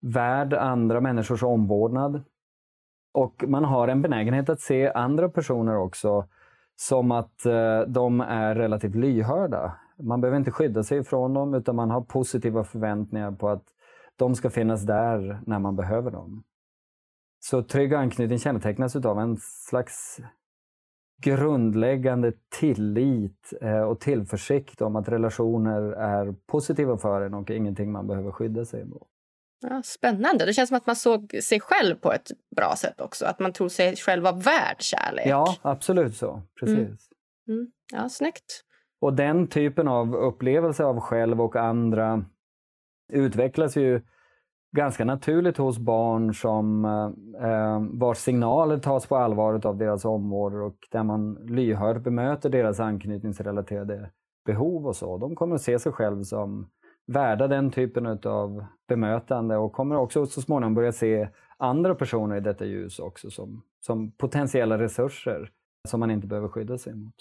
värd 0.00 0.54
andra 0.54 1.00
människors 1.00 1.42
omvårdnad. 1.42 2.22
Och 3.14 3.44
man 3.46 3.64
har 3.64 3.88
en 3.88 4.02
benägenhet 4.02 4.48
att 4.48 4.60
se 4.60 4.92
andra 4.92 5.28
personer 5.28 5.76
också 5.76 6.28
som 6.76 7.12
att 7.12 7.46
eh, 7.46 7.80
de 7.80 8.20
är 8.20 8.54
relativt 8.54 8.94
lyhörda. 8.94 9.76
Man 9.98 10.20
behöver 10.20 10.38
inte 10.38 10.50
skydda 10.50 10.82
sig 10.82 11.04
från 11.04 11.34
dem 11.34 11.54
utan 11.54 11.76
man 11.76 11.90
har 11.90 12.00
positiva 12.00 12.64
förväntningar 12.64 13.32
på 13.32 13.48
att 13.48 13.64
de 14.16 14.34
ska 14.34 14.50
finnas 14.50 14.82
där 14.82 15.40
när 15.46 15.58
man 15.58 15.76
behöver 15.76 16.10
dem. 16.10 16.44
Så 17.40 17.62
trygg 17.62 17.94
anknytning 17.94 18.38
kännetecknas 18.38 18.96
av 18.96 19.18
en 19.18 19.36
slags 19.40 20.20
grundläggande 21.22 22.32
tillit 22.60 23.52
eh, 23.60 23.82
och 23.82 24.00
tillförsikt 24.00 24.82
om 24.82 24.96
att 24.96 25.08
relationer 25.08 25.82
är 25.92 26.34
positiva 26.46 26.98
för 26.98 27.22
en 27.22 27.34
och 27.34 27.50
ingenting 27.50 27.92
man 27.92 28.06
behöver 28.06 28.32
skydda 28.32 28.64
sig 28.64 28.80
emot. 28.80 29.08
Ja, 29.60 29.82
spännande. 29.84 30.46
Det 30.46 30.52
känns 30.52 30.68
som 30.68 30.76
att 30.76 30.86
man 30.86 30.96
såg 30.96 31.34
sig 31.42 31.60
själv 31.60 31.94
på 31.94 32.12
ett 32.12 32.30
bra 32.56 32.74
sätt 32.76 33.00
också. 33.00 33.26
Att 33.26 33.40
man 33.40 33.52
tror 33.52 33.68
sig 33.68 33.96
själv 33.96 34.22
vara 34.22 34.36
värd 34.36 34.76
kärlek. 34.78 35.26
Ja, 35.26 35.56
absolut 35.62 36.16
så. 36.16 36.42
Precis. 36.60 36.78
Mm. 36.78 36.98
Mm. 37.48 37.72
Ja, 37.92 38.08
snyggt. 38.08 38.64
Och 39.02 39.14
den 39.14 39.46
typen 39.46 39.88
av 39.88 40.14
upplevelse 40.14 40.84
av 40.84 41.00
själv 41.00 41.40
och 41.40 41.56
andra 41.56 42.24
utvecklas 43.12 43.76
ju 43.76 44.00
ganska 44.76 45.04
naturligt 45.04 45.56
hos 45.56 45.78
barn 45.78 46.34
som 46.34 46.84
eh, 46.84 47.50
eh 47.50 47.80
vars 47.92 48.18
signaler 48.18 48.78
tas 48.78 49.06
på 49.06 49.16
allvar 49.16 49.66
av 49.66 49.76
deras 49.76 50.04
omvårdare 50.04 50.62
och 50.62 50.76
där 50.90 51.02
man 51.02 51.34
lyhört 51.34 52.02
bemöter 52.02 52.50
deras 52.50 52.80
anknytningsrelaterade 52.80 54.10
behov 54.46 54.86
och 54.86 54.96
så. 54.96 55.18
De 55.18 55.36
kommer 55.36 55.54
att 55.54 55.62
se 55.62 55.78
sig 55.78 55.92
själv 55.92 56.22
som 56.22 56.70
värda 57.06 57.48
den 57.48 57.70
typen 57.70 58.06
av 58.24 58.64
bemötande 58.88 59.56
och 59.56 59.72
kommer 59.72 59.96
också 59.96 60.26
så 60.26 60.40
småningom 60.40 60.74
börja 60.74 60.92
se 60.92 61.28
andra 61.56 61.94
personer 61.94 62.36
i 62.36 62.40
detta 62.40 62.64
ljus 62.64 62.98
också 62.98 63.30
som, 63.30 63.62
som 63.80 64.12
potentiella 64.12 64.78
resurser 64.78 65.50
som 65.88 66.00
man 66.00 66.10
inte 66.10 66.26
behöver 66.26 66.48
skydda 66.48 66.78
sig 66.78 66.94
mot. 66.94 67.14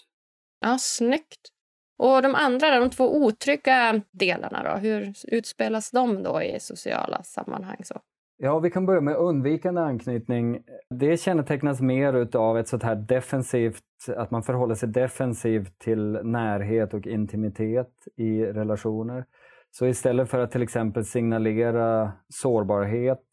Ja, 0.60 0.78
snyggt. 0.80 1.61
Och 2.02 2.22
de 2.22 2.36
andra, 2.36 2.80
de 2.80 2.90
två 2.90 3.26
otrygga 3.26 4.02
delarna, 4.12 4.64
då, 4.64 4.80
hur 4.80 5.14
utspelas 5.28 5.92
de 5.92 6.24
då 6.24 6.42
i 6.42 6.60
sociala 6.60 7.24
sammanhang? 7.24 7.78
Så? 7.84 8.00
Ja, 8.38 8.60
vi 8.60 8.72
kan 8.72 8.86
börja 8.86 9.02
med 9.02 9.16
undvikande 9.16 9.82
anknytning. 9.82 10.64
Det 10.90 11.18
kännetecknas 11.18 11.82
mer 11.82 12.36
av 12.36 12.58
ett 12.58 12.68
sånt 12.68 12.84
här 12.84 12.96
defensivt, 12.96 13.84
att 14.18 14.32
man 14.32 14.44
förhåller 14.44 14.76
sig 14.76 14.90
defensivt 14.90 15.80
till 15.80 16.20
närhet 16.24 16.94
och 16.94 17.08
intimitet 17.08 17.94
i 18.18 18.46
relationer. 18.46 19.26
Så 19.72 19.88
istället 19.88 20.30
för 20.30 20.40
att 20.40 20.52
till 20.52 20.64
exempel 20.64 21.06
signalera 21.06 22.12
sårbarhet 22.30 23.26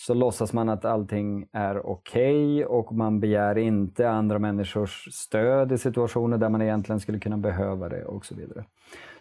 så 0.00 0.14
låtsas 0.14 0.52
man 0.52 0.68
att 0.68 0.84
allting 0.84 1.46
är 1.52 1.86
okej 1.86 2.54
okay 2.54 2.64
och 2.64 2.92
man 2.92 3.20
begär 3.20 3.58
inte 3.58 4.10
andra 4.10 4.38
människors 4.38 5.08
stöd 5.12 5.72
i 5.72 5.78
situationer 5.78 6.38
där 6.38 6.48
man 6.48 6.62
egentligen 6.62 7.00
skulle 7.00 7.18
kunna 7.18 7.38
behöva 7.38 7.88
det 7.88 8.04
och 8.04 8.26
så 8.26 8.34
vidare. 8.34 8.64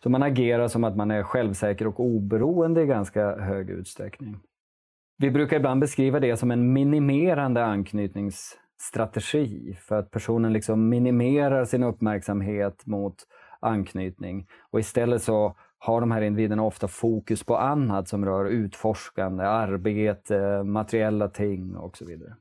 Så 0.04 0.10
man 0.10 0.24
agerar 0.24 0.68
som 0.68 0.84
att 0.84 0.96
man 0.96 1.12
är 1.12 1.24
självsäker 1.24 1.88
och 1.88 2.00
oberoende 2.00 2.82
i 2.82 2.86
ganska 2.86 3.36
hög 3.36 3.70
utsträckning. 3.70 4.39
Vi 5.18 5.32
brukar 5.32 5.58
ibland 5.58 5.82
beskriva 5.82 6.20
det 6.20 6.38
som 6.38 6.52
en 6.52 6.74
minimerande 6.74 7.65
anknytningsstrategi 7.65 9.78
för 9.80 10.00
att 10.00 10.12
personen 10.12 10.54
liksom 10.54 10.89
minimerar 10.89 11.65
sin 11.65 11.84
uppmärksamhet 11.84 12.86
mot 12.86 13.15
anknytning 13.60 14.48
och 14.72 14.80
istället 14.80 15.24
så 15.24 15.56
har 15.80 16.02
de 16.02 16.12
här 16.12 16.22
individerna 16.22 16.63
ofta 16.63 16.88
fokus 16.88 17.44
på 17.44 17.58
annat 17.58 18.08
som 18.08 18.26
rör 18.26 18.46
utforskande, 18.46 19.44
arbete, 19.44 20.63
materiella 20.63 21.28
ting 21.28 21.76
och 21.76 21.98
så 21.98 22.06
vidare. 22.06 22.36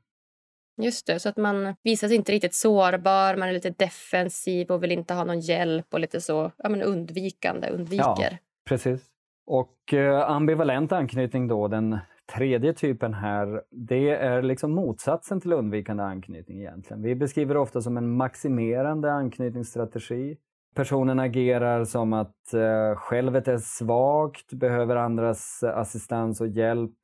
Just 0.81 1.07
det, 1.07 1.19
så 1.19 1.29
att 1.29 1.37
man 1.37 1.75
visar 1.83 2.07
sig 2.07 2.17
inte 2.17 2.31
riktigt 2.31 2.53
sårbar, 2.53 3.35
man 3.35 3.49
är 3.49 3.53
lite 3.53 3.69
defensiv 3.69 4.71
och 4.71 4.83
vill 4.83 4.91
inte 4.91 5.13
ha 5.13 5.23
någon 5.23 5.39
hjälp 5.39 5.93
och 5.93 5.99
lite 5.99 6.21
så 6.21 6.51
ja, 6.57 6.69
men 6.69 6.81
undvikande, 6.81 7.69
undviker. 7.69 8.31
Ja, 8.31 8.37
precis. 8.69 9.01
Och 9.47 9.93
eh, 9.93 10.29
ambivalent 10.29 10.91
anknytning 10.91 11.47
då, 11.47 11.67
den 11.67 11.97
tredje 12.35 12.73
typen 12.73 13.13
här, 13.13 13.61
det 13.71 14.09
är 14.09 14.41
liksom 14.41 14.71
motsatsen 14.71 15.41
till 15.41 15.53
undvikande 15.53 16.03
anknytning 16.03 16.59
egentligen. 16.59 17.01
Vi 17.01 17.15
beskriver 17.15 17.53
det 17.53 17.59
ofta 17.59 17.81
som 17.81 17.97
en 17.97 18.09
maximerande 18.09 19.11
anknytningsstrategi 19.11 20.37
personen 20.75 21.19
agerar 21.19 21.83
som 21.83 22.13
att 22.13 22.53
eh, 22.53 22.95
självet 22.95 23.47
är 23.47 23.57
svagt, 23.57 24.53
behöver 24.53 24.95
andras 24.95 25.63
eh, 25.63 25.77
assistans 25.77 26.41
och 26.41 26.47
hjälp 26.47 26.95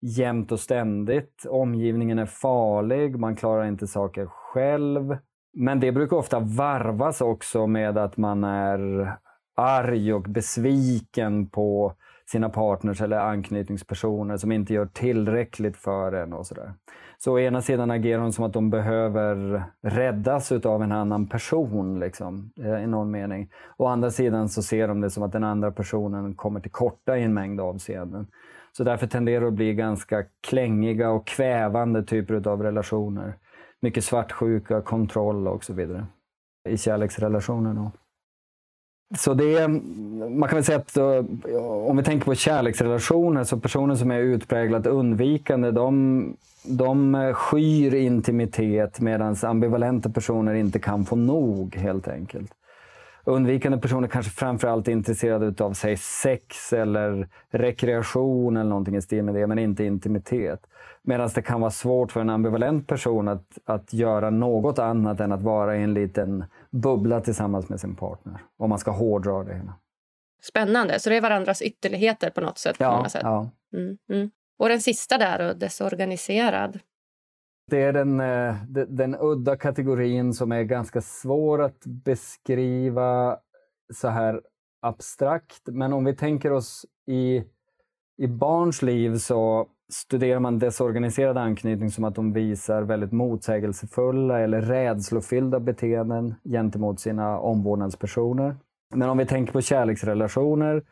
jämt 0.00 0.52
och 0.52 0.60
ständigt. 0.60 1.46
Omgivningen 1.48 2.18
är 2.18 2.26
farlig, 2.26 3.18
man 3.18 3.36
klarar 3.36 3.64
inte 3.64 3.86
saker 3.86 4.26
själv. 4.26 5.16
Men 5.52 5.80
det 5.80 5.92
brukar 5.92 6.16
ofta 6.16 6.40
varvas 6.40 7.20
också 7.20 7.66
med 7.66 7.98
att 7.98 8.16
man 8.16 8.44
är 8.44 9.12
arg 9.56 10.14
och 10.14 10.22
besviken 10.22 11.48
på 11.48 11.94
sina 12.26 12.48
partners 12.48 13.00
eller 13.00 13.18
anknytningspersoner 13.18 14.36
som 14.36 14.52
inte 14.52 14.74
gör 14.74 14.86
tillräckligt 14.86 15.76
för 15.76 16.12
en 16.12 16.32
och 16.32 16.46
sådär. 16.46 16.72
Så 17.18 17.32
å 17.32 17.38
ena 17.38 17.62
sidan 17.62 17.90
agerar 17.90 18.22
hon 18.22 18.32
som 18.32 18.44
att 18.44 18.52
de 18.52 18.70
behöver 18.70 19.64
räddas 19.82 20.52
av 20.52 20.82
en 20.82 20.92
annan 20.92 21.26
person 21.26 21.98
liksom, 21.98 22.50
eh, 22.60 22.84
i 22.84 22.86
någon 22.86 23.10
mening. 23.10 23.50
Å 23.76 23.86
andra 23.86 24.10
sidan 24.10 24.48
så 24.48 24.62
ser 24.62 24.88
de 24.88 25.00
det 25.00 25.10
som 25.10 25.22
att 25.22 25.32
den 25.32 25.44
andra 25.44 25.70
personen 25.70 26.34
kommer 26.34 26.60
till 26.60 26.70
korta 26.70 27.18
i 27.18 27.22
en 27.22 27.34
mängd 27.34 27.60
avseenden. 27.60 28.26
Så 28.72 28.84
därför 28.84 29.06
tenderar 29.06 29.40
det 29.40 29.46
att 29.46 29.54
bli 29.54 29.74
ganska 29.74 30.24
klängiga 30.40 31.10
och 31.10 31.26
kvävande 31.26 32.02
typer 32.02 32.48
av 32.48 32.62
relationer. 32.62 33.34
Mycket 33.80 34.04
svartsjuka, 34.04 34.80
kontroll 34.80 35.48
och 35.48 35.64
så 35.64 35.72
vidare 35.72 36.06
i 36.66 36.76
kärleksrelationer. 36.76 37.74
Då. 37.74 37.92
Så 39.14 39.34
det 39.34 39.54
är, 39.54 39.68
man 40.28 40.48
kan 40.48 40.56
väl 40.56 40.64
säga 40.64 40.78
att 40.78 40.96
eh, 40.96 41.24
om 41.88 41.96
vi 41.96 42.02
tänker 42.02 42.24
på 42.24 42.34
kärleksrelationer, 42.34 43.44
så 43.44 43.58
personer 43.60 43.94
som 43.94 44.10
är 44.10 44.18
utpräglat 44.18 44.86
undvikande, 44.86 45.70
de, 45.70 46.36
de 46.64 47.32
skyr 47.34 47.94
intimitet 47.94 49.00
medan 49.00 49.36
ambivalenta 49.42 50.10
personer 50.10 50.54
inte 50.54 50.78
kan 50.78 51.04
få 51.04 51.16
nog 51.16 51.76
helt 51.76 52.08
enkelt. 52.08 52.52
Undvikande 53.28 53.78
personer 53.78 54.08
kanske 54.08 54.32
framförallt 54.32 54.88
är 54.88 54.92
intresserade 54.92 55.64
av 55.64 55.72
sig 55.72 55.96
sex 55.96 56.72
eller 56.72 57.28
rekreation 57.50 58.56
eller 58.56 58.70
någonting 58.70 58.96
i 58.96 59.02
stil 59.02 59.24
med 59.24 59.34
det, 59.34 59.46
men 59.46 59.58
inte 59.58 59.84
intimitet. 59.84 60.66
Medan 61.02 61.30
det 61.34 61.42
kan 61.42 61.60
vara 61.60 61.70
svårt 61.70 62.12
för 62.12 62.20
en 62.20 62.30
ambivalent 62.30 62.86
person 62.86 63.28
att, 63.28 63.58
att 63.64 63.92
göra 63.92 64.30
något 64.30 64.78
annat 64.78 65.20
än 65.20 65.32
att 65.32 65.42
vara 65.42 65.76
i 65.76 65.82
en 65.82 65.94
liten 65.94 66.44
bubbla 66.70 67.20
tillsammans 67.20 67.68
med 67.68 67.80
sin 67.80 67.94
partner. 67.94 68.40
Om 68.56 68.70
man 68.70 68.78
ska 68.78 68.90
hårdra 68.90 69.44
det 69.44 69.54
hela. 69.54 69.74
Spännande. 70.42 71.00
Så 71.00 71.10
det 71.10 71.16
är 71.16 71.20
varandras 71.20 71.62
ytterligheter 71.62 72.30
på 72.30 72.40
något 72.40 72.58
sätt? 72.58 72.76
Ja. 72.78 73.02
På 73.02 73.10
sätt. 73.10 73.22
ja. 73.24 73.50
Mm, 73.72 73.98
mm. 74.10 74.30
Och 74.58 74.68
den 74.68 74.80
sista 74.80 75.18
där, 75.18 75.54
desorganiserad? 75.54 76.78
Det 77.70 77.82
är 77.82 77.92
den, 77.92 78.20
eh, 78.20 78.54
den, 78.88 79.16
udda 79.20 79.56
kategorin 79.56 80.34
som 80.34 80.52
är 80.52 80.62
ganska 80.62 81.00
svår 81.00 81.62
att 81.62 81.86
beskriva 81.86 83.38
så 83.94 84.08
här 84.08 84.40
abstrakt. 84.82 85.62
Men 85.66 85.92
om 85.92 86.04
vi 86.04 86.14
tänker 86.14 86.52
oss 86.52 86.86
i, 87.06 87.44
i 88.18 88.26
barns 88.26 88.82
liv 88.82 89.16
så 89.16 89.68
studerar 89.92 90.40
man 90.40 90.58
desorganiserad 90.58 91.36
anknytning 91.36 91.90
som 91.90 92.04
att 92.04 92.14
de 92.14 92.32
visar 92.32 92.82
väldigt 92.82 93.12
motsägelsefulla 93.12 94.40
eller 94.40 94.60
rädslofyllda 94.60 95.60
beteenden 95.60 96.34
gentemot 96.44 97.00
sina 97.00 97.38
omvårdnadspersoner. 97.38 98.56
Men 98.94 99.08
om 99.08 99.18
vi 99.18 99.26
tänker 99.26 99.52
på 99.52 99.60
kärleksrelationer, 99.60 100.82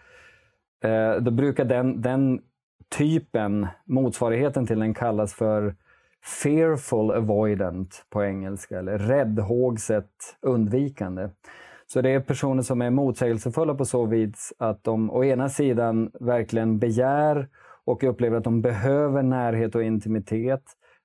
eh, 0.85 1.15
då 1.21 1.31
brukar 1.31 1.65
den, 1.65 2.03
den 2.03 2.43
typen, 2.89 3.67
motsvarigheten 3.85 4.67
till 4.67 4.79
den 4.79 4.95
kallas 4.95 5.35
för 5.35 5.75
fearful 6.25 7.11
avoidant 7.11 8.05
på 8.11 8.25
engelska, 8.25 8.79
eller 8.79 8.99
räddhågset 8.99 10.37
undvikande. 10.43 11.29
Så 11.87 12.01
det 12.01 12.11
är 12.11 12.21
personer 12.21 12.63
som 12.63 12.83
är 12.83 12.91
motsägelsefulla 12.91 13.75
på 13.75 13.85
så 13.85 14.07
vis 14.07 14.53
att 14.59 14.85
de 14.85 15.11
å 15.11 15.25
ena 15.25 15.49
sidan 15.49 16.11
verkligen 16.21 16.79
begär 16.79 17.49
och 17.85 18.05
upplever 18.05 18.37
att 18.37 18.45
de 18.45 18.63
behöver 18.63 19.23
närhet 19.23 19.75
och 19.75 19.83
intimitet. 19.83 20.63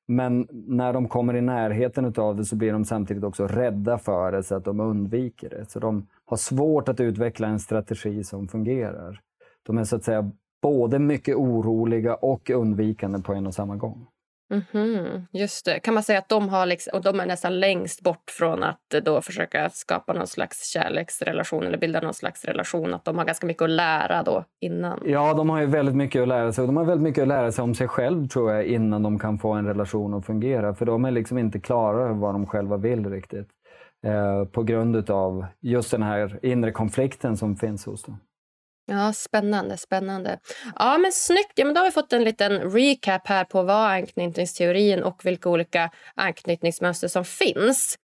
Men 0.07 0.47
när 0.51 0.93
de 0.93 1.07
kommer 1.07 1.35
i 1.35 1.41
närheten 1.41 2.13
av 2.17 2.35
det 2.35 2.45
så 2.45 2.55
blir 2.55 2.71
de 2.71 2.85
samtidigt 2.85 3.23
också 3.23 3.47
rädda 3.47 3.97
för 3.97 4.31
det 4.31 4.43
så 4.43 4.55
att 4.55 4.65
de 4.65 4.79
undviker 4.79 5.49
det. 5.49 5.71
Så 5.71 5.79
de 5.79 6.07
har 6.25 6.37
svårt 6.37 6.89
att 6.89 6.99
utveckla 6.99 7.47
en 7.47 7.59
strategi 7.59 8.23
som 8.23 8.47
fungerar. 8.47 9.21
De 9.63 9.77
är 9.77 9.83
så 9.83 9.95
att 9.95 10.03
säga 10.03 10.31
både 10.61 10.99
mycket 10.99 11.35
oroliga 11.35 12.15
och 12.15 12.49
undvikande 12.49 13.19
på 13.19 13.33
en 13.33 13.47
och 13.47 13.53
samma 13.53 13.75
gång. 13.75 14.07
Mm 14.51 14.63
-hmm. 14.71 15.25
Just 15.31 15.65
det. 15.65 15.79
Kan 15.79 15.93
man 15.93 16.03
säga 16.03 16.19
att 16.19 16.29
de, 16.29 16.49
har 16.49 16.65
liksom, 16.65 16.91
och 16.93 17.01
de 17.01 17.19
är 17.19 17.25
nästan 17.25 17.59
längst 17.59 18.01
bort 18.01 18.31
från 18.31 18.63
att 18.63 18.79
då 19.03 19.21
försöka 19.21 19.69
skapa 19.69 20.13
någon 20.13 20.27
slags 20.27 20.69
kärleksrelation 20.73 21.63
eller 21.63 21.77
bilda 21.77 22.01
någon 22.01 22.13
slags 22.13 22.45
relation? 22.45 22.93
Att 22.93 23.05
de 23.05 23.17
har 23.17 23.25
ganska 23.25 23.47
mycket 23.47 23.63
att 23.63 23.69
lära 23.69 24.23
då 24.23 24.43
innan? 24.59 24.99
Ja, 25.05 25.33
de 25.33 25.49
har 25.49 25.59
ju 25.59 25.65
väldigt 25.65 25.95
mycket 25.95 26.21
att 26.21 26.27
lära 26.27 26.51
sig. 26.51 26.61
Och 26.61 26.67
de 26.67 26.77
har 26.77 26.85
väldigt 26.85 27.03
mycket 27.03 27.21
att 27.21 27.27
lära 27.27 27.51
sig 27.51 27.63
om 27.63 27.75
sig 27.75 27.87
själv 27.87 28.27
tror 28.27 28.51
jag 28.51 28.65
innan 28.65 29.03
de 29.03 29.19
kan 29.19 29.39
få 29.39 29.51
en 29.51 29.67
relation 29.67 30.13
att 30.13 30.25
fungera. 30.25 30.75
För 30.75 30.85
de 30.85 31.05
är 31.05 31.11
liksom 31.11 31.37
inte 31.37 31.59
klara 31.59 32.03
över 32.03 32.15
vad 32.15 32.33
de 32.33 32.45
själva 32.45 32.77
vill 32.77 33.09
riktigt. 33.09 33.47
Eh, 34.05 34.45
på 34.45 34.63
grund 34.63 35.09
av 35.09 35.45
just 35.59 35.91
den 35.91 36.03
här 36.03 36.39
inre 36.41 36.71
konflikten 36.71 37.37
som 37.37 37.55
finns 37.55 37.85
hos 37.85 38.03
dem. 38.03 38.19
Ja, 38.89 39.13
spännande. 39.13 39.77
spännande. 39.77 40.39
Ja, 40.75 40.97
men 40.97 41.11
Snyggt. 41.11 41.51
Ja, 41.55 41.65
men 41.65 41.73
då 41.73 41.81
har 41.81 41.85
vi 41.85 41.91
fått 41.91 42.13
en 42.13 42.23
liten 42.23 42.71
recap 42.71 43.27
här 43.27 43.43
på 43.43 43.63
vad 43.63 43.91
anknytningsteorin 43.91 45.03
och 45.03 45.25
vilka 45.25 45.49
olika 45.49 45.91
anknytningsmönster 46.15 47.07
som 47.07 47.25
finns. 47.25 47.95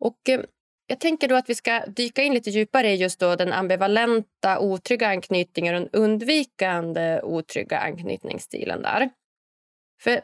Och 0.00 0.28
eh, 0.28 0.40
Jag 0.86 1.00
tänker 1.00 1.28
då 1.28 1.34
att 1.34 1.50
vi 1.50 1.54
ska 1.54 1.86
dyka 1.86 2.22
in 2.22 2.34
lite 2.34 2.50
djupare 2.50 2.90
i 2.90 2.94
just 2.94 3.20
då 3.20 3.36
den 3.36 3.52
ambivalenta 3.52 4.58
otrygga 4.58 5.08
anknytningen 5.08 5.74
och 5.74 5.80
den 5.80 5.90
undvikande 5.92 7.20
otrygga 7.22 7.78
anknytningsstilen 7.78 8.82
där. 8.82 9.10
För 10.02 10.20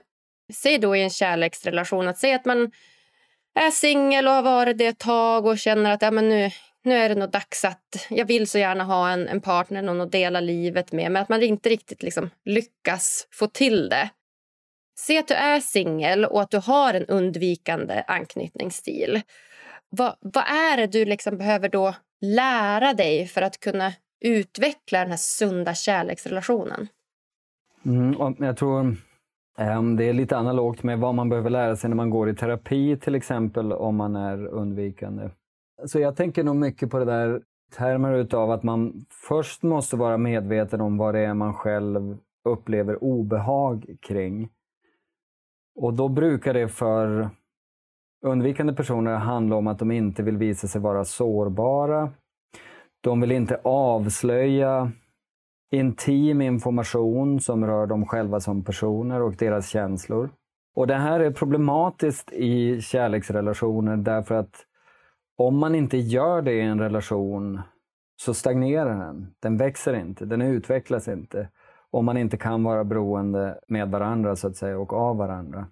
säg 0.52 0.78
då 0.78 0.96
i 0.96 1.02
en 1.02 1.10
kärleksrelation 1.10 2.08
att 2.08 2.18
säga 2.18 2.36
att 2.36 2.44
man 2.44 2.70
är 3.54 3.70
singel 3.70 4.26
och 4.26 4.32
har 4.32 4.42
varit 4.42 4.78
det 4.78 4.86
ett 4.86 4.98
tag 4.98 5.46
och 5.46 5.58
känner 5.58 5.92
att 5.92 6.02
ja, 6.02 6.10
men 6.10 6.28
nu, 6.28 6.50
nu 6.84 6.94
är 6.94 7.08
det 7.08 7.14
nog 7.14 7.30
dags 7.30 7.64
att 7.64 8.06
jag 8.10 8.26
vill 8.26 8.48
så 8.48 8.58
gärna 8.58 8.84
ha 8.84 9.10
en, 9.10 9.28
en 9.28 9.40
partner, 9.40 9.82
någon 9.82 10.00
att 10.00 10.12
dela 10.12 10.40
livet 10.40 10.92
med, 10.92 11.12
men 11.12 11.22
att 11.22 11.28
man 11.28 11.42
inte 11.42 11.68
riktigt 11.68 12.02
liksom 12.02 12.30
lyckas 12.44 13.28
få 13.30 13.46
till 13.46 13.88
det. 13.88 14.10
Se 14.98 15.18
att 15.18 15.28
du 15.28 15.34
är 15.34 15.60
singel 15.60 16.24
och 16.24 16.42
att 16.42 16.50
du 16.50 16.58
har 16.58 16.94
en 16.94 17.06
undvikande 17.06 18.04
anknytningsstil. 18.06 19.22
Vad, 19.88 20.16
vad 20.20 20.44
är 20.44 20.76
det 20.76 20.86
du 20.86 21.04
liksom 21.04 21.38
behöver 21.38 21.68
då 21.68 21.94
lära 22.20 22.94
dig 22.94 23.26
för 23.26 23.42
att 23.42 23.60
kunna 23.60 23.92
utveckla 24.24 24.98
den 24.98 25.10
här 25.10 25.16
sunda 25.16 25.74
kärleksrelationen? 25.74 26.88
Mm, 27.86 28.36
jag 28.38 28.56
tror 28.56 28.96
um, 29.58 29.96
det 29.96 30.04
är 30.04 30.12
lite 30.12 30.36
analogt 30.36 30.82
med 30.82 30.98
vad 30.98 31.14
man 31.14 31.28
behöver 31.28 31.50
lära 31.50 31.76
sig 31.76 31.90
när 31.90 31.96
man 31.96 32.10
går 32.10 32.30
i 32.30 32.34
terapi 32.34 32.96
till 32.96 33.14
exempel 33.14 33.72
om 33.72 33.96
man 33.96 34.16
är 34.16 34.46
undvikande. 34.46 35.30
Så 35.86 36.00
jag 36.00 36.16
tänker 36.16 36.44
nog 36.44 36.56
mycket 36.56 36.90
på 36.90 36.98
det 36.98 37.04
där 37.04 37.42
termer 37.76 38.14
utav 38.14 38.50
att 38.50 38.62
man 38.62 39.04
först 39.28 39.62
måste 39.62 39.96
vara 39.96 40.18
medveten 40.18 40.80
om 40.80 40.96
vad 40.96 41.14
det 41.14 41.20
är 41.20 41.34
man 41.34 41.54
själv 41.54 42.18
upplever 42.44 43.04
obehag 43.04 43.96
kring. 44.02 44.48
Och 45.76 45.94
då 45.94 46.08
brukar 46.08 46.54
det 46.54 46.68
för 46.68 47.30
undvikande 48.26 48.72
personer 48.72 49.14
handla 49.14 49.56
om 49.56 49.66
att 49.66 49.78
de 49.78 49.90
inte 49.90 50.22
vill 50.22 50.36
visa 50.36 50.68
sig 50.68 50.80
vara 50.80 51.04
sårbara. 51.04 52.12
De 53.00 53.20
vill 53.20 53.32
inte 53.32 53.60
avslöja 53.64 54.92
intim 55.72 56.40
information 56.40 57.40
som 57.40 57.66
rör 57.66 57.86
dem 57.86 58.06
själva 58.06 58.40
som 58.40 58.64
personer 58.64 59.22
och 59.22 59.34
deras 59.34 59.68
känslor. 59.68 60.30
Och 60.74 60.86
Det 60.86 60.94
här 60.94 61.20
är 61.20 61.30
problematiskt 61.30 62.32
i 62.32 62.80
kärleksrelationer 62.80 63.96
därför 63.96 64.34
att 64.34 64.66
om 65.36 65.58
man 65.58 65.74
inte 65.74 65.96
gör 65.96 66.42
det 66.42 66.52
i 66.52 66.60
en 66.60 66.80
relation 66.80 67.60
så 68.16 68.34
stagnerar 68.34 68.98
den. 69.06 69.34
Den 69.40 69.56
växer 69.56 69.94
inte, 69.94 70.24
den 70.24 70.42
utvecklas 70.42 71.08
inte. 71.08 71.48
Om 71.90 72.04
man 72.04 72.16
inte 72.16 72.36
kan 72.36 72.64
vara 72.64 72.84
beroende 72.84 73.60
med 73.68 73.90
varandra 73.90 74.36
så 74.36 74.48
att 74.48 74.56
säga 74.56 74.78
och 74.78 74.92
av 74.92 75.16
varandra. 75.16 75.66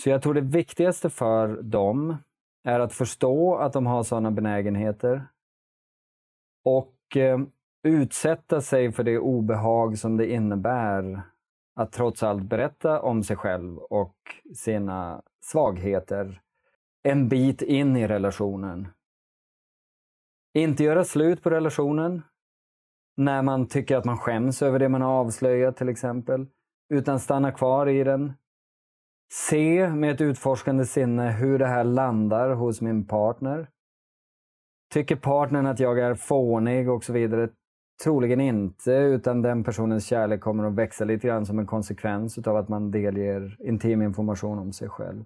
Så 0.00 0.10
jag 0.10 0.22
tror 0.22 0.34
det 0.34 0.40
viktigaste 0.40 1.10
för 1.10 1.62
dem 1.62 2.16
är 2.64 2.80
att 2.80 2.92
förstå 2.92 3.56
att 3.56 3.72
de 3.72 3.86
har 3.86 4.02
sådana 4.02 4.30
benägenheter 4.30 5.26
och 6.64 7.16
eh, 7.16 7.38
utsätta 7.82 8.60
sig 8.60 8.92
för 8.92 9.04
det 9.04 9.18
obehag 9.18 9.98
som 9.98 10.16
det 10.16 10.32
innebär 10.32 11.22
att 11.74 11.92
trots 11.92 12.22
allt 12.22 12.42
berätta 12.42 13.00
om 13.00 13.22
sig 13.22 13.36
själv 13.36 13.78
och 13.78 14.16
sina 14.54 15.22
svagheter 15.40 16.40
en 17.02 17.28
bit 17.28 17.62
in 17.62 17.96
i 17.96 18.08
relationen. 18.08 18.88
Inte 20.54 20.84
göra 20.84 21.04
slut 21.04 21.42
på 21.42 21.50
relationen 21.50 22.22
när 23.16 23.42
man 23.42 23.66
tycker 23.66 23.96
att 23.96 24.04
man 24.04 24.18
skäms 24.18 24.62
över 24.62 24.78
det 24.78 24.88
man 24.88 25.02
har 25.02 25.12
avslöjat 25.12 25.76
till 25.76 25.88
exempel, 25.88 26.46
utan 26.94 27.20
stanna 27.20 27.52
kvar 27.52 27.86
i 27.86 28.04
den. 28.04 28.32
Se 29.32 29.88
med 29.88 30.10
ett 30.10 30.20
utforskande 30.20 30.84
sinne 30.84 31.30
hur 31.30 31.58
det 31.58 31.66
här 31.66 31.84
landar 31.84 32.50
hos 32.50 32.80
min 32.80 33.06
partner. 33.06 33.68
Tycker 34.92 35.16
partnern 35.16 35.66
att 35.66 35.80
jag 35.80 35.98
är 35.98 36.14
fånig 36.14 36.90
och 36.90 37.04
så 37.04 37.12
vidare? 37.12 37.48
Troligen 38.04 38.40
inte, 38.40 38.92
utan 38.92 39.42
den 39.42 39.64
personens 39.64 40.06
kärlek 40.06 40.40
kommer 40.40 40.64
att 40.64 40.74
växa 40.74 41.04
lite 41.04 41.26
grann 41.26 41.46
som 41.46 41.58
en 41.58 41.66
konsekvens 41.66 42.38
av 42.38 42.56
att 42.56 42.68
man 42.68 42.90
delger 42.90 43.56
intim 43.60 44.02
information 44.02 44.58
om 44.58 44.72
sig 44.72 44.88
själv. 44.88 45.24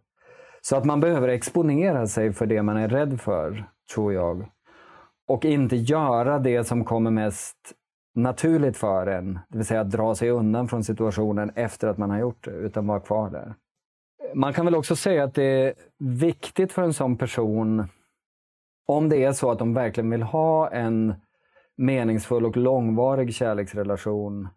Så 0.64 0.76
att 0.76 0.84
man 0.84 1.00
behöver 1.00 1.28
exponera 1.28 2.06
sig 2.06 2.32
för 2.32 2.46
det 2.46 2.62
man 2.62 2.76
är 2.76 2.88
rädd 2.88 3.20
för, 3.20 3.64
tror 3.94 4.12
jag. 4.12 4.46
Och 5.28 5.44
inte 5.44 5.76
göra 5.76 6.38
det 6.38 6.64
som 6.64 6.84
kommer 6.84 7.10
mest 7.10 7.56
naturligt 8.14 8.76
för 8.76 9.06
en, 9.06 9.38
det 9.48 9.58
vill 9.58 9.66
säga 9.66 9.80
att 9.80 9.90
dra 9.90 10.14
sig 10.14 10.30
undan 10.30 10.68
från 10.68 10.84
situationen 10.84 11.50
efter 11.54 11.88
att 11.88 11.98
man 11.98 12.10
har 12.10 12.18
gjort 12.18 12.44
det, 12.44 12.50
utan 12.50 12.86
vara 12.86 13.00
kvar 13.00 13.30
där. 13.30 13.54
Man 14.34 14.52
kan 14.52 14.64
väl 14.64 14.74
också 14.74 14.96
säga 14.96 15.24
att 15.24 15.34
det 15.34 15.44
är 15.44 15.74
viktigt 15.98 16.72
för 16.72 16.82
en 16.82 16.92
sån 16.92 17.16
person, 17.16 17.84
om 18.86 19.08
det 19.08 19.24
är 19.24 19.32
så 19.32 19.50
att 19.50 19.58
de 19.58 19.74
verkligen 19.74 20.10
vill 20.10 20.22
ha 20.22 20.70
en 20.70 21.14
meningsfull 21.76 22.46
och 22.46 22.56
långvarig 22.56 23.34
kärleksrelation, 23.34 24.48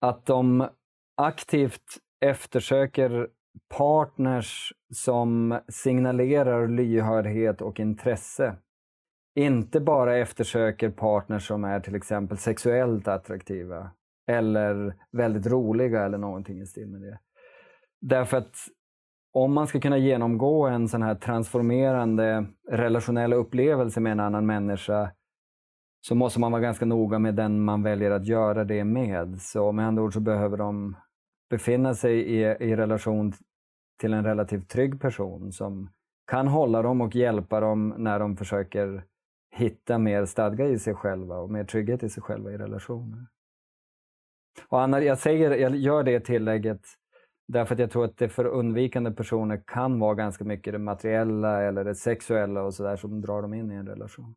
att 0.00 0.26
de 0.26 0.68
aktivt 1.16 1.98
eftersöker 2.20 3.28
partners 3.76 4.72
som 4.94 5.58
signalerar 5.68 6.68
lyhördhet 6.68 7.62
och 7.62 7.80
intresse. 7.80 8.56
Inte 9.34 9.80
bara 9.80 10.16
eftersöker 10.16 10.90
partners 10.90 11.46
som 11.46 11.64
är 11.64 11.80
till 11.80 11.94
exempel 11.94 12.38
sexuellt 12.38 13.08
attraktiva 13.08 13.90
eller 14.30 14.94
väldigt 15.12 15.46
roliga 15.46 16.04
eller 16.04 16.18
någonting 16.18 16.60
i 16.60 16.66
stil 16.66 16.88
med 16.88 17.00
det. 17.00 17.18
Därför 18.00 18.36
att 18.36 18.56
om 19.32 19.54
man 19.54 19.66
ska 19.66 19.80
kunna 19.80 19.98
genomgå 19.98 20.66
en 20.66 20.88
sån 20.88 21.02
här 21.02 21.14
transformerande 21.14 22.46
relationell 22.70 23.32
upplevelse 23.32 24.00
med 24.00 24.12
en 24.12 24.20
annan 24.20 24.46
människa 24.46 25.10
så 26.00 26.14
måste 26.14 26.40
man 26.40 26.52
vara 26.52 26.62
ganska 26.62 26.84
noga 26.84 27.18
med 27.18 27.34
den 27.34 27.60
man 27.60 27.82
väljer 27.82 28.10
att 28.10 28.26
göra 28.26 28.64
det 28.64 28.84
med. 28.84 29.40
Så 29.40 29.72
med 29.72 29.86
andra 29.86 30.02
ord 30.02 30.14
så 30.14 30.20
behöver 30.20 30.56
de 30.56 30.96
befinna 31.52 31.94
sig 31.94 32.20
i, 32.20 32.40
i 32.42 32.76
relation 32.76 33.32
till 34.00 34.12
en 34.12 34.24
relativt 34.24 34.68
trygg 34.68 35.00
person 35.00 35.52
som 35.52 35.90
kan 36.30 36.48
hålla 36.48 36.82
dem 36.82 37.00
och 37.00 37.14
hjälpa 37.14 37.60
dem 37.60 37.94
när 37.96 38.18
de 38.18 38.36
försöker 38.36 39.04
hitta 39.54 39.98
mer 39.98 40.24
stadga 40.24 40.66
i 40.66 40.78
sig 40.78 40.94
själva 40.94 41.36
och 41.36 41.50
mer 41.50 41.64
trygghet 41.64 42.02
i 42.02 42.08
sig 42.08 42.22
själva 42.22 42.52
i 42.52 42.58
relationer. 42.58 43.26
Och 44.68 44.80
Anna, 44.80 45.00
jag, 45.00 45.18
säger, 45.18 45.50
jag 45.50 45.76
gör 45.76 46.02
det 46.02 46.20
tillägget 46.20 46.80
därför 47.48 47.74
att 47.74 47.78
jag 47.78 47.90
tror 47.90 48.04
att 48.04 48.16
det 48.16 48.28
för 48.28 48.44
undvikande 48.44 49.10
personer 49.10 49.62
kan 49.66 49.98
vara 49.98 50.14
ganska 50.14 50.44
mycket 50.44 50.72
det 50.72 50.78
materiella 50.78 51.62
eller 51.62 51.84
det 51.84 51.94
sexuella 51.94 52.62
och 52.62 52.74
sådär 52.74 52.96
som 52.96 53.20
drar 53.20 53.42
dem 53.42 53.54
in 53.54 53.72
i 53.72 53.74
en 53.74 53.88
relation. 53.88 54.34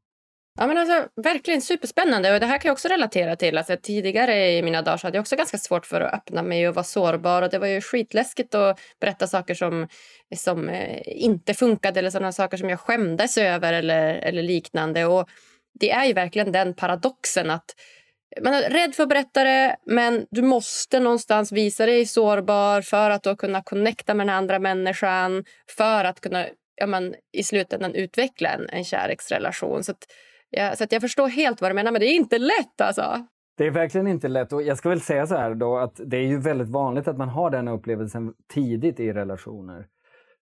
Ja, 0.58 0.68
men 0.68 0.78
alltså, 0.78 1.08
verkligen 1.22 1.62
superspännande. 1.62 2.34
Och 2.34 2.40
det 2.40 2.46
här 2.46 2.58
kan 2.58 2.70
jag 2.70 2.74
också 2.74 2.88
relatera 2.88 3.36
till. 3.36 3.58
Alltså, 3.58 3.78
tidigare 3.82 4.52
i 4.52 4.62
mina 4.62 4.82
dagar 4.82 5.04
hade 5.04 5.18
jag 5.18 5.22
också 5.22 5.36
ganska 5.36 5.58
svårt 5.58 5.86
för 5.86 6.02
att 6.02 6.14
öppna 6.14 6.44
mig 6.44 6.68
och 6.70 6.76
vara 6.76 6.84
sårbar. 6.84 7.42
Och 7.42 7.50
det 7.50 7.60
var 7.60 7.68
ju 7.68 7.82
skitläskigt 7.82 8.56
att 8.56 8.80
berätta 9.02 9.28
saker 9.28 9.54
som, 9.54 9.88
som 10.36 10.70
eh, 10.70 11.02
inte 11.06 11.54
funkade 11.54 12.00
eller 12.00 12.10
sådana 12.10 12.32
saker 12.32 12.58
som 12.58 12.70
jag 12.70 12.80
skämdes 12.80 13.38
över 13.38 13.74
eller, 13.74 14.14
eller 14.14 14.44
liknande. 14.44 15.06
Och 15.06 15.30
det 15.80 15.92
är 15.92 16.06
ju 16.06 16.14
verkligen 16.14 16.52
den 16.52 16.74
paradoxen 16.74 17.50
att 17.50 17.76
man 18.42 18.54
är 18.54 18.70
rädd 18.70 18.96
för 18.96 19.04
att 19.04 19.10
berätta 19.10 19.44
det 19.44 19.76
men 19.86 20.26
du 20.32 20.42
måste 20.42 21.00
någonstans 21.00 21.52
visa 21.52 21.86
dig 21.86 22.06
sårbar 22.06 22.82
för 22.82 23.10
att 23.10 23.24
då 23.24 23.36
kunna 23.36 23.64
connecta 23.64 24.14
med 24.14 24.28
den 24.28 24.36
andra 24.36 24.60
människan 24.60 25.44
för 25.78 26.06
att 26.06 26.22
kunna 26.22 26.46
ja, 26.76 26.88
men, 26.88 27.16
i 27.32 27.44
slutändan 27.44 27.96
utveckla 27.96 28.50
en, 28.50 28.70
en 28.70 28.84
kärleksrelation. 28.84 29.84
Så 29.84 29.92
att, 29.92 30.06
Ja, 30.58 30.76
så 30.76 30.84
att 30.84 30.92
jag 30.92 31.02
förstår 31.02 31.28
helt 31.28 31.62
vad 31.62 31.72
du 31.72 31.76
menar, 31.76 31.92
men 31.92 32.02
det 32.02 32.08
är 32.08 32.16
inte 32.16 32.38
lätt 32.38 32.82
alltså. 32.82 33.26
Det 33.58 33.68
är 33.68 33.72
verkligen 33.72 34.08
inte 34.08 34.28
lätt. 34.28 34.54
Och 34.54 34.64
jag 34.64 34.78
ska 34.78 34.90
väl 34.90 35.02
säga 35.02 35.28
så 35.28 35.36
här 35.36 35.56
då 35.56 35.78
att 35.78 36.02
det 36.06 36.18
är 36.18 36.28
ju 36.28 36.40
väldigt 36.40 36.70
vanligt 36.70 37.08
att 37.08 37.18
man 37.18 37.30
har 37.30 37.50
den 37.50 37.68
upplevelsen 37.68 38.34
tidigt 38.54 39.00
i 39.00 39.14
relationer. 39.14 39.86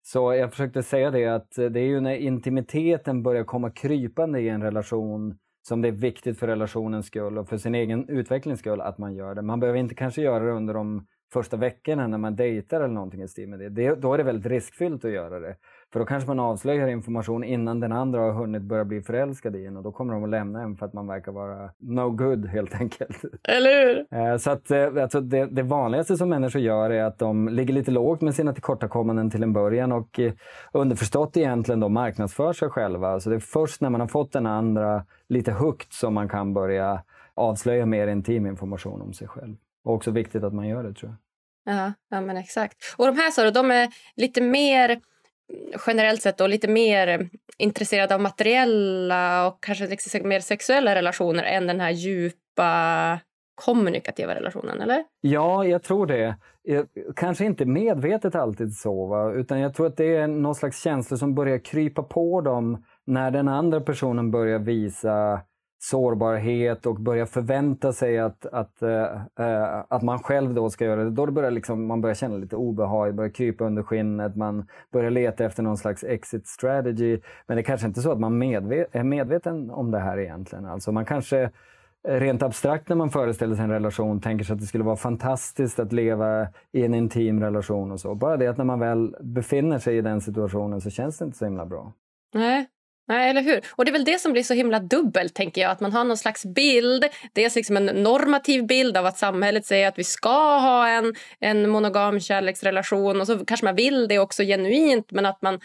Så 0.01 0.33
jag 0.33 0.51
försökte 0.51 0.83
säga 0.83 1.11
det 1.11 1.27
att 1.27 1.51
det 1.55 1.79
är 1.79 1.85
ju 1.85 2.01
när 2.01 2.15
intimiteten 2.15 3.23
börjar 3.23 3.43
komma 3.43 3.71
krypande 3.71 4.39
i 4.39 4.49
en 4.49 4.63
relation 4.63 5.37
som 5.67 5.81
det 5.81 5.87
är 5.87 5.91
viktigt 5.91 6.39
för 6.39 6.47
relationens 6.47 7.05
skull 7.05 7.37
och 7.37 7.49
för 7.49 7.57
sin 7.57 7.75
egen 7.75 8.09
utvecklings 8.09 8.59
skull 8.59 8.81
att 8.81 8.97
man 8.97 9.15
gör 9.15 9.35
det. 9.35 9.41
Man 9.41 9.59
behöver 9.59 9.79
inte 9.79 9.95
kanske 9.95 10.21
göra 10.21 10.43
det 10.43 10.51
under 10.51 10.73
de 10.73 11.05
första 11.33 11.57
veckorna 11.57 12.07
när 12.07 12.17
man 12.17 12.35
dejtar 12.35 12.81
eller 12.81 12.93
någonting 12.93 13.21
i 13.21 13.27
stil 13.27 13.49
med 13.49 13.59
det. 13.59 13.69
det. 13.69 13.95
Då 13.95 14.13
är 14.13 14.17
det 14.17 14.23
väldigt 14.23 14.51
riskfyllt 14.51 15.05
att 15.05 15.11
göra 15.11 15.39
det. 15.39 15.55
För 15.91 15.99
då 15.99 16.05
kanske 16.05 16.27
man 16.27 16.39
avslöjar 16.39 16.87
information 16.87 17.43
innan 17.43 17.79
den 17.79 17.91
andra 17.91 18.21
har 18.21 18.31
hunnit 18.31 18.61
börja 18.61 18.85
bli 18.85 19.01
förälskad 19.01 19.55
i 19.55 19.65
en 19.65 19.77
och 19.77 19.83
då 19.83 19.91
kommer 19.91 20.13
de 20.13 20.23
att 20.23 20.29
lämna 20.29 20.61
en 20.61 20.77
för 20.77 20.85
att 20.85 20.93
man 20.93 21.07
verkar 21.07 21.31
vara 21.31 21.69
no 21.79 22.09
good 22.09 22.45
helt 22.45 22.75
enkelt. 22.75 23.21
Eller 23.43 23.87
hur? 23.87 24.19
Eh, 24.19 24.37
så 24.37 24.51
att, 24.51 24.71
eh, 24.71 25.03
alltså 25.03 25.21
det, 25.21 25.45
det, 25.45 25.63
vanligaste 25.63 26.17
som 26.17 26.29
människor 26.29 26.61
gör 26.61 26.89
är 26.89 27.03
att 27.03 27.19
de 27.19 27.49
ligger 27.49 27.73
lite 27.73 27.91
lågt 27.91 28.21
med 28.21 28.35
sina 28.35 28.53
tillkortakommanden 28.53 29.31
till 29.31 29.43
en 29.43 29.53
början 29.53 29.91
och 29.91 30.19
eh, 30.19 30.33
underförstått 30.73 31.37
egentligen 31.37 31.79
då 31.79 31.89
marknadsför 31.89 32.53
sig 32.53 32.69
själva. 32.69 33.19
Så 33.19 33.29
det 33.29 33.35
är 33.35 33.39
först 33.39 33.81
när 33.81 33.89
man 33.89 34.01
har 34.01 34.07
fått 34.07 34.31
den 34.31 34.45
andra 34.45 35.05
lite 35.29 35.51
högt 35.51 35.93
som 35.93 36.13
man 36.13 36.29
kan 36.29 36.53
börja 36.53 37.03
avslöja 37.33 37.85
mer 37.85 38.07
intim 38.07 38.45
information 38.45 39.01
om 39.01 39.13
sig 39.13 39.27
själv. 39.27 39.55
Och 39.83 39.93
också 39.93 40.11
viktigt 40.11 40.43
att 40.43 40.53
man 40.53 40.67
gör 40.67 40.83
det 40.83 40.93
tror 40.93 41.11
jag. 41.11 41.75
Ja, 41.75 41.93
ja 42.09 42.21
men 42.21 42.37
exakt. 42.37 42.77
Och 42.97 43.05
de 43.05 43.15
här 43.15 43.31
sa 43.31 43.43
du, 43.43 43.51
de 43.51 43.71
är 43.71 43.89
lite 44.15 44.41
mer 44.41 45.01
generellt 45.87 46.21
sett 46.21 46.37
då, 46.37 46.47
lite 46.47 46.67
mer 46.67 47.29
intresserade 47.57 48.15
av 48.15 48.21
materiella 48.21 49.47
och 49.47 49.63
kanske 49.63 49.87
liksom 49.87 50.29
mer 50.29 50.39
sexuella 50.39 50.95
relationer 50.95 51.43
än 51.43 51.67
den 51.67 51.79
här 51.79 51.91
djupa 51.91 53.19
kommunikativa 53.55 54.35
relationen, 54.35 54.81
eller? 54.81 55.03
Ja, 55.21 55.65
jag 55.65 55.83
tror 55.83 56.05
det. 56.05 56.35
Kanske 57.15 57.45
inte 57.45 57.65
medvetet 57.65 58.35
alltid 58.35 58.73
så, 58.73 59.05
va? 59.05 59.31
utan 59.31 59.59
jag 59.59 59.73
tror 59.73 59.87
att 59.87 59.97
det 59.97 60.15
är 60.15 60.27
någon 60.27 60.55
slags 60.55 60.83
känslor 60.83 61.17
som 61.17 61.35
börjar 61.35 61.57
krypa 61.57 62.03
på 62.03 62.41
dem 62.41 62.83
när 63.05 63.31
den 63.31 63.47
andra 63.47 63.81
personen 63.81 64.31
börjar 64.31 64.59
visa 64.59 65.41
sårbarhet 65.83 66.85
och 66.85 66.95
börjar 66.95 67.25
förvänta 67.25 67.93
sig 67.93 68.19
att, 68.19 68.45
att, 68.45 68.81
äh, 68.81 69.83
att 69.87 70.01
man 70.01 70.19
själv 70.19 70.53
då 70.53 70.69
ska 70.69 70.85
göra 70.85 71.03
det. 71.03 71.09
Då 71.09 71.31
börjar 71.31 71.51
liksom, 71.51 71.85
man 71.85 72.01
börjar 72.01 72.15
känna 72.15 72.37
lite 72.37 72.55
obehag, 72.55 73.15
börjar 73.15 73.31
krypa 73.31 73.63
under 73.65 73.83
skinnet, 73.83 74.35
man 74.35 74.67
börjar 74.91 75.09
leta 75.09 75.45
efter 75.45 75.63
någon 75.63 75.77
slags 75.77 76.03
exit 76.03 76.47
strategy. 76.47 77.19
Men 77.47 77.57
det 77.57 77.61
är 77.61 77.63
kanske 77.63 77.87
inte 77.87 78.01
så 78.01 78.11
att 78.11 78.19
man 78.19 78.37
medvet 78.37 78.87
är 78.91 79.03
medveten 79.03 79.71
om 79.71 79.91
det 79.91 79.99
här 79.99 80.19
egentligen. 80.19 80.65
Alltså 80.65 80.91
man 80.91 81.05
kanske 81.05 81.41
eh, 82.07 82.13
rent 82.13 82.43
abstrakt 82.43 82.89
när 82.89 82.95
man 82.95 83.09
föreställer 83.09 83.55
sig 83.55 83.63
en 83.63 83.71
relation 83.71 84.21
tänker 84.21 84.45
sig 84.45 84.53
att 84.53 84.59
det 84.59 84.65
skulle 84.65 84.83
vara 84.83 84.95
fantastiskt 84.95 85.79
att 85.79 85.93
leva 85.93 86.47
i 86.71 86.85
en 86.85 86.93
intim 86.93 87.39
relation 87.39 87.91
och 87.91 87.99
så. 87.99 88.15
Bara 88.15 88.37
det 88.37 88.47
att 88.47 88.57
när 88.57 88.65
man 88.65 88.79
väl 88.79 89.15
befinner 89.21 89.79
sig 89.79 89.97
i 89.97 90.01
den 90.01 90.21
situationen 90.21 90.81
så 90.81 90.89
känns 90.89 91.17
det 91.17 91.25
inte 91.25 91.37
så 91.37 91.45
himla 91.45 91.65
bra. 91.65 91.93
Nej, 92.33 92.67
Nej, 93.11 93.29
eller 93.29 93.41
hur? 93.41 93.61
Och 93.69 93.85
det 93.85 93.91
är 93.91 93.93
väl 93.93 94.05
det 94.05 94.21
som 94.21 94.31
blir 94.31 94.43
så 94.43 94.53
himla 94.53 94.79
dubbelt, 94.79 95.33
tänker 95.33 95.61
jag. 95.61 95.71
Att 95.71 95.79
man 95.79 95.93
har 95.93 96.03
någon 96.03 96.17
slags 96.17 96.45
bild, 96.45 97.05
dels 97.33 97.55
liksom 97.55 97.77
en 97.77 97.85
normativ 97.85 98.65
bild 98.65 98.97
av 98.97 99.05
att 99.05 99.17
samhället 99.17 99.65
säger 99.65 99.87
att 99.87 99.99
vi 99.99 100.03
ska 100.03 100.57
ha 100.57 100.87
en, 100.87 101.15
en 101.39 101.69
monogam 101.69 102.19
kärleksrelation 102.19 103.21
och 103.21 103.27
så 103.27 103.45
kanske 103.45 103.65
man 103.65 103.75
vill 103.75 104.07
det 104.07 104.19
också 104.19 104.43
genuint, 104.43 105.11
men 105.11 105.25
att 105.25 105.41
man 105.41 105.59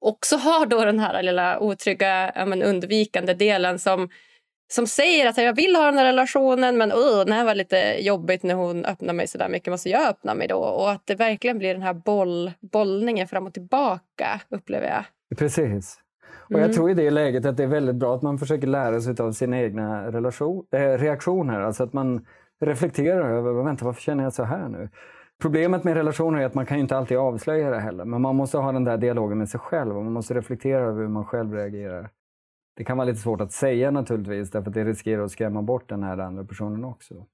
också 0.00 0.36
har 0.36 0.66
då 0.66 0.84
den 0.84 0.98
här 0.98 1.22
lilla 1.22 1.58
otrygga, 1.58 2.32
men 2.46 2.62
undvikande 2.62 3.34
delen 3.34 3.78
som 3.78 4.08
som 4.68 4.86
säger 4.86 5.26
att 5.26 5.36
jag 5.36 5.56
vill 5.56 5.76
ha 5.76 5.84
den 5.84 5.98
här 5.98 6.04
relationen 6.04 6.78
men 6.78 6.92
uh, 6.92 7.24
det 7.26 7.34
här 7.34 7.44
var 7.44 7.54
lite 7.54 7.96
jobbigt 8.00 8.42
när 8.42 8.54
hon 8.54 8.84
öppnar 8.84 9.14
mig 9.14 9.26
så 9.26 9.38
där 9.38 9.48
mycket. 9.48 9.70
Måste 9.70 9.88
jag 9.88 10.08
öppna 10.08 10.34
mig 10.34 10.48
då? 10.48 10.58
Och 10.58 10.90
att 10.90 11.06
det 11.06 11.14
verkligen 11.14 11.58
blir 11.58 11.74
den 11.74 11.82
här 11.82 11.94
boll, 11.94 12.52
bollningen 12.72 13.28
fram 13.28 13.46
och 13.46 13.54
tillbaka, 13.54 14.40
upplever 14.48 14.88
jag. 14.88 15.04
Precis. 15.38 16.03
Och 16.44 16.52
jag 16.52 16.60
mm. 16.60 16.72
tror 16.72 16.90
i 16.90 16.94
det 16.94 17.10
läget 17.10 17.46
att 17.46 17.56
det 17.56 17.62
är 17.62 17.68
väldigt 17.68 17.96
bra 17.96 18.14
att 18.14 18.22
man 18.22 18.38
försöker 18.38 18.66
lära 18.66 19.00
sig 19.00 19.14
av 19.20 19.32
sina 19.32 19.60
egna 19.60 20.12
relation, 20.12 20.66
äh, 20.70 20.78
reaktioner. 20.78 21.60
Alltså 21.60 21.82
att 21.82 21.92
man 21.92 22.26
reflekterar 22.60 23.30
över, 23.30 23.62
vänta 23.62 23.84
varför 23.84 24.00
känner 24.00 24.24
jag 24.24 24.32
så 24.32 24.42
här 24.42 24.68
nu? 24.68 24.88
Problemet 25.42 25.84
med 25.84 25.94
relationer 25.94 26.40
är 26.40 26.46
att 26.46 26.54
man 26.54 26.66
kan 26.66 26.78
inte 26.78 26.96
alltid 26.96 27.16
avslöja 27.16 27.70
det 27.70 27.80
heller. 27.80 28.04
Men 28.04 28.22
man 28.22 28.36
måste 28.36 28.58
ha 28.58 28.72
den 28.72 28.84
där 28.84 28.96
dialogen 28.96 29.38
med 29.38 29.48
sig 29.48 29.60
själv 29.60 29.96
och 29.96 30.04
man 30.04 30.12
måste 30.12 30.34
reflektera 30.34 30.84
över 30.84 31.00
hur 31.00 31.08
man 31.08 31.24
själv 31.24 31.52
reagerar. 31.52 32.10
Det 32.76 32.84
kan 32.84 32.96
vara 32.96 33.06
lite 33.06 33.20
svårt 33.20 33.40
att 33.40 33.52
säga 33.52 33.90
naturligtvis 33.90 34.50
därför 34.50 34.70
att 34.70 34.74
det 34.74 34.84
riskerar 34.84 35.22
att 35.22 35.30
skrämma 35.30 35.62
bort 35.62 35.88
den 35.88 36.02
här 36.02 36.18
andra 36.18 36.44
personen 36.44 36.84
också. 36.84 37.26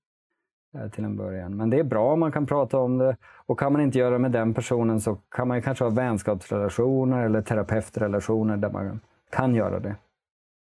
Eh, 0.74 0.88
till 0.88 1.04
en 1.04 1.16
början. 1.16 1.56
Men 1.56 1.70
det 1.70 1.78
är 1.78 1.84
bra 1.84 2.12
om 2.12 2.20
man 2.20 2.32
kan 2.32 2.46
prata 2.46 2.78
om 2.78 2.98
det. 2.98 3.16
Och 3.46 3.58
kan 3.58 3.72
man 3.72 3.82
inte 3.82 3.98
göra 3.98 4.10
det 4.10 4.18
med 4.18 4.32
den 4.32 4.54
personen 4.54 5.00
så 5.00 5.18
kan 5.30 5.48
man 5.48 5.62
kanske 5.62 5.84
ha 5.84 5.90
vänskapsrelationer 5.90 7.24
eller 7.24 7.42
terapeutrelationer 7.42 8.56
där 8.56 8.70
man 8.70 9.00
kan 9.30 9.54
göra 9.54 9.80
det. 9.80 9.94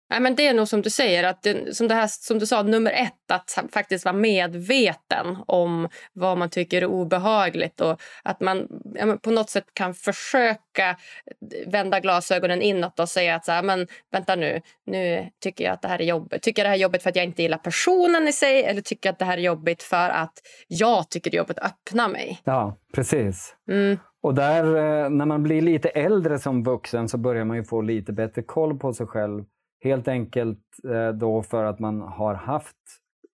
Nej, 0.09 0.19
men 0.19 0.35
det 0.35 0.47
är 0.47 0.53
nog 0.53 0.67
som 0.67 0.81
du 0.81 0.89
säger, 0.89 1.23
att 1.23 1.43
det, 1.43 1.75
som, 1.75 1.87
det 1.87 1.93
här, 1.93 2.07
som 2.07 2.39
du 2.39 2.45
sa, 2.45 2.63
nummer 2.63 2.91
ett, 2.91 3.31
att 3.31 3.59
faktiskt 3.71 4.05
vara 4.05 4.15
medveten 4.15 5.37
om 5.45 5.89
vad 6.13 6.37
man 6.37 6.49
tycker 6.49 6.81
är 6.81 6.85
obehagligt 6.85 7.81
och 7.81 8.01
att 8.23 8.39
man 8.39 8.67
ja, 8.95 9.17
på 9.21 9.31
något 9.31 9.49
sätt 9.49 9.65
kan 9.73 9.93
försöka 9.93 10.97
vända 11.67 11.99
glasögonen 11.99 12.61
inåt 12.61 12.99
och 12.99 13.09
säga 13.09 13.35
att 13.35 13.45
så 13.45 13.51
här, 13.51 13.63
men, 13.63 13.87
vänta 14.11 14.35
nu, 14.35 14.61
nu 14.85 15.29
tycker 15.43 15.63
jag 15.63 15.73
att 15.73 15.81
det 15.81 15.87
här 15.87 16.01
är 16.01 16.05
jobbigt. 16.05 16.41
Tycker 16.41 16.61
jag 16.61 16.65
det 16.65 16.69
här 16.69 16.77
är 16.77 16.81
jobbigt 16.81 17.03
för 17.03 17.09
att 17.09 17.15
jag 17.15 17.25
inte 17.25 17.41
gillar 17.41 17.57
personen 17.57 18.27
i 18.27 18.33
sig 18.33 18.63
eller 18.63 18.81
tycker 18.81 19.09
jag 19.09 19.13
att 19.13 19.19
det 19.19 19.25
här 19.25 19.37
är 19.37 19.41
jobbigt 19.41 19.83
för 19.83 20.09
att 20.09 20.33
jag 20.67 21.09
tycker 21.09 21.31
det 21.31 21.35
är 21.35 21.39
jobbigt 21.39 21.59
att 21.59 21.71
öppna 21.71 22.07
mig? 22.07 22.41
Ja, 22.43 22.77
precis. 22.93 23.55
Mm. 23.69 23.97
Och 24.21 24.33
där, 24.33 24.63
eh, 24.63 25.09
när 25.09 25.25
man 25.25 25.43
blir 25.43 25.61
lite 25.61 25.89
äldre 25.89 26.39
som 26.39 26.63
vuxen 26.63 27.09
så 27.09 27.17
börjar 27.17 27.45
man 27.45 27.57
ju 27.57 27.63
få 27.63 27.81
lite 27.81 28.13
bättre 28.13 28.41
koll 28.41 28.79
på 28.79 28.93
sig 28.93 29.07
själv 29.07 29.43
Helt 29.79 30.07
enkelt 30.07 30.63
eh, 30.89 31.09
då 31.09 31.43
för 31.43 31.63
att 31.63 31.79
man 31.79 32.01
har 32.01 32.33
haft 32.33 32.77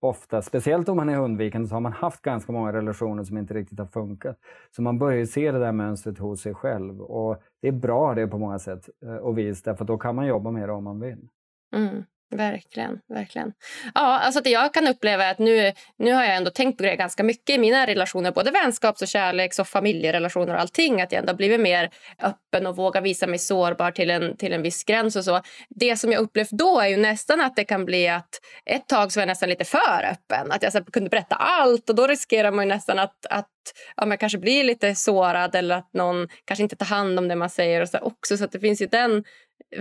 ofta, 0.02 0.41
speciellt 0.41 0.89
om 0.89 0.97
man 0.97 1.10
är 1.10 1.19
undvikande, 1.19 1.67
så 1.67 1.75
har 1.75 1.82
man 1.82 1.93
haft 1.93 2.21
ganska 2.21 2.52
många 2.52 2.73
relationer 2.73 3.23
som 3.23 3.38
inte 3.38 3.54
riktigt 3.54 3.80
har 3.80 3.86
funkat. 3.86 4.38
Så 4.75 4.82
man 4.82 4.99
börjar 4.99 5.25
se 5.25 5.52
det 5.52 5.60
där 5.60 5.71
mönstret 5.71 6.17
hos 6.17 6.41
sig 6.41 6.54
själv 6.54 7.02
och 7.02 7.41
det 7.62 7.67
är 7.67 7.71
bra 7.71 8.13
det 8.13 8.28
på 8.28 8.38
många 8.38 8.60
sätt 8.60 8.89
eh, 9.04 9.15
och 9.15 9.38
vis, 9.38 9.63
därför 9.63 9.86
då 9.86 9.97
kan 9.97 10.15
man 10.15 10.28
jobba 10.28 10.52
med 10.52 10.69
det 10.69 10.73
om 10.73 10.84
man 10.84 10.99
vill. 10.99 11.28
Mm. 11.75 12.04
Verkligen. 12.32 13.00
verkligen. 13.08 13.54
Ja, 13.96 14.20
alltså 14.20 14.42
det 14.42 14.50
jag 14.50 14.74
kan 14.74 14.88
uppleva 14.88 15.24
är 15.24 15.32
att 15.32 15.39
nu, 15.39 15.74
nu 15.98 16.13
har 16.13 16.24
jag 16.24 16.36
ändå 16.36 16.52
tänkt 16.52 16.78
på 16.78 16.84
det 16.84 16.96
ganska 16.96 17.24
mycket 17.24 17.56
i 17.56 17.58
mina 17.58 17.88
relationer, 17.88 18.32
både 18.32 18.52
vänskaps 18.52 19.02
och 19.02 19.08
kärleks 19.08 19.60
och 19.60 19.68
familjerelationer 19.68 20.54
och 20.54 20.60
allting. 20.60 21.02
Att 21.02 21.12
jag 21.12 21.20
ändå 21.20 21.34
blivit 21.34 21.60
mer 21.60 21.89
öppen 22.22 22.68
och 22.68 22.76
vågar 22.76 23.02
visa 23.02 23.28
mig 23.28 23.39
sårbar 23.39 23.92
till 23.92 24.10
en, 24.10 24.38
till 24.38 24.54
en 24.54 24.62
viss 24.62 24.84
gräns 24.84 25.15
och 25.15 25.24
så. 25.24 25.42
Det 25.70 25.96
som 25.96 26.12
jag 26.12 26.22
upplevt 26.22 26.50
då 26.50 26.80
är 26.80 26.88
ju 26.88 26.98
nästan 26.98 27.42
att 27.42 27.56
det 27.56 27.63
kan 27.63 27.86
bli 27.86 28.08
att 28.08 28.39
ett 28.65 28.88
tag 28.88 29.12
så 29.12 29.20
var 29.20 29.22
jag 29.22 29.28
nästan 29.28 29.50
lite 29.50 29.65
för 29.65 30.04
öppen. 30.12 30.52
Att 30.52 30.63
jag 30.63 30.74
så 30.74 30.84
kunde 30.84 31.10
berätta 31.10 31.36
allt 31.36 31.89
och 31.89 31.96
då 31.96 32.08
riskerar 32.08 32.52
man 32.52 32.65
ju 32.65 32.70
nästan 32.70 33.00
att, 33.00 33.26
att 33.26 33.50
ja, 33.96 34.06
man 34.06 34.18
kanske 34.18 34.38
blir 34.38 34.63
lite 34.63 34.96
sårad 34.96 35.56
eller 35.56 35.76
att 35.76 35.94
någon 35.94 36.28
kanske 36.46 36.63
inte 36.63 36.76
tar 36.76 36.86
hand 36.86 37.20
om 37.20 37.28
det 37.28 37.36
man 37.36 37.50
säger 37.50 37.82
och 37.82 37.89
så 37.89 37.98
också. 37.98 38.38
Så 38.38 38.46
det 38.46 38.60
finns 38.60 38.82
ju 38.82 38.86
den 38.86 39.24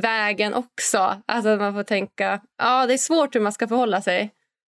vägen 0.03 0.55
också. 0.55 1.15
Alltså 1.27 1.57
man 1.57 1.75
får 1.75 1.83
tänka, 1.83 2.41
ja 2.59 2.87
det 2.87 2.93
är 2.93 2.99
svårt 2.99 3.35
hur 3.35 3.41
man 3.41 3.53
ska 3.53 3.69
förhålla 3.69 4.01
sig. 4.01 4.31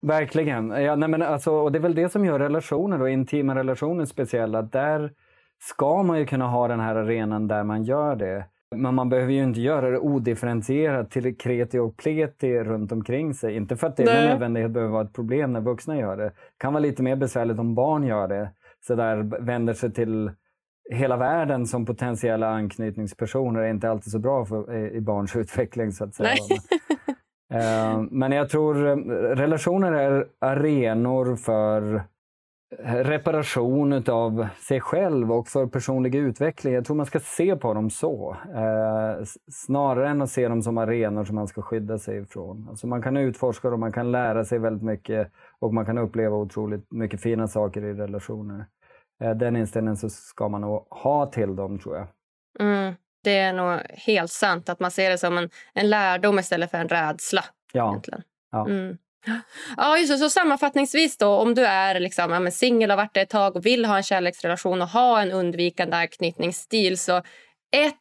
Verkligen. 0.06 0.70
Ja, 0.70 0.96
nej, 0.96 1.08
men 1.08 1.22
alltså, 1.22 1.52
och 1.52 1.72
det 1.72 1.78
är 1.78 1.80
väl 1.80 1.94
det 1.94 2.08
som 2.08 2.24
gör 2.24 2.38
relationer 2.38 3.02
och 3.02 3.10
intima 3.10 3.54
relationer 3.54 4.04
speciella. 4.04 4.62
Där 4.62 5.12
ska 5.60 6.02
man 6.02 6.18
ju 6.18 6.26
kunna 6.26 6.46
ha 6.46 6.68
den 6.68 6.80
här 6.80 6.96
arenan 6.96 7.48
där 7.48 7.64
man 7.64 7.84
gör 7.84 8.16
det. 8.16 8.46
Men 8.76 8.94
man 8.94 9.08
behöver 9.08 9.32
ju 9.32 9.42
inte 9.42 9.60
göra 9.60 9.90
det 9.90 9.98
odifferentierat 9.98 11.10
till 11.10 11.36
kreti 11.36 11.78
och 11.78 11.96
pleti 11.96 12.58
runt 12.58 12.92
omkring 12.92 13.34
sig. 13.34 13.56
Inte 13.56 13.76
för 13.76 13.86
att 13.86 13.96
det 13.96 14.04
med 14.04 14.28
nödvändighet 14.28 14.70
behöver 14.70 14.92
vara 14.92 15.04
ett 15.04 15.12
problem 15.12 15.52
när 15.52 15.60
vuxna 15.60 15.96
gör 15.96 16.16
det. 16.16 16.24
Det 16.24 16.32
kan 16.58 16.72
vara 16.72 16.80
lite 16.80 17.02
mer 17.02 17.16
besvärligt 17.16 17.58
om 17.58 17.74
barn 17.74 18.04
gör 18.04 18.28
det. 18.28 18.50
Så 18.80 18.94
där 18.94 19.44
vänder 19.44 19.74
sig 19.74 19.92
till 19.92 20.30
hela 20.90 21.16
världen 21.16 21.66
som 21.66 21.86
potentiella 21.86 22.48
anknytningspersoner 22.48 23.60
är 23.60 23.70
inte 23.70 23.90
alltid 23.90 24.12
så 24.12 24.18
bra 24.18 24.44
för, 24.44 24.94
i 24.96 25.00
barns 25.00 25.36
utveckling 25.36 25.92
så 25.92 26.04
att 26.04 26.14
säga. 26.14 26.36
Eh, 27.54 28.02
men 28.10 28.32
jag 28.32 28.48
tror 28.48 28.88
eh, 28.88 28.96
relationer 29.36 29.92
är 29.92 30.26
arenor 30.40 31.36
för 31.36 32.02
reparation 32.84 34.04
av 34.08 34.46
sig 34.68 34.80
själv 34.80 35.32
och 35.32 35.48
för 35.48 35.66
personlig 35.66 36.14
utveckling. 36.14 36.74
Jag 36.74 36.84
tror 36.84 36.96
man 36.96 37.06
ska 37.06 37.20
se 37.20 37.56
på 37.56 37.74
dem 37.74 37.90
så. 37.90 38.36
Eh, 38.54 39.24
snarare 39.50 40.08
än 40.08 40.22
att 40.22 40.30
se 40.30 40.48
dem 40.48 40.62
som 40.62 40.78
arenor 40.78 41.24
som 41.24 41.34
man 41.34 41.48
ska 41.48 41.62
skydda 41.62 41.98
sig 41.98 42.18
ifrån. 42.18 42.66
Alltså 42.70 42.86
man 42.86 43.02
kan 43.02 43.16
utforska 43.16 43.70
dem, 43.70 43.80
man 43.80 43.92
kan 43.92 44.12
lära 44.12 44.44
sig 44.44 44.58
väldigt 44.58 44.82
mycket 44.82 45.32
och 45.58 45.74
man 45.74 45.86
kan 45.86 45.98
uppleva 45.98 46.36
otroligt 46.36 46.92
mycket 46.92 47.20
fina 47.20 47.48
saker 47.48 47.84
i 47.84 47.92
relationer. 47.92 48.66
Eh, 49.22 49.30
den 49.30 49.56
inställningen 49.56 49.96
så 49.96 50.10
ska 50.10 50.48
man 50.48 50.60
nog 50.60 50.86
ha 50.90 51.26
till 51.26 51.56
dem 51.56 51.78
tror 51.78 51.96
jag. 51.96 52.08
Mm, 52.60 52.94
det 53.24 53.38
är 53.38 53.52
nog 53.52 53.80
helt 53.88 54.30
sant 54.30 54.68
att 54.68 54.80
man 54.80 54.90
ser 54.90 55.10
det 55.10 55.18
som 55.18 55.38
en, 55.38 55.50
en 55.74 55.90
lärdom 55.90 56.38
istället 56.38 56.70
för 56.70 56.78
en 56.78 56.88
rädsla. 56.88 57.44
Ja. 57.72 57.90
Egentligen. 57.90 58.22
ja. 58.50 58.66
Mm. 58.68 58.98
Ja, 59.76 59.98
just 59.98 60.12
det. 60.12 60.18
Så 60.18 60.30
sammanfattningsvis 60.30 61.18
då, 61.18 61.28
om 61.28 61.54
du 61.54 61.64
är 61.64 62.00
liksom, 62.00 62.30
ja, 62.30 62.50
singel 62.50 62.90
och 62.90 62.96
varit 62.96 63.14
det 63.14 63.20
ett 63.20 63.30
tag 63.30 63.56
och 63.56 63.66
vill 63.66 63.84
ha 63.84 63.96
en 63.96 64.02
kärleksrelation 64.02 64.82
och 64.82 64.88
ha 64.88 65.22
en 65.22 65.32
undvikande 65.32 65.96
anknytningsstil 65.96 66.98
så 66.98 67.16
ett, 67.76 67.94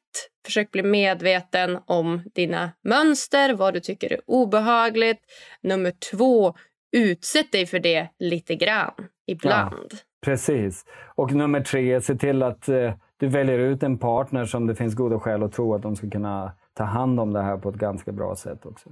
försök 0.45 0.71
bli 0.71 0.83
medveten 0.83 1.79
om 1.85 2.23
dina 2.35 2.71
mönster, 2.83 3.53
vad 3.53 3.73
du 3.73 3.79
tycker 3.79 4.13
är 4.13 4.21
obehagligt. 4.25 5.19
Nummer 5.61 5.91
två, 6.11 6.55
utsätt 6.91 7.51
dig 7.51 7.65
för 7.65 7.79
det 7.79 8.07
lite 8.19 8.55
grann 8.55 8.93
ibland. 9.27 9.87
Ja. 9.91 9.97
Precis. 10.21 10.85
Och 11.15 11.33
nummer 11.33 11.61
tre, 11.61 12.01
se 12.01 12.15
till 12.15 12.43
att 12.43 12.69
eh, 12.69 12.93
du 13.17 13.27
väljer 13.27 13.59
ut 13.59 13.83
en 13.83 13.97
partner 13.97 14.45
som 14.45 14.67
det 14.67 14.75
finns 14.75 14.95
goda 14.95 15.19
skäl 15.19 15.43
att 15.43 15.53
tro 15.53 15.75
att 15.75 15.81
de 15.81 15.95
ska 15.95 16.09
kunna 16.09 16.51
ta 16.73 16.83
hand 16.83 17.19
om 17.19 17.33
det 17.33 17.41
här 17.41 17.57
på 17.57 17.69
ett 17.69 17.75
ganska 17.75 18.11
bra 18.11 18.35
sätt 18.35 18.65
också. 18.65 18.89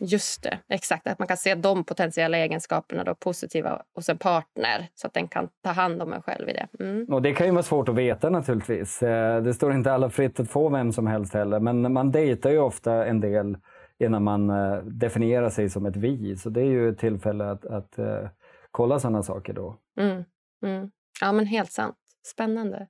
Just 0.00 0.42
det, 0.42 0.58
exakt. 0.68 1.06
Att 1.06 1.18
man 1.18 1.28
kan 1.28 1.36
se 1.36 1.54
de 1.54 1.84
potentiella 1.84 2.38
egenskaperna 2.38 3.04
då, 3.04 3.14
positiva 3.14 3.82
hos 3.94 4.08
en 4.08 4.18
partner 4.18 4.88
så 4.94 5.06
att 5.06 5.14
den 5.14 5.28
kan 5.28 5.48
ta 5.64 5.70
hand 5.70 6.02
om 6.02 6.12
en 6.12 6.22
själv 6.22 6.48
i 6.48 6.52
det. 6.52 6.84
Mm. 6.84 7.06
Och 7.10 7.22
Det 7.22 7.32
kan 7.32 7.46
ju 7.46 7.52
vara 7.52 7.62
svårt 7.62 7.88
att 7.88 7.94
veta 7.94 8.30
naturligtvis. 8.30 9.02
Eh, 9.02 9.42
det 9.42 9.54
står 9.54 9.72
inte 9.74 9.92
alla 9.92 10.10
fritt 10.10 10.40
att 10.40 10.50
få 10.50 10.68
vem 10.68 10.92
som 10.92 11.06
helst 11.06 11.34
heller. 11.34 11.60
Men 11.60 11.92
man 11.92 12.12
dejtar 12.12 12.50
ju 12.50 12.58
ofta 12.58 13.06
en 13.06 13.20
del 13.20 13.56
innan 13.98 14.24
man 14.24 14.50
eh, 14.50 14.76
definierar 14.76 15.50
sig 15.50 15.70
som 15.70 15.86
ett 15.86 15.96
vi. 15.96 16.36
Så 16.36 16.50
det 16.50 16.60
är 16.60 16.70
ju 16.70 16.88
ett 16.88 16.98
tillfälle 16.98 17.50
att, 17.50 17.64
att 17.64 17.98
uh, 17.98 18.28
kolla 18.70 18.98
sådana 18.98 19.22
saker 19.22 19.52
då. 19.52 19.76
Mm. 20.00 20.24
Mm. 20.62 20.90
Ja, 21.20 21.32
men 21.32 21.46
helt 21.46 21.72
sant. 21.72 21.96
Spännande. 22.26 22.86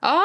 Ja, 0.00 0.22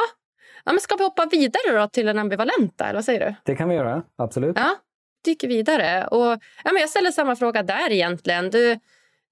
ja 0.64 0.72
men 0.72 0.80
ska 0.80 0.96
vi 0.96 1.04
hoppa 1.04 1.26
vidare 1.26 1.80
då 1.80 1.88
till 1.88 2.06
den 2.06 2.18
ambivalenta? 2.18 2.84
Eller 2.84 2.94
vad 2.94 3.04
säger 3.04 3.26
du? 3.26 3.34
Det 3.44 3.56
kan 3.56 3.68
vi 3.68 3.74
göra, 3.74 4.02
absolut. 4.16 4.56
Ja, 4.56 4.76
dyker 5.24 5.48
vidare. 5.48 6.06
Och, 6.06 6.38
ja, 6.64 6.72
men 6.72 6.76
jag 6.76 6.90
ställer 6.90 7.10
samma 7.10 7.36
fråga 7.36 7.62
där 7.62 7.90
egentligen. 7.92 8.50
Du, 8.50 8.78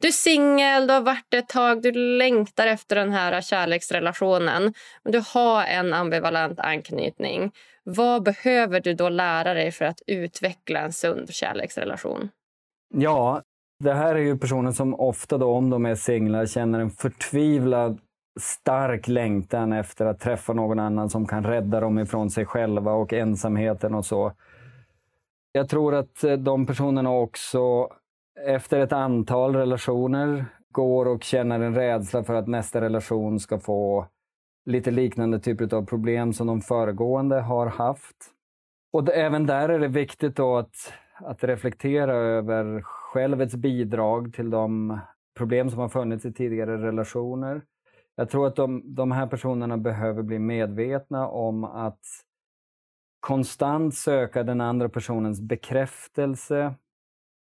du 0.00 0.08
är 0.08 0.12
singel, 0.12 0.86
du 0.86 0.92
har 0.92 1.00
varit 1.00 1.26
det 1.28 1.38
ett 1.38 1.48
tag, 1.48 1.82
du 1.82 1.92
längtar 1.92 2.66
efter 2.66 2.96
den 2.96 3.12
här 3.12 3.40
kärleksrelationen. 3.40 4.74
Men 5.02 5.12
du 5.12 5.22
har 5.34 5.64
en 5.64 5.94
ambivalent 5.94 6.60
anknytning. 6.60 7.52
Vad 7.84 8.22
behöver 8.22 8.80
du 8.80 8.94
då 8.94 9.08
lära 9.08 9.54
dig 9.54 9.72
för 9.72 9.84
att 9.84 10.02
utveckla 10.06 10.80
en 10.80 10.92
sund 10.92 11.34
kärleksrelation? 11.34 12.30
Ja, 12.94 13.42
det 13.84 13.94
här 13.94 14.14
är 14.14 14.20
ju 14.20 14.38
personer 14.38 14.72
som 14.72 14.94
ofta 14.94 15.38
då, 15.38 15.52
om 15.52 15.70
de 15.70 15.86
är 15.86 15.94
singlar, 15.94 16.46
känner 16.46 16.80
en 16.80 16.90
förtvivlad 16.90 17.98
stark 18.40 19.08
längtan 19.08 19.72
efter 19.72 20.06
att 20.06 20.20
träffa 20.20 20.52
någon 20.52 20.78
annan 20.78 21.10
som 21.10 21.26
kan 21.26 21.44
rädda 21.44 21.80
dem 21.80 21.98
ifrån 21.98 22.30
sig 22.30 22.46
själva 22.46 22.92
och 22.92 23.12
ensamheten 23.12 23.94
och 23.94 24.06
så. 24.06 24.32
Jag 25.52 25.68
tror 25.68 25.94
att 25.94 26.24
eh, 26.24 26.32
de 26.32 26.66
personerna 26.66 27.10
också 27.10 27.88
efter 28.46 28.80
ett 28.80 28.92
antal 28.92 29.56
relationer 29.56 30.44
går 30.72 31.06
och 31.06 31.22
känner 31.22 31.60
en 31.60 31.74
rädsla 31.74 32.24
för 32.24 32.34
att 32.34 32.48
nästa 32.48 32.80
relation 32.80 33.40
ska 33.40 33.58
få 33.58 34.06
lite 34.66 34.90
liknande 34.90 35.40
typer 35.40 35.74
av 35.74 35.86
problem 35.86 36.32
som 36.32 36.46
de 36.46 36.60
föregående 36.60 37.40
har 37.40 37.66
haft. 37.66 38.16
Och 38.92 39.08
även 39.08 39.46
där 39.46 39.68
är 39.68 39.78
det 39.78 39.88
viktigt 39.88 40.36
då 40.36 40.56
att, 40.56 40.92
att 41.14 41.44
reflektera 41.44 42.14
över 42.14 42.82
självets 43.08 43.56
bidrag 43.56 44.32
till 44.34 44.50
de 44.50 44.98
problem 45.36 45.70
som 45.70 45.78
har 45.78 45.88
funnits 45.88 46.24
i 46.24 46.32
tidigare 46.32 46.76
relationer. 46.76 47.62
Jag 48.16 48.30
tror 48.30 48.46
att 48.46 48.56
de, 48.56 48.94
de 48.94 49.12
här 49.12 49.26
personerna 49.26 49.76
behöver 49.76 50.22
bli 50.22 50.38
medvetna 50.38 51.28
om 51.28 51.64
att 51.64 52.00
konstant 53.20 53.94
söka 53.94 54.42
den 54.42 54.60
andra 54.60 54.88
personens 54.88 55.40
bekräftelse 55.40 56.74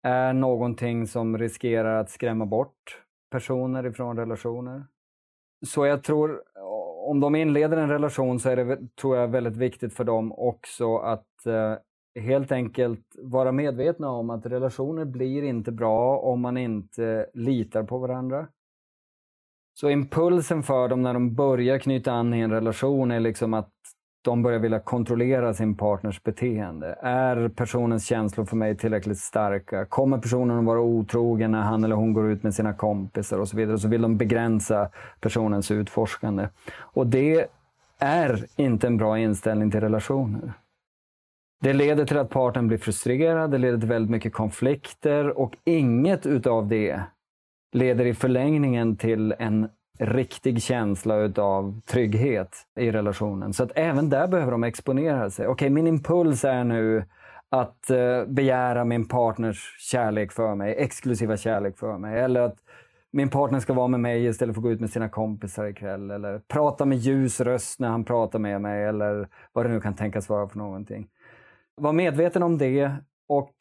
är 0.03 0.33
någonting 0.33 1.07
som 1.07 1.37
riskerar 1.37 1.99
att 1.99 2.09
skrämma 2.09 2.45
bort 2.45 3.03
personer 3.31 3.85
ifrån 3.85 4.17
relationer. 4.17 4.85
Så 5.65 5.85
jag 5.85 6.03
tror, 6.03 6.43
om 7.07 7.19
de 7.19 7.35
inleder 7.35 7.77
en 7.77 7.89
relation 7.89 8.39
så 8.39 8.49
är 8.49 8.55
det 8.55 8.95
tror 8.95 9.17
jag 9.17 9.27
väldigt 9.27 9.57
viktigt 9.57 9.93
för 9.93 10.03
dem 10.03 10.31
också 10.31 10.97
att 10.97 11.45
eh, 11.45 11.75
helt 12.19 12.51
enkelt 12.51 13.15
vara 13.17 13.51
medvetna 13.51 14.09
om 14.09 14.29
att 14.29 14.45
relationer 14.45 15.05
blir 15.05 15.43
inte 15.43 15.71
bra 15.71 16.19
om 16.19 16.41
man 16.41 16.57
inte 16.57 17.25
litar 17.33 17.83
på 17.83 17.97
varandra. 17.97 18.47
Så 19.73 19.89
impulsen 19.89 20.63
för 20.63 20.87
dem 20.87 21.01
när 21.01 21.13
de 21.13 21.35
börjar 21.35 21.79
knyta 21.79 22.11
an 22.11 22.33
i 22.33 22.39
en 22.39 22.51
relation 22.51 23.11
är 23.11 23.19
liksom 23.19 23.53
att 23.53 23.71
de 24.21 24.43
börjar 24.43 24.59
vilja 24.59 24.79
kontrollera 24.79 25.53
sin 25.53 25.75
partners 25.75 26.23
beteende. 26.23 26.97
Är 27.01 27.49
personens 27.49 28.05
känslor 28.05 28.45
för 28.45 28.55
mig 28.55 28.77
tillräckligt 28.77 29.17
starka? 29.17 29.85
Kommer 29.85 30.17
personen 30.17 30.59
att 30.59 30.65
vara 30.65 30.79
otrogen 30.79 31.51
när 31.51 31.61
han 31.61 31.83
eller 31.83 31.95
hon 31.95 32.13
går 32.13 32.31
ut 32.31 32.43
med 32.43 32.53
sina 32.53 32.73
kompisar 32.73 33.39
och 33.39 33.47
så 33.47 33.57
vidare? 33.57 33.77
Så 33.77 33.87
vill 33.87 34.01
de 34.01 34.17
begränsa 34.17 34.89
personens 35.19 35.71
utforskande. 35.71 36.47
Och 36.77 37.07
det 37.07 37.47
är 37.99 38.45
inte 38.55 38.87
en 38.87 38.97
bra 38.97 39.19
inställning 39.19 39.71
till 39.71 39.81
relationer. 39.81 40.53
Det 41.59 41.73
leder 41.73 42.05
till 42.05 42.17
att 42.17 42.29
parten 42.29 42.67
blir 42.67 42.77
frustrerad, 42.77 43.51
det 43.51 43.57
leder 43.57 43.77
till 43.77 43.89
väldigt 43.89 44.11
mycket 44.11 44.33
konflikter 44.33 45.39
och 45.39 45.55
inget 45.65 46.25
utav 46.25 46.67
det 46.67 47.01
leder 47.71 48.05
i 48.05 48.13
förlängningen 48.13 48.97
till 48.97 49.35
en 49.39 49.69
riktig 49.99 50.63
känsla 50.63 51.15
utav 51.15 51.81
trygghet 51.81 52.57
i 52.79 52.91
relationen. 52.91 53.53
Så 53.53 53.63
att 53.63 53.71
även 53.75 54.09
där 54.09 54.27
behöver 54.27 54.51
de 54.51 54.63
exponera 54.63 55.29
sig. 55.29 55.47
Okej, 55.47 55.53
okay, 55.53 55.69
min 55.69 55.87
impuls 55.87 56.45
är 56.45 56.63
nu 56.63 57.03
att 57.49 57.89
eh, 57.89 58.25
begära 58.27 58.85
min 58.85 59.07
partners 59.07 59.75
kärlek 59.79 60.31
för 60.31 60.55
mig, 60.55 60.75
exklusiva 60.77 61.37
kärlek 61.37 61.77
för 61.77 61.97
mig. 61.97 62.19
Eller 62.19 62.41
att 62.41 62.57
min 63.11 63.29
partner 63.29 63.59
ska 63.59 63.73
vara 63.73 63.87
med 63.87 63.99
mig 63.99 64.25
istället 64.25 64.55
för 64.55 64.59
att 64.59 64.63
gå 64.63 64.71
ut 64.71 64.79
med 64.79 64.89
sina 64.89 65.09
kompisar 65.09 65.65
ikväll. 65.65 66.11
Eller 66.11 66.39
prata 66.39 66.85
med 66.85 66.97
ljus 66.97 67.41
röst 67.41 67.79
när 67.79 67.87
han 67.87 68.03
pratar 68.03 68.39
med 68.39 68.61
mig. 68.61 68.83
Eller 68.83 69.27
vad 69.53 69.65
det 69.65 69.69
nu 69.69 69.81
kan 69.81 69.95
tänkas 69.95 70.29
vara 70.29 70.47
för 70.47 70.57
någonting. 70.57 71.07
Var 71.81 71.93
medveten 71.93 72.43
om 72.43 72.57
det 72.57 72.95
och 73.27 73.53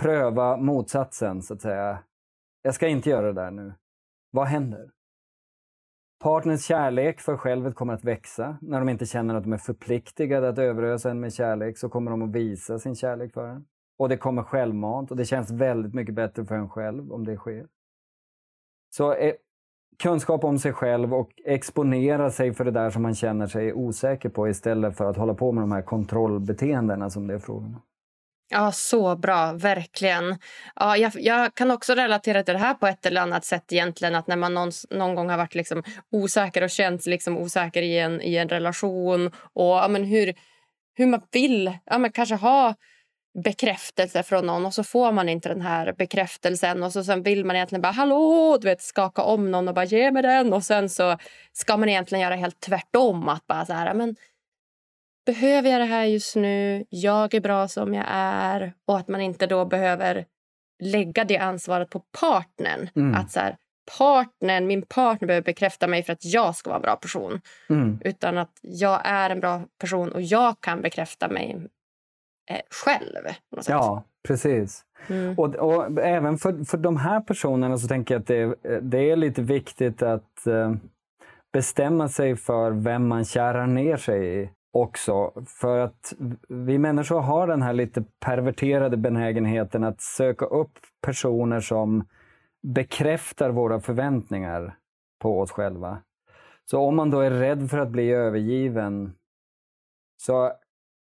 pröva 0.00 0.56
motsatsen, 0.56 1.42
så 1.42 1.54
att 1.54 1.62
säga. 1.62 2.04
Jag 2.62 2.74
ska 2.74 2.88
inte 2.88 3.10
göra 3.10 3.26
det 3.26 3.32
där 3.32 3.50
nu. 3.50 3.74
Vad 4.30 4.46
händer? 4.46 4.90
Partners 6.22 6.64
kärlek 6.64 7.20
för 7.20 7.36
självet 7.36 7.74
kommer 7.74 7.94
att 7.94 8.04
växa. 8.04 8.58
När 8.60 8.78
de 8.78 8.88
inte 8.88 9.06
känner 9.06 9.34
att 9.34 9.42
de 9.42 9.52
är 9.52 9.58
förpliktigade 9.58 10.48
att 10.48 10.58
överösa 10.58 11.10
en 11.10 11.20
med 11.20 11.34
kärlek 11.34 11.78
så 11.78 11.88
kommer 11.88 12.10
de 12.10 12.22
att 12.22 12.32
visa 12.32 12.78
sin 12.78 12.94
kärlek 12.94 13.32
för 13.32 13.48
en. 13.48 13.64
Och 13.98 14.08
det 14.08 14.16
kommer 14.16 14.42
självmant 14.42 15.10
och 15.10 15.16
det 15.16 15.24
känns 15.24 15.50
väldigt 15.50 15.94
mycket 15.94 16.14
bättre 16.14 16.44
för 16.44 16.54
en 16.54 16.68
själv 16.68 17.12
om 17.12 17.24
det 17.24 17.36
sker. 17.36 17.66
Så 18.90 19.14
eh, 19.14 19.34
kunskap 20.02 20.44
om 20.44 20.58
sig 20.58 20.72
själv 20.72 21.14
och 21.14 21.30
exponera 21.44 22.30
sig 22.30 22.54
för 22.54 22.64
det 22.64 22.70
där 22.70 22.90
som 22.90 23.02
man 23.02 23.14
känner 23.14 23.46
sig 23.46 23.72
osäker 23.72 24.28
på 24.28 24.48
istället 24.48 24.96
för 24.96 25.10
att 25.10 25.16
hålla 25.16 25.34
på 25.34 25.52
med 25.52 25.62
de 25.62 25.72
här 25.72 25.82
kontrollbeteendena 25.82 27.10
som 27.10 27.26
det 27.26 27.34
är 27.34 27.38
frågan 27.38 27.74
om. 27.74 27.82
Ja, 28.50 28.72
så 28.72 29.16
bra. 29.16 29.52
Verkligen. 29.52 30.38
Ja, 30.74 30.96
jag, 30.96 31.12
jag, 31.14 31.54
kan 31.54 31.70
också 31.70 31.94
relatera 31.94 32.42
till 32.42 32.54
det 32.54 32.60
här 32.60 32.74
på 32.74 32.86
ett 32.86 33.06
eller 33.06 33.20
annat 33.20 33.44
sätt. 33.44 33.72
egentligen. 33.72 34.14
Att 34.14 34.26
När 34.26 34.36
man 34.36 34.54
någon, 34.54 34.70
någon 34.90 35.14
gång 35.14 35.30
har 35.30 35.36
varit 35.36 35.54
liksom 35.54 35.82
osäker 36.12 36.62
och 36.62 36.70
känt 36.70 37.06
liksom 37.06 37.38
osäker 37.38 37.82
i 37.82 37.98
en, 37.98 38.20
i 38.20 38.36
en 38.36 38.48
relation 38.48 39.26
och 39.52 39.64
ja, 39.64 39.88
men 39.88 40.04
hur, 40.04 40.34
hur 40.94 41.06
man 41.06 41.22
vill 41.32 41.78
ja, 41.84 41.98
men 41.98 42.12
kanske 42.12 42.34
ha 42.34 42.74
bekräftelse 43.34 44.22
från 44.22 44.46
någon 44.46 44.66
och 44.66 44.74
så 44.74 44.84
får 44.84 45.12
man 45.12 45.28
inte 45.28 45.48
den 45.48 45.60
här 45.60 45.92
bekräftelsen 45.92 46.82
och 46.82 46.92
så 46.92 47.04
sen 47.04 47.22
vill 47.22 47.44
man 47.44 47.56
egentligen 47.56 47.82
bara 47.82 47.92
hallå, 47.92 48.58
du 48.60 48.68
vet, 48.68 48.82
skaka 48.82 49.22
om 49.22 49.50
någon 49.50 49.68
och 49.68 49.74
bara 49.74 49.84
ge 49.84 50.10
mig 50.10 50.22
den 50.22 50.52
och 50.52 50.64
sen 50.64 50.88
så 50.88 51.16
ska 51.52 51.76
man 51.76 51.88
egentligen 51.88 52.22
göra 52.22 52.34
helt 52.34 52.60
tvärtom. 52.60 53.28
Att 53.28 53.46
bara 53.46 53.66
så 53.66 53.72
här, 53.72 53.94
men 53.94 54.16
behöver 55.26 55.70
jag 55.70 55.80
det 55.80 55.84
här 55.84 56.04
just 56.04 56.36
nu? 56.36 56.84
Jag 56.88 57.34
är 57.34 57.40
bra 57.40 57.68
som 57.68 57.94
jag 57.94 58.04
är. 58.08 58.72
Och 58.86 58.98
att 58.98 59.08
man 59.08 59.20
inte 59.20 59.46
då 59.46 59.64
behöver 59.64 60.26
lägga 60.82 61.24
det 61.24 61.38
ansvaret 61.38 61.90
på 61.90 62.00
partnern. 62.20 62.90
Mm. 62.96 63.14
Att 63.14 63.32
så 63.32 63.40
här, 63.40 63.56
partnern, 63.98 64.66
min 64.66 64.82
partner 64.82 65.26
behöver 65.26 65.44
bekräfta 65.44 65.86
mig 65.86 66.02
för 66.02 66.12
att 66.12 66.24
jag 66.24 66.56
ska 66.56 66.70
vara 66.70 66.76
en 66.76 66.82
bra 66.82 66.96
person. 66.96 67.40
Mm. 67.70 68.00
Utan 68.04 68.38
att 68.38 68.58
jag 68.60 69.00
är 69.04 69.30
en 69.30 69.40
bra 69.40 69.62
person 69.78 70.12
och 70.12 70.22
jag 70.22 70.60
kan 70.60 70.82
bekräfta 70.82 71.28
mig 71.28 71.66
själv. 72.84 73.24
Ja, 73.68 74.04
precis. 74.22 74.84
Mm. 75.08 75.38
Och, 75.38 75.54
och, 75.54 75.98
även 75.98 76.38
för, 76.38 76.64
för 76.64 76.78
de 76.78 76.96
här 76.96 77.20
personerna 77.20 77.78
så 77.78 77.88
tänker 77.88 78.14
jag 78.14 78.20
att 78.20 78.26
det, 78.26 78.54
det 78.80 79.10
är 79.10 79.16
lite 79.16 79.42
viktigt 79.42 80.02
att 80.02 80.46
eh, 80.46 80.74
bestämma 81.52 82.08
sig 82.08 82.36
för 82.36 82.70
vem 82.70 83.08
man 83.08 83.24
kärar 83.24 83.66
ner 83.66 83.96
sig 83.96 84.42
i 84.42 84.50
också. 84.72 85.32
För 85.60 85.78
att 85.78 86.14
vi 86.48 86.78
människor 86.78 87.20
har 87.20 87.46
den 87.46 87.62
här 87.62 87.72
lite 87.72 88.04
perverterade 88.20 88.96
benägenheten 88.96 89.84
att 89.84 90.00
söka 90.00 90.44
upp 90.44 90.78
personer 91.00 91.60
som 91.60 92.04
bekräftar 92.62 93.50
våra 93.50 93.80
förväntningar 93.80 94.76
på 95.20 95.40
oss 95.40 95.50
själva. 95.50 95.98
Så 96.64 96.80
om 96.80 96.96
man 96.96 97.10
då 97.10 97.20
är 97.20 97.30
rädd 97.30 97.70
för 97.70 97.78
att 97.78 97.90
bli 97.90 98.10
övergiven 98.10 99.12
så 100.16 100.52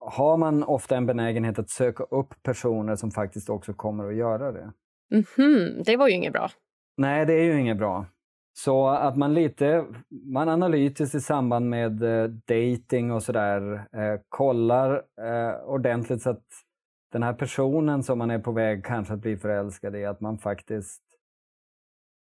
har 0.01 0.37
man 0.37 0.63
ofta 0.63 0.97
en 0.97 1.07
benägenhet 1.07 1.59
att 1.59 1.71
söka 1.71 2.05
upp 2.05 2.35
personer 2.43 2.97
som 2.97 3.11
faktiskt 3.11 3.51
också 3.51 3.73
kommer 3.73 4.09
att 4.09 4.17
göra 4.17 4.53
det. 4.53 4.73
Mm 5.13 5.25
-hmm. 5.37 5.85
Det 5.85 5.97
var 5.97 6.09
ju 6.09 6.15
inget 6.15 6.33
bra. 6.33 6.51
Nej, 6.97 7.27
det 7.27 7.33
är 7.33 7.45
ju 7.45 7.61
inget 7.61 7.79
bra. 7.79 8.07
Så 8.53 8.89
att 8.89 9.17
man 9.17 9.35
lite, 9.35 9.87
man 10.09 10.49
analytiskt 10.49 11.15
i 11.15 11.21
samband 11.21 11.71
med 11.71 12.03
eh, 12.03 12.29
dating 12.29 13.13
och 13.13 13.23
sådär 13.23 13.87
eh, 13.93 14.21
kollar 14.29 14.95
eh, 15.21 15.55
ordentligt 15.65 16.23
så 16.23 16.31
att 16.31 16.47
den 17.13 17.23
här 17.23 17.33
personen 17.33 18.03
som 18.03 18.19
man 18.19 18.31
är 18.31 18.39
på 18.39 18.53
väg 18.53 18.85
kanske 18.85 19.15
att 19.15 19.21
bli 19.21 19.37
förälskad 19.37 19.97
i, 19.97 20.05
att 20.05 20.21
man 20.21 20.39
faktiskt 20.39 21.03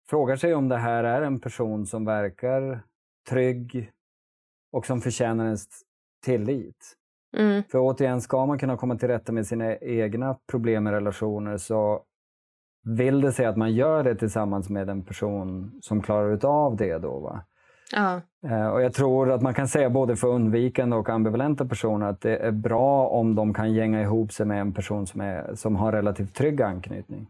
frågar 0.08 0.36
sig 0.36 0.54
om 0.54 0.68
det 0.68 0.76
här 0.76 1.04
är 1.04 1.22
en 1.22 1.40
person 1.40 1.86
som 1.86 2.04
verkar 2.04 2.82
trygg 3.28 3.90
och 4.72 4.86
som 4.86 5.00
förtjänar 5.00 5.44
ens 5.44 5.66
tillit. 6.24 6.96
Mm. 7.36 7.62
För 7.70 7.78
återigen, 7.78 8.20
ska 8.20 8.46
man 8.46 8.58
kunna 8.58 8.76
komma 8.76 8.96
till 8.96 9.08
rätta 9.08 9.32
med 9.32 9.46
sina 9.46 9.76
egna 9.76 10.36
problem 10.50 10.84
med 10.84 10.92
relationer 10.92 11.56
så 11.56 12.02
vill 12.84 13.20
det 13.20 13.32
sig 13.32 13.46
att 13.46 13.56
man 13.56 13.72
gör 13.72 14.04
det 14.04 14.14
tillsammans 14.14 14.68
med 14.68 14.88
en 14.88 15.04
person 15.04 15.72
som 15.80 16.02
klarar 16.02 16.44
av 16.46 16.76
det. 16.76 16.98
Då, 16.98 17.20
va? 17.20 17.44
Ja. 17.92 18.20
Eh, 18.50 18.66
och 18.66 18.82
jag 18.82 18.92
tror 18.92 19.30
att 19.30 19.42
man 19.42 19.54
kan 19.54 19.68
säga 19.68 19.90
både 19.90 20.16
för 20.16 20.28
undvikande 20.28 20.96
och 20.96 21.08
ambivalenta 21.08 21.64
personer 21.64 22.06
att 22.06 22.20
det 22.20 22.36
är 22.36 22.50
bra 22.50 23.08
om 23.08 23.34
de 23.34 23.54
kan 23.54 23.72
gänga 23.72 24.02
ihop 24.02 24.32
sig 24.32 24.46
med 24.46 24.60
en 24.60 24.72
person 24.72 25.06
som, 25.06 25.20
är, 25.20 25.54
som 25.54 25.76
har 25.76 25.92
relativt 25.92 26.34
trygg 26.34 26.62
anknytning. 26.62 27.26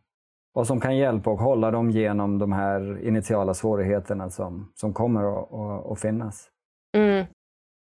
Och 0.54 0.66
som 0.66 0.80
kan 0.80 0.96
hjälpa 0.96 1.30
och 1.30 1.38
hålla 1.38 1.70
dem 1.70 1.90
genom 1.90 2.38
de 2.38 2.52
här 2.52 3.06
initiala 3.06 3.54
svårigheterna 3.54 4.30
som, 4.30 4.72
som 4.74 4.92
kommer 4.92 5.24
att, 5.24 5.52
att, 5.52 5.92
att 5.92 6.00
finnas. 6.00 6.48
Mm. 6.96 7.26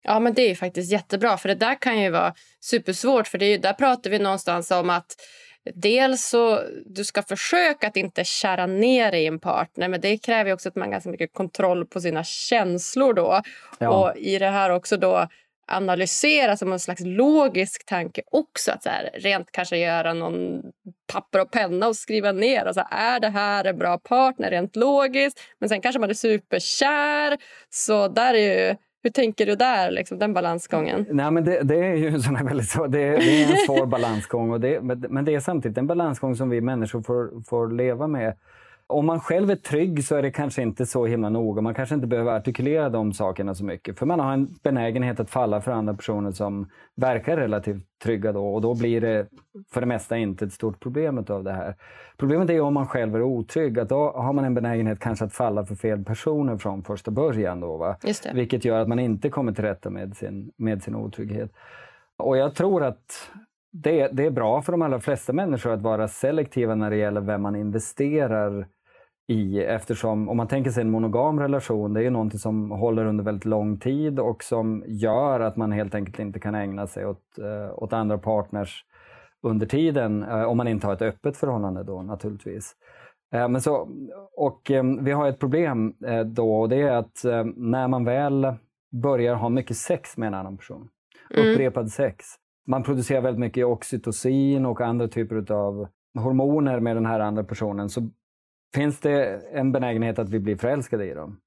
Ja, 0.02 0.20
men 0.20 0.34
det 0.34 0.50
är 0.50 0.54
faktiskt 0.54 0.92
jättebra, 0.92 1.36
för 1.36 1.48
det 1.48 1.54
där 1.54 1.74
kan 1.74 2.00
ju 2.00 2.10
vara 2.10 2.34
supersvårt. 2.60 3.28
För 3.28 3.38
det 3.38 3.46
är 3.46 3.50
ju, 3.50 3.58
där 3.58 3.72
pratar 3.72 4.10
vi 4.10 4.18
någonstans 4.18 4.70
om 4.70 4.90
att 4.90 5.16
dels 5.74 6.26
så 6.26 6.62
du 6.86 7.04
ska 7.04 7.22
försöka 7.22 7.86
att 7.86 7.96
inte 7.96 8.24
kära 8.24 8.66
ner 8.66 9.12
i 9.12 9.26
en 9.26 9.40
partner 9.40 9.88
men 9.88 10.00
det 10.00 10.18
kräver 10.18 10.52
också 10.52 10.68
att 10.68 10.74
man 10.74 10.88
har 10.88 10.92
ganska 10.92 11.10
mycket 11.10 11.32
kontroll 11.32 11.86
på 11.86 12.00
sina 12.00 12.24
känslor 12.24 13.14
då. 13.14 13.42
Ja. 13.78 13.88
Och 13.88 14.16
i 14.16 14.38
det 14.38 14.48
här 14.48 14.70
också 14.70 14.96
då 14.96 15.28
analysera 15.70 16.56
som 16.56 16.72
en 16.72 16.80
slags 16.80 17.00
logisk 17.04 17.86
tanke 17.86 18.22
också. 18.30 18.72
Att 18.72 18.82
så 18.82 18.88
här, 18.88 19.10
rent 19.14 19.52
kanske 19.52 19.76
göra 19.76 20.14
någon 20.14 20.62
papper 21.12 21.40
och 21.40 21.50
penna 21.50 21.88
och 21.88 21.96
skriva 21.96 22.32
ner. 22.32 22.64
Alltså, 22.64 22.84
är 22.90 23.20
det 23.20 23.28
här 23.28 23.64
en 23.64 23.78
bra 23.78 23.98
partner 23.98 24.50
rent 24.50 24.76
logiskt? 24.76 25.40
Men 25.58 25.68
sen 25.68 25.80
kanske 25.80 25.98
man 25.98 26.10
är 26.10 26.14
superkär. 26.14 27.38
Så 27.70 28.08
där 28.08 28.34
är 28.34 28.68
ju 28.68 28.76
hur 29.02 29.10
tänker 29.10 29.46
du 29.46 29.56
där, 29.56 29.90
liksom, 29.90 30.18
den 30.18 30.34
balansgången? 30.34 31.06
Nej, 31.10 31.30
men 31.30 31.44
det, 31.44 31.62
det 31.62 31.76
är 31.76 31.94
ju 31.94 32.08
en, 32.08 32.22
sån 32.22 32.46
väldigt 32.46 32.68
svår, 32.68 32.88
det, 32.88 32.98
det, 32.98 33.42
är 33.42 33.50
en 33.50 33.56
svår 33.56 33.86
balansgång, 33.86 34.50
och 34.50 34.60
det, 34.60 34.80
men 35.10 35.24
det 35.24 35.34
är 35.34 35.40
samtidigt 35.40 35.78
en 35.78 35.86
balansgång 35.86 36.36
som 36.36 36.50
vi 36.50 36.60
människor 36.60 37.02
får, 37.02 37.44
får 37.44 37.70
leva 37.70 38.06
med 38.06 38.34
om 38.90 39.06
man 39.06 39.20
själv 39.20 39.50
är 39.50 39.56
trygg 39.56 40.04
så 40.04 40.16
är 40.16 40.22
det 40.22 40.30
kanske 40.30 40.62
inte 40.62 40.86
så 40.86 41.06
himla 41.06 41.28
noga. 41.28 41.62
Man 41.62 41.74
kanske 41.74 41.94
inte 41.94 42.06
behöver 42.06 42.36
artikulera 42.36 42.88
de 42.88 43.12
sakerna 43.12 43.54
så 43.54 43.64
mycket. 43.64 43.98
För 43.98 44.06
man 44.06 44.20
har 44.20 44.32
en 44.32 44.48
benägenhet 44.62 45.20
att 45.20 45.30
falla 45.30 45.60
för 45.60 45.72
andra 45.72 45.94
personer 45.94 46.32
som 46.32 46.70
verkar 46.96 47.36
relativt 47.36 47.84
trygga 48.04 48.32
då. 48.32 48.54
Och 48.54 48.60
då 48.60 48.74
blir 48.74 49.00
det 49.00 49.26
för 49.72 49.80
det 49.80 49.86
mesta 49.86 50.16
inte 50.16 50.44
ett 50.44 50.52
stort 50.52 50.80
problem 50.80 51.24
av 51.28 51.44
det 51.44 51.52
här. 51.52 51.74
Problemet 52.16 52.50
är 52.50 52.60
om 52.60 52.74
man 52.74 52.86
själv 52.86 53.16
är 53.16 53.22
otrygg. 53.22 53.78
Att 53.78 53.88
då 53.88 54.12
har 54.12 54.32
man 54.32 54.44
en 54.44 54.54
benägenhet 54.54 55.00
kanske 55.00 55.24
att 55.24 55.32
falla 55.32 55.66
för 55.66 55.74
fel 55.74 56.04
personer 56.04 56.56
från 56.56 56.82
första 56.82 57.10
början. 57.10 57.60
Då, 57.60 57.76
va? 57.76 57.96
Vilket 58.34 58.64
gör 58.64 58.80
att 58.80 58.88
man 58.88 58.98
inte 58.98 59.28
kommer 59.28 59.52
till 59.52 59.64
rätta 59.64 59.90
med 59.90 60.16
sin, 60.16 60.52
med 60.56 60.82
sin 60.82 60.94
otrygghet. 60.94 61.52
Och 62.18 62.36
jag 62.36 62.54
tror 62.54 62.84
att 62.84 63.30
det, 63.72 64.08
det 64.08 64.26
är 64.26 64.30
bra 64.30 64.62
för 64.62 64.72
de 64.72 64.82
allra 64.82 65.00
flesta 65.00 65.32
människor 65.32 65.72
att 65.72 65.82
vara 65.82 66.08
selektiva 66.08 66.74
när 66.74 66.90
det 66.90 66.96
gäller 66.96 67.20
vem 67.20 67.42
man 67.42 67.56
investerar 67.56 68.66
i 69.30 69.64
eftersom 69.64 70.28
om 70.28 70.36
man 70.36 70.48
tänker 70.48 70.70
sig 70.70 70.80
en 70.80 70.90
monogam 70.90 71.40
relation, 71.40 71.94
det 71.94 72.00
är 72.00 72.04
ju 72.04 72.10
någonting 72.10 72.38
som 72.38 72.70
håller 72.70 73.04
under 73.04 73.24
väldigt 73.24 73.44
lång 73.44 73.78
tid 73.78 74.18
och 74.18 74.42
som 74.42 74.84
gör 74.86 75.40
att 75.40 75.56
man 75.56 75.72
helt 75.72 75.94
enkelt 75.94 76.18
inte 76.18 76.40
kan 76.40 76.54
ägna 76.54 76.86
sig 76.86 77.06
åt, 77.06 77.38
eh, 77.38 77.82
åt 77.82 77.92
andra 77.92 78.18
partners 78.18 78.84
under 79.42 79.66
tiden, 79.66 80.22
eh, 80.22 80.42
om 80.42 80.56
man 80.56 80.68
inte 80.68 80.86
har 80.86 80.94
ett 80.94 81.02
öppet 81.02 81.36
förhållande 81.36 81.82
då 81.82 82.02
naturligtvis. 82.02 82.72
Eh, 83.34 83.48
men 83.48 83.60
så, 83.60 83.88
och 84.36 84.70
vi 85.00 85.12
har 85.12 85.28
ett 85.28 85.38
problem 85.38 85.94
då 86.26 86.60
och 86.60 86.68
det 86.68 86.82
är 86.82 86.96
att 86.96 87.24
när 87.56 87.88
man 87.88 88.04
väl 88.04 88.54
börjar 89.02 89.34
ha 89.34 89.48
mycket 89.48 89.76
sex 89.76 90.16
med 90.16 90.26
en 90.26 90.34
annan 90.34 90.56
person, 90.56 90.88
mm. 91.34 91.52
upprepad 91.52 91.90
sex, 91.90 92.24
man 92.66 92.82
producerar 92.82 93.20
väldigt 93.20 93.40
mycket 93.40 93.66
oxytocin 93.66 94.66
och 94.66 94.80
andra 94.80 95.08
typer 95.08 95.52
av 95.52 95.88
hormoner 96.18 96.80
med 96.80 96.96
den 96.96 97.06
här 97.06 97.20
andra 97.20 97.44
personen 97.44 97.88
så 97.88 98.08
finns 98.74 99.00
det 99.00 99.40
en 99.52 99.72
benägenhet 99.72 100.18
att 100.18 100.28
vi 100.28 100.40
blir 100.40 100.56
förälskade 100.56 101.06
i 101.06 101.14
dem. 101.14 101.40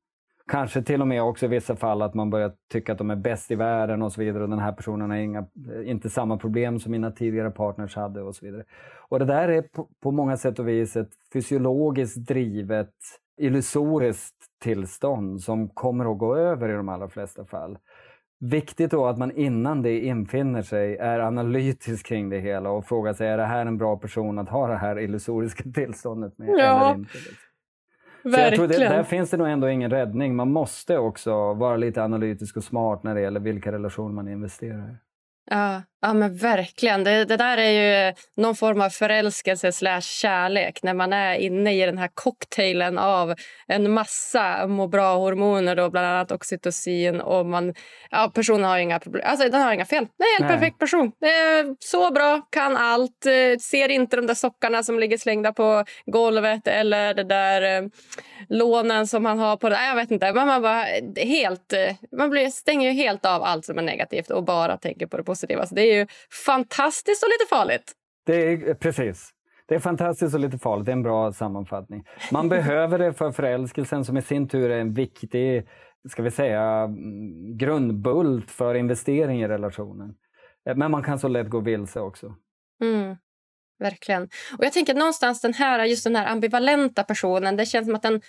Kanske 0.47 0.83
till 0.83 1.01
och 1.01 1.07
med 1.07 1.23
också 1.23 1.45
i 1.45 1.49
vissa 1.49 1.75
fall 1.75 2.01
att 2.01 2.13
man 2.13 2.29
börjar 2.29 2.53
tycka 2.71 2.91
att 2.91 2.97
de 2.97 3.09
är 3.09 3.15
bäst 3.15 3.51
i 3.51 3.55
världen 3.55 4.01
och 4.01 4.11
så 4.11 4.21
vidare 4.21 4.43
och 4.43 4.49
den 4.49 4.59
här 4.59 4.71
personen 4.71 5.09
har 5.09 5.17
inga, 5.17 5.45
inte 5.85 6.09
samma 6.09 6.37
problem 6.37 6.79
som 6.79 6.91
mina 6.91 7.11
tidigare 7.11 7.51
partners 7.51 7.95
hade 7.95 8.21
och 8.21 8.35
så 8.35 8.45
vidare. 8.45 8.63
Och 9.09 9.19
det 9.19 9.25
där 9.25 9.49
är 9.49 9.61
på, 9.61 9.89
på 10.01 10.11
många 10.11 10.37
sätt 10.37 10.59
och 10.59 10.67
vis 10.67 10.95
ett 10.95 11.11
fysiologiskt 11.33 12.27
drivet 12.27 12.93
illusoriskt 13.37 14.35
tillstånd 14.61 15.41
som 15.41 15.69
kommer 15.69 16.11
att 16.11 16.17
gå 16.17 16.35
över 16.35 16.69
i 16.69 16.73
de 16.73 16.89
allra 16.89 17.09
flesta 17.09 17.45
fall. 17.45 17.77
Viktigt 18.39 18.91
då 18.91 19.05
att 19.05 19.17
man 19.17 19.31
innan 19.31 19.81
det 19.81 19.99
infinner 19.99 20.61
sig 20.61 20.97
är 20.97 21.19
analytisk 21.19 22.05
kring 22.05 22.29
det 22.29 22.39
hela 22.39 22.69
och 22.69 22.85
frågar 22.85 23.13
sig 23.13 23.27
är 23.27 23.37
det 23.37 23.45
här 23.45 23.65
en 23.65 23.77
bra 23.77 23.97
person 23.97 24.39
att 24.39 24.49
ha 24.49 24.67
det 24.67 24.77
här 24.77 24.99
illusoriska 24.99 25.63
tillståndet 25.73 26.37
med? 26.37 26.49
Ja, 26.49 26.93
inte, 26.95 27.17
liksom. 27.17 27.33
Verkligen. 28.23 28.49
jag 28.49 28.55
tror 28.55 28.67
det, 28.67 28.95
där 28.95 29.03
finns 29.03 29.29
det 29.29 29.37
nog 29.37 29.47
ändå 29.47 29.69
ingen 29.69 29.89
räddning. 29.89 30.35
Man 30.35 30.51
måste 30.51 30.97
också 30.97 31.53
vara 31.53 31.77
lite 31.77 32.03
analytisk 32.03 32.57
och 32.57 32.63
smart 32.63 33.03
när 33.03 33.15
det 33.15 33.21
gäller 33.21 33.39
vilka 33.39 33.71
relationer 33.71 34.13
man 34.13 34.27
investerar 34.27 34.91
i. 34.91 34.95
Ja, 35.49 35.81
ja 36.03 36.13
men 36.13 36.35
verkligen. 36.35 37.03
Det, 37.03 37.25
det, 37.25 37.37
där 37.37 37.57
är 37.57 38.07
ju 38.07 38.13
någon 38.37 38.55
form 38.55 38.81
av 38.81 38.89
förälskelse 38.89 39.71
slash 39.71 40.01
kärlek 40.01 40.83
när 40.83 40.93
man 40.93 41.13
är 41.13 41.35
inne 41.35 41.73
i 41.73 41.85
den 41.85 41.97
här 41.97 42.09
cocktailen 42.13 42.97
av 42.97 43.35
en 43.67 43.91
massa 43.91 44.67
må 44.67 44.87
bra-hormoner, 44.87 45.89
bland 45.89 46.07
annat 46.07 46.31
oxytocin. 46.31 47.21
Och 47.21 47.45
man, 47.45 47.73
ja, 48.11 48.31
personen 48.35 48.63
har 48.63 48.77
inga 48.77 48.99
problem. 48.99 49.23
Alltså, 49.25 49.49
den 49.49 49.61
har 49.61 49.73
inga 49.73 49.85
fel. 49.85 50.07
Det 50.17 50.23
är 50.23 50.41
en 50.41 50.47
helt 50.47 50.59
perfekt 50.59 50.79
person. 50.79 51.11
Så 51.79 52.11
bra, 52.11 52.41
kan 52.49 52.77
allt. 52.77 53.25
Eh, 53.25 53.59
ser 53.59 53.89
inte 53.89 54.15
de 54.15 54.27
där 54.27 54.33
sockarna 54.33 54.83
som 54.83 54.99
ligger 54.99 55.17
slängda 55.17 55.53
på 55.53 55.85
golvet 56.05 56.67
eller 56.67 57.13
det 57.13 57.23
där 57.23 57.81
eh, 57.81 57.89
lånen 58.49 59.07
som 59.07 59.25
han 59.25 59.39
har 59.39 59.57
på... 59.57 59.69
Det. 59.69 59.85
Jag 59.85 59.95
vet 59.95 60.11
inte. 60.11 60.33
Man, 60.33 60.47
man, 60.47 60.61
bara, 60.61 60.85
helt, 61.15 61.73
eh, 61.73 61.95
man 62.17 62.29
blir, 62.29 62.49
stänger 62.49 62.91
helt 62.91 63.25
av 63.25 63.43
allt 63.43 63.65
som 63.65 63.77
är 63.77 63.81
negativt 63.81 64.31
och 64.31 64.43
bara 64.43 64.77
tänker 64.77 65.07
på 65.07 65.17
det 65.17 65.23
positiva. 65.23 65.65
Så 65.65 65.75
det 65.75 65.81
är 65.81 65.92
ju 65.93 66.07
fantastiskt 66.45 67.23
och 67.23 67.29
lite 67.29 67.49
farligt. 67.49 67.91
Det 68.25 68.51
är, 68.51 68.73
precis. 68.73 69.29
Det 69.67 69.75
är 69.75 69.79
fantastiskt 69.79 70.33
och 70.33 70.39
lite 70.39 70.57
farligt. 70.57 70.85
Det 70.85 70.91
är 70.91 70.93
en 70.93 71.03
bra 71.03 71.33
sammanfattning. 71.33 72.03
Man 72.31 72.49
behöver 72.49 72.99
det 72.99 73.13
för 73.13 73.31
förälskelsen 73.31 74.05
som 74.05 74.17
i 74.17 74.21
sin 74.21 74.47
tur 74.47 74.71
är 74.71 74.79
en 74.79 74.93
viktig 74.93 75.67
ska 76.09 76.23
vi 76.23 76.31
säga, 76.31 76.61
mm, 76.61 77.57
grundbult 77.57 78.51
för 78.51 78.75
investering 78.75 79.41
i 79.41 79.47
relationen. 79.47 80.15
Eh, 80.69 80.75
men 80.75 80.91
man 80.91 81.03
kan 81.03 81.19
så 81.19 81.27
lätt 81.27 81.49
gå 81.49 81.59
vilse 81.59 81.99
också. 81.99 82.35
Mm, 82.81 83.15
verkligen. 83.79 84.23
Och 84.57 84.65
jag 84.65 84.73
tänker 84.73 84.93
någonstans 84.93 85.41
den 85.41 85.53
här, 85.53 85.85
just 85.85 86.03
den 86.03 86.15
här 86.15 86.27
ambivalenta 86.27 87.03
personen, 87.03 87.57
det 87.57 87.65
känns 87.65 87.87
som 87.87 87.95
att 87.95 88.01
den 88.01 88.21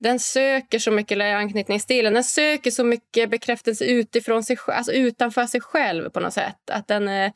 den 0.00 0.20
söker 0.20 0.78
så 0.78 0.90
mycket, 0.90 1.12
eller 1.12 1.34
anknytningsstilen, 1.34 2.14
den 2.14 2.24
söker 2.24 2.70
så 2.70 2.84
mycket 2.84 3.30
bekräftelse 3.30 3.84
utifrån 3.84 4.44
sig, 4.44 4.56
alltså 4.66 4.92
utanför 4.92 5.46
sig 5.46 5.60
själv 5.60 6.10
på 6.10 6.20
något 6.20 6.32
sätt. 6.32 6.70
Att 6.70 6.88
den, 6.88 7.08
eh, 7.08 7.32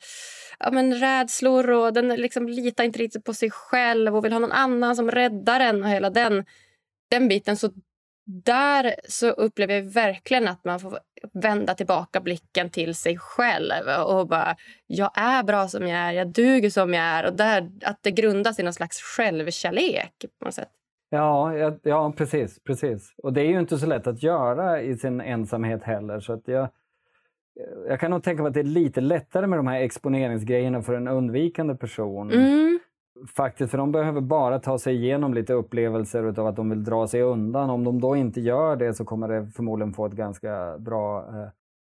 ja, 0.59 0.71
men 0.71 0.95
rädslor 0.95 1.69
och 1.69 1.93
den 1.93 2.07
liksom 2.07 2.47
litar 2.47 2.83
inte 2.83 2.99
riktigt 2.99 3.23
på 3.23 3.33
sig 3.33 3.51
själv 3.51 4.15
och 4.15 4.25
vill 4.25 4.33
ha 4.33 4.39
någon 4.39 4.51
annan 4.51 4.95
som 4.95 5.11
räddar 5.11 5.59
en 5.59 5.83
och 5.83 5.89
hela 5.89 6.09
den, 6.09 6.45
den 7.09 7.27
biten. 7.27 7.57
Så 7.57 7.71
där 8.25 8.95
så 9.09 9.29
upplever 9.29 9.73
jag 9.73 9.83
verkligen 9.83 10.47
att 10.47 10.65
man 10.65 10.79
får 10.79 10.99
vända 11.33 11.73
tillbaka 11.73 12.21
blicken 12.21 12.69
till 12.69 12.95
sig 12.95 13.17
själv 13.17 13.87
och 14.05 14.27
bara, 14.27 14.55
jag 14.87 15.11
är 15.15 15.43
bra 15.43 15.67
som 15.67 15.87
jag 15.87 15.99
är, 15.99 16.11
jag 16.11 16.27
duger 16.27 16.69
som 16.69 16.93
jag 16.93 17.03
är 17.03 17.25
och 17.25 17.33
där, 17.33 17.71
att 17.83 18.03
det 18.03 18.11
grundas 18.11 18.59
i 18.59 18.63
någon 18.63 18.73
slags 18.73 19.01
självkärlek 19.01 20.25
på 20.39 20.45
något 20.45 20.53
sätt. 20.53 20.69
Ja, 21.13 21.57
ja, 21.57 21.71
ja, 21.83 22.13
precis, 22.17 22.59
precis. 22.63 23.13
Och 23.17 23.33
det 23.33 23.41
är 23.41 23.47
ju 23.47 23.59
inte 23.59 23.77
så 23.77 23.85
lätt 23.85 24.07
att 24.07 24.23
göra 24.23 24.81
i 24.81 24.97
sin 24.97 25.21
ensamhet 25.21 25.83
heller. 25.83 26.19
Så 26.19 26.33
att 26.33 26.47
jag, 26.47 26.69
jag 27.87 27.99
kan 27.99 28.11
nog 28.11 28.23
tänka 28.23 28.43
mig 28.43 28.49
att 28.49 28.53
det 28.53 28.59
är 28.59 28.63
lite 28.63 29.01
lättare 29.01 29.47
med 29.47 29.59
de 29.59 29.67
här 29.67 29.81
exponeringsgrejerna 29.81 30.81
för 30.81 30.93
en 30.93 31.07
undvikande 31.07 31.75
person. 31.75 32.31
Mm. 32.31 32.79
Faktiskt, 33.35 33.71
för 33.71 33.77
de 33.77 33.91
behöver 33.91 34.21
bara 34.21 34.59
ta 34.59 34.79
sig 34.79 34.95
igenom 34.95 35.33
lite 35.33 35.53
upplevelser 35.53 36.39
av 36.39 36.47
att 36.47 36.55
de 36.55 36.69
vill 36.69 36.83
dra 36.83 37.07
sig 37.07 37.21
undan. 37.21 37.69
Om 37.69 37.83
de 37.83 38.01
då 38.01 38.15
inte 38.15 38.41
gör 38.41 38.75
det 38.75 38.93
så 38.93 39.05
kommer 39.05 39.27
det 39.27 39.47
förmodligen 39.55 39.93
få 39.93 40.05
ett 40.05 40.13
ganska 40.13 40.77
bra 40.77 41.19
eh, 41.19 41.49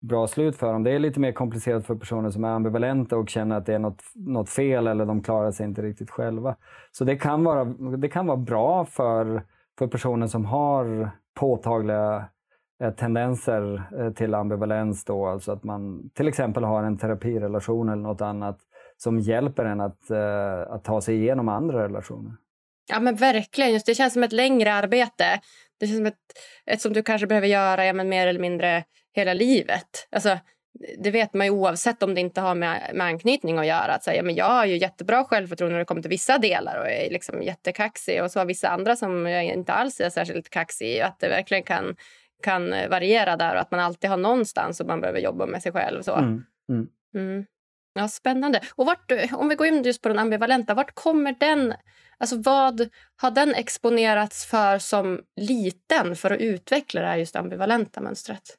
bra 0.07 0.27
slut 0.27 0.57
för 0.57 0.73
dem. 0.73 0.83
Det 0.83 0.91
är 0.91 0.99
lite 0.99 1.21
mer 1.21 1.33
komplicerat 1.33 1.87
för 1.87 1.95
personer 1.95 2.31
som 2.31 2.45
är 2.45 2.49
ambivalenta 2.49 3.17
och 3.17 3.29
känner 3.29 3.57
att 3.57 3.67
det 3.67 3.75
är 3.75 3.79
något, 3.79 4.03
något 4.15 4.49
fel 4.49 4.87
eller 4.87 5.07
de 5.07 5.23
klarar 5.23 5.51
sig 5.51 5.67
inte 5.67 5.83
riktigt 5.83 6.11
själva. 6.11 6.57
Så 6.93 7.05
det 7.05 7.17
kan 7.17 7.45
vara, 7.45 7.65
det 7.97 8.09
kan 8.09 8.27
vara 8.27 8.37
bra 8.37 8.85
för, 8.85 9.43
för 9.79 9.87
personer 9.87 10.27
som 10.27 10.45
har 10.45 11.11
påtagliga 11.35 12.25
eh, 12.83 12.91
tendenser 12.91 13.83
eh, 13.99 14.13
till 14.13 14.35
ambivalens. 14.35 15.05
Då, 15.05 15.27
alltså 15.27 15.53
att 15.53 15.65
man 15.65 16.11
till 16.15 16.29
exempel 16.29 16.65
har 16.65 16.83
en 16.83 16.99
terapirelation 16.99 17.89
eller 17.89 18.03
något 18.03 18.21
annat 18.21 18.59
som 18.97 19.19
hjälper 19.19 19.65
en 19.65 19.81
att, 19.81 20.11
eh, 20.11 20.75
att 20.75 20.85
ta 20.85 21.01
sig 21.01 21.17
igenom 21.17 21.49
andra 21.49 21.85
relationer. 21.85 22.33
Ja 22.89 23.01
men 23.01 23.17
verkligen, 23.17 23.73
just 23.73 23.87
det 23.87 23.95
känns 23.95 24.13
som 24.13 24.23
ett 24.23 24.33
längre 24.33 24.75
arbete 24.75 25.41
det 25.79 25.87
känns 25.87 25.99
som 25.99 26.07
ett, 26.07 26.19
ett 26.67 26.81
som 26.81 26.93
du 26.93 27.03
kanske 27.03 27.27
behöver 27.27 27.47
göra 27.47 27.87
ja, 27.87 27.93
men 27.93 28.09
mer 28.09 28.27
eller 28.27 28.41
mindre 28.41 28.85
hela 29.21 29.35
livet. 29.35 30.09
Alltså, 30.11 30.39
det 30.99 31.11
vet 31.11 31.35
man 31.35 31.47
ju 31.47 31.53
oavsett 31.53 32.03
om 32.03 32.15
det 32.15 32.21
inte 32.21 32.41
har 32.41 32.55
med, 32.55 32.91
med 32.95 33.07
anknytning 33.07 33.59
att 33.59 33.67
göra. 33.67 33.93
Att 33.95 34.05
säga, 34.05 34.23
men 34.23 34.35
jag 34.35 34.45
har 34.45 34.65
ju 34.65 34.77
jättebra 34.77 35.25
självförtroende 35.25 35.73
när 35.73 35.79
det 35.79 35.85
kommer 35.85 36.03
till 36.03 36.11
vissa 36.11 36.39
delar 36.39 36.81
och 36.81 36.91
är 36.91 37.11
liksom 37.11 37.43
jättekaxig 37.43 38.23
och 38.23 38.31
så 38.31 38.41
har 38.41 38.47
vissa 38.47 38.69
andra 38.69 38.97
som 38.97 39.27
jag 39.27 39.45
inte 39.45 39.73
alls 39.73 40.01
är 40.01 40.11
särskilt 40.11 40.51
kaxig 40.51 40.89
i. 40.89 41.01
Att 41.01 41.21
det 41.21 41.29
verkligen 41.29 41.63
kan, 41.63 41.97
kan 42.43 42.71
variera 42.71 43.37
där 43.37 43.55
och 43.55 43.61
att 43.61 43.71
man 43.71 43.81
alltid 43.81 44.11
har 44.11 44.17
någonstans 44.17 44.81
och 44.81 44.87
man 44.87 45.01
behöver 45.01 45.21
jobba 45.21 45.47
med 45.47 45.63
sig 45.63 45.73
själv. 45.73 46.03
Så. 46.03 46.15
Mm. 46.15 46.45
Mm. 46.69 46.89
Mm. 47.15 47.47
Ja, 47.95 48.09
spännande. 48.09 48.61
Och 48.75 48.87
vart, 48.87 49.13
om 49.33 49.49
vi 49.49 49.55
går 49.55 49.67
in 49.67 49.83
just 49.83 50.03
på 50.03 50.09
den 50.09 50.19
ambivalenta, 50.19 50.75
vart 50.75 50.95
kommer 50.95 51.35
den... 51.41 51.75
Alltså 52.19 52.37
vad 52.37 52.89
har 53.17 53.31
den 53.31 53.55
exponerats 53.55 54.47
för 54.47 54.79
som 54.79 55.21
liten 55.37 56.17
för 56.17 56.31
att 56.31 56.41
utveckla 56.41 57.01
det 57.01 57.07
här 57.07 57.17
just 57.17 57.37
ambivalenta 57.37 58.01
mönstret? 58.01 58.57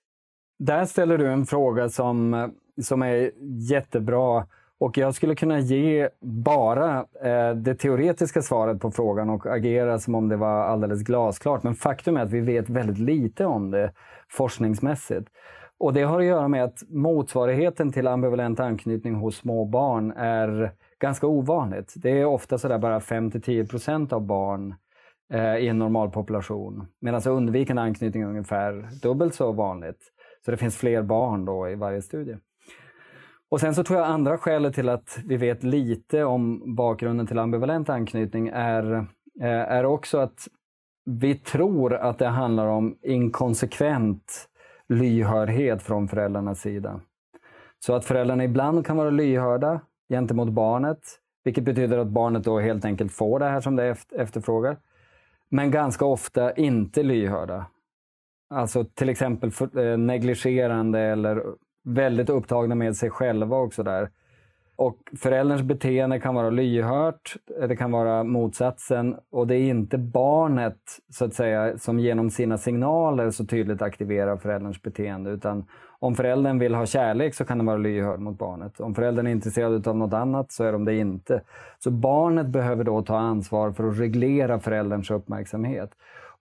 Där 0.60 0.86
ställer 0.86 1.18
du 1.18 1.28
en 1.28 1.46
fråga 1.46 1.90
som, 1.90 2.50
som 2.82 3.02
är 3.02 3.32
jättebra 3.70 4.46
och 4.80 4.98
jag 4.98 5.16
skulle 5.16 5.36
kunna 5.36 5.60
ge 5.60 6.10
bara 6.22 7.06
eh, 7.24 7.56
det 7.56 7.76
teoretiska 7.76 8.42
svaret 8.42 8.80
på 8.80 8.92
frågan 8.92 9.30
och 9.30 9.46
agera 9.46 10.00
som 10.00 10.16
om 10.16 10.30
det 10.30 10.38
var 10.38 10.64
alldeles 10.64 11.04
glasklart. 11.04 11.64
Men 11.64 11.76
faktum 11.76 12.18
är 12.18 12.22
att 12.22 12.32
vi 12.32 12.40
vet 12.40 12.70
väldigt 12.70 12.98
lite 12.98 13.46
om 13.46 13.72
det 13.72 13.92
forskningsmässigt. 14.30 15.28
Och 15.80 15.94
det 15.94 16.04
har 16.04 16.20
att 16.20 16.26
göra 16.26 16.48
med 16.48 16.64
att 16.64 16.84
motsvarigheten 16.90 17.92
till 17.92 18.08
ambivalent 18.08 18.60
anknytning 18.60 19.16
hos 19.16 19.36
små 19.36 19.66
barn 19.66 20.12
är 20.12 20.72
ganska 21.00 21.28
ovanligt. 21.28 21.94
Det 21.96 22.10
är 22.22 22.26
ofta 22.26 22.58
sådär 22.58 22.78
bara 22.78 23.00
5-10 23.00 23.70
procent 23.70 24.14
av 24.14 24.22
barn 24.22 24.76
eh, 25.34 25.58
i 25.58 25.68
en 25.68 25.80
normalpopulation. 25.80 26.88
Medan 27.02 27.22
undvikande 27.26 27.82
anknytning 27.82 28.24
är 28.24 28.28
ungefär 28.28 28.90
dubbelt 29.02 29.36
så 29.36 29.52
vanligt. 29.52 30.00
Så 30.48 30.52
det 30.52 30.58
finns 30.58 30.78
fler 30.78 31.02
barn 31.02 31.46
då 31.46 31.70
i 31.70 31.76
varje 31.76 32.02
studie. 32.02 32.38
Och 33.50 33.60
sen 33.60 33.76
så 33.76 33.84
tror 33.84 34.00
jag 34.00 34.08
andra 34.08 34.38
skälet 34.38 34.76
till 34.76 34.90
att 34.90 35.20
vi 35.26 35.38
vet 35.38 35.64
lite 35.64 36.24
om 36.24 36.76
bakgrunden 36.76 37.28
till 37.28 37.40
ambivalent 37.40 37.90
anknytning 37.90 38.48
är, 38.54 38.94
eh, 39.42 39.48
är 39.48 39.86
också 39.86 40.18
att 40.18 40.48
vi 41.06 41.36
tror 41.36 41.94
att 41.94 42.20
det 42.20 42.28
handlar 42.28 42.68
om 42.68 42.98
inkonsekvent 43.02 44.50
lyhördhet 44.90 45.82
från 45.82 46.08
föräldrarnas 46.08 46.62
sida. 46.62 47.00
Så 47.80 47.94
att 47.94 48.06
föräldrarna 48.06 48.44
ibland 48.44 48.86
kan 48.86 48.98
vara 48.98 49.10
lyhörda 49.10 49.82
gentemot 50.10 50.50
barnet, 50.50 51.00
vilket 51.44 51.64
betyder 51.64 51.98
att 51.98 52.08
barnet 52.08 52.44
då 52.44 52.60
helt 52.60 52.86
enkelt 52.86 53.12
får 53.12 53.40
det 53.40 53.46
här 53.46 53.62
som 53.62 53.76
det 53.76 53.96
efterfrågar. 54.12 54.78
Men 55.50 55.72
ganska 55.72 56.06
ofta 56.06 56.54
inte 56.54 57.04
lyhörda. 57.04 57.66
Alltså 58.50 58.84
till 58.84 59.10
exempel 59.10 59.52
eh, 59.78 59.98
negligerande 59.98 61.00
eller 61.00 61.44
väldigt 61.84 62.30
upptagna 62.30 62.76
med 62.76 62.96
sig 62.96 63.10
själva 63.10 63.58
och 63.58 63.74
sådär. 63.74 64.10
Och 64.76 64.98
förälderns 65.20 65.62
beteende 65.62 66.20
kan 66.20 66.36
vara 66.36 66.50
lyhört, 66.50 67.36
det 67.68 67.76
kan 67.76 67.92
vara 67.92 68.24
motsatsen 68.24 69.16
och 69.32 69.48
det 69.48 69.56
är 69.56 69.70
inte 69.70 69.98
barnet 69.98 70.78
så 71.10 71.26
att 71.26 71.34
säga 71.34 71.78
som 71.78 72.00
genom 72.00 72.30
sina 72.30 72.58
signaler 72.58 73.30
så 73.30 73.46
tydligt 73.46 73.82
aktiverar 73.82 74.38
förälderns 74.38 74.82
beteende 74.82 75.30
utan 75.30 75.66
om 76.00 76.16
föräldern 76.16 76.60
vill 76.60 76.76
ha 76.76 76.86
kärlek 76.86 77.36
så 77.36 77.46
kan 77.46 77.58
den 77.58 77.68
vara 77.68 77.78
lyhörd 77.78 78.20
mot 78.20 78.38
barnet. 78.38 78.80
Om 78.80 78.96
föräldern 78.96 79.28
är 79.28 79.32
intresserad 79.32 79.88
av 79.88 79.98
något 79.98 80.14
annat 80.14 80.52
så 80.52 80.64
är 80.64 80.72
de 80.72 80.86
det 80.86 80.96
inte. 80.96 81.42
Så 81.80 81.92
barnet 81.92 82.48
behöver 82.48 82.84
då 82.84 83.02
ta 83.02 83.18
ansvar 83.18 83.72
för 83.72 83.90
att 83.90 84.00
reglera 84.00 84.60
förälderns 84.60 85.12
uppmärksamhet. 85.12 85.90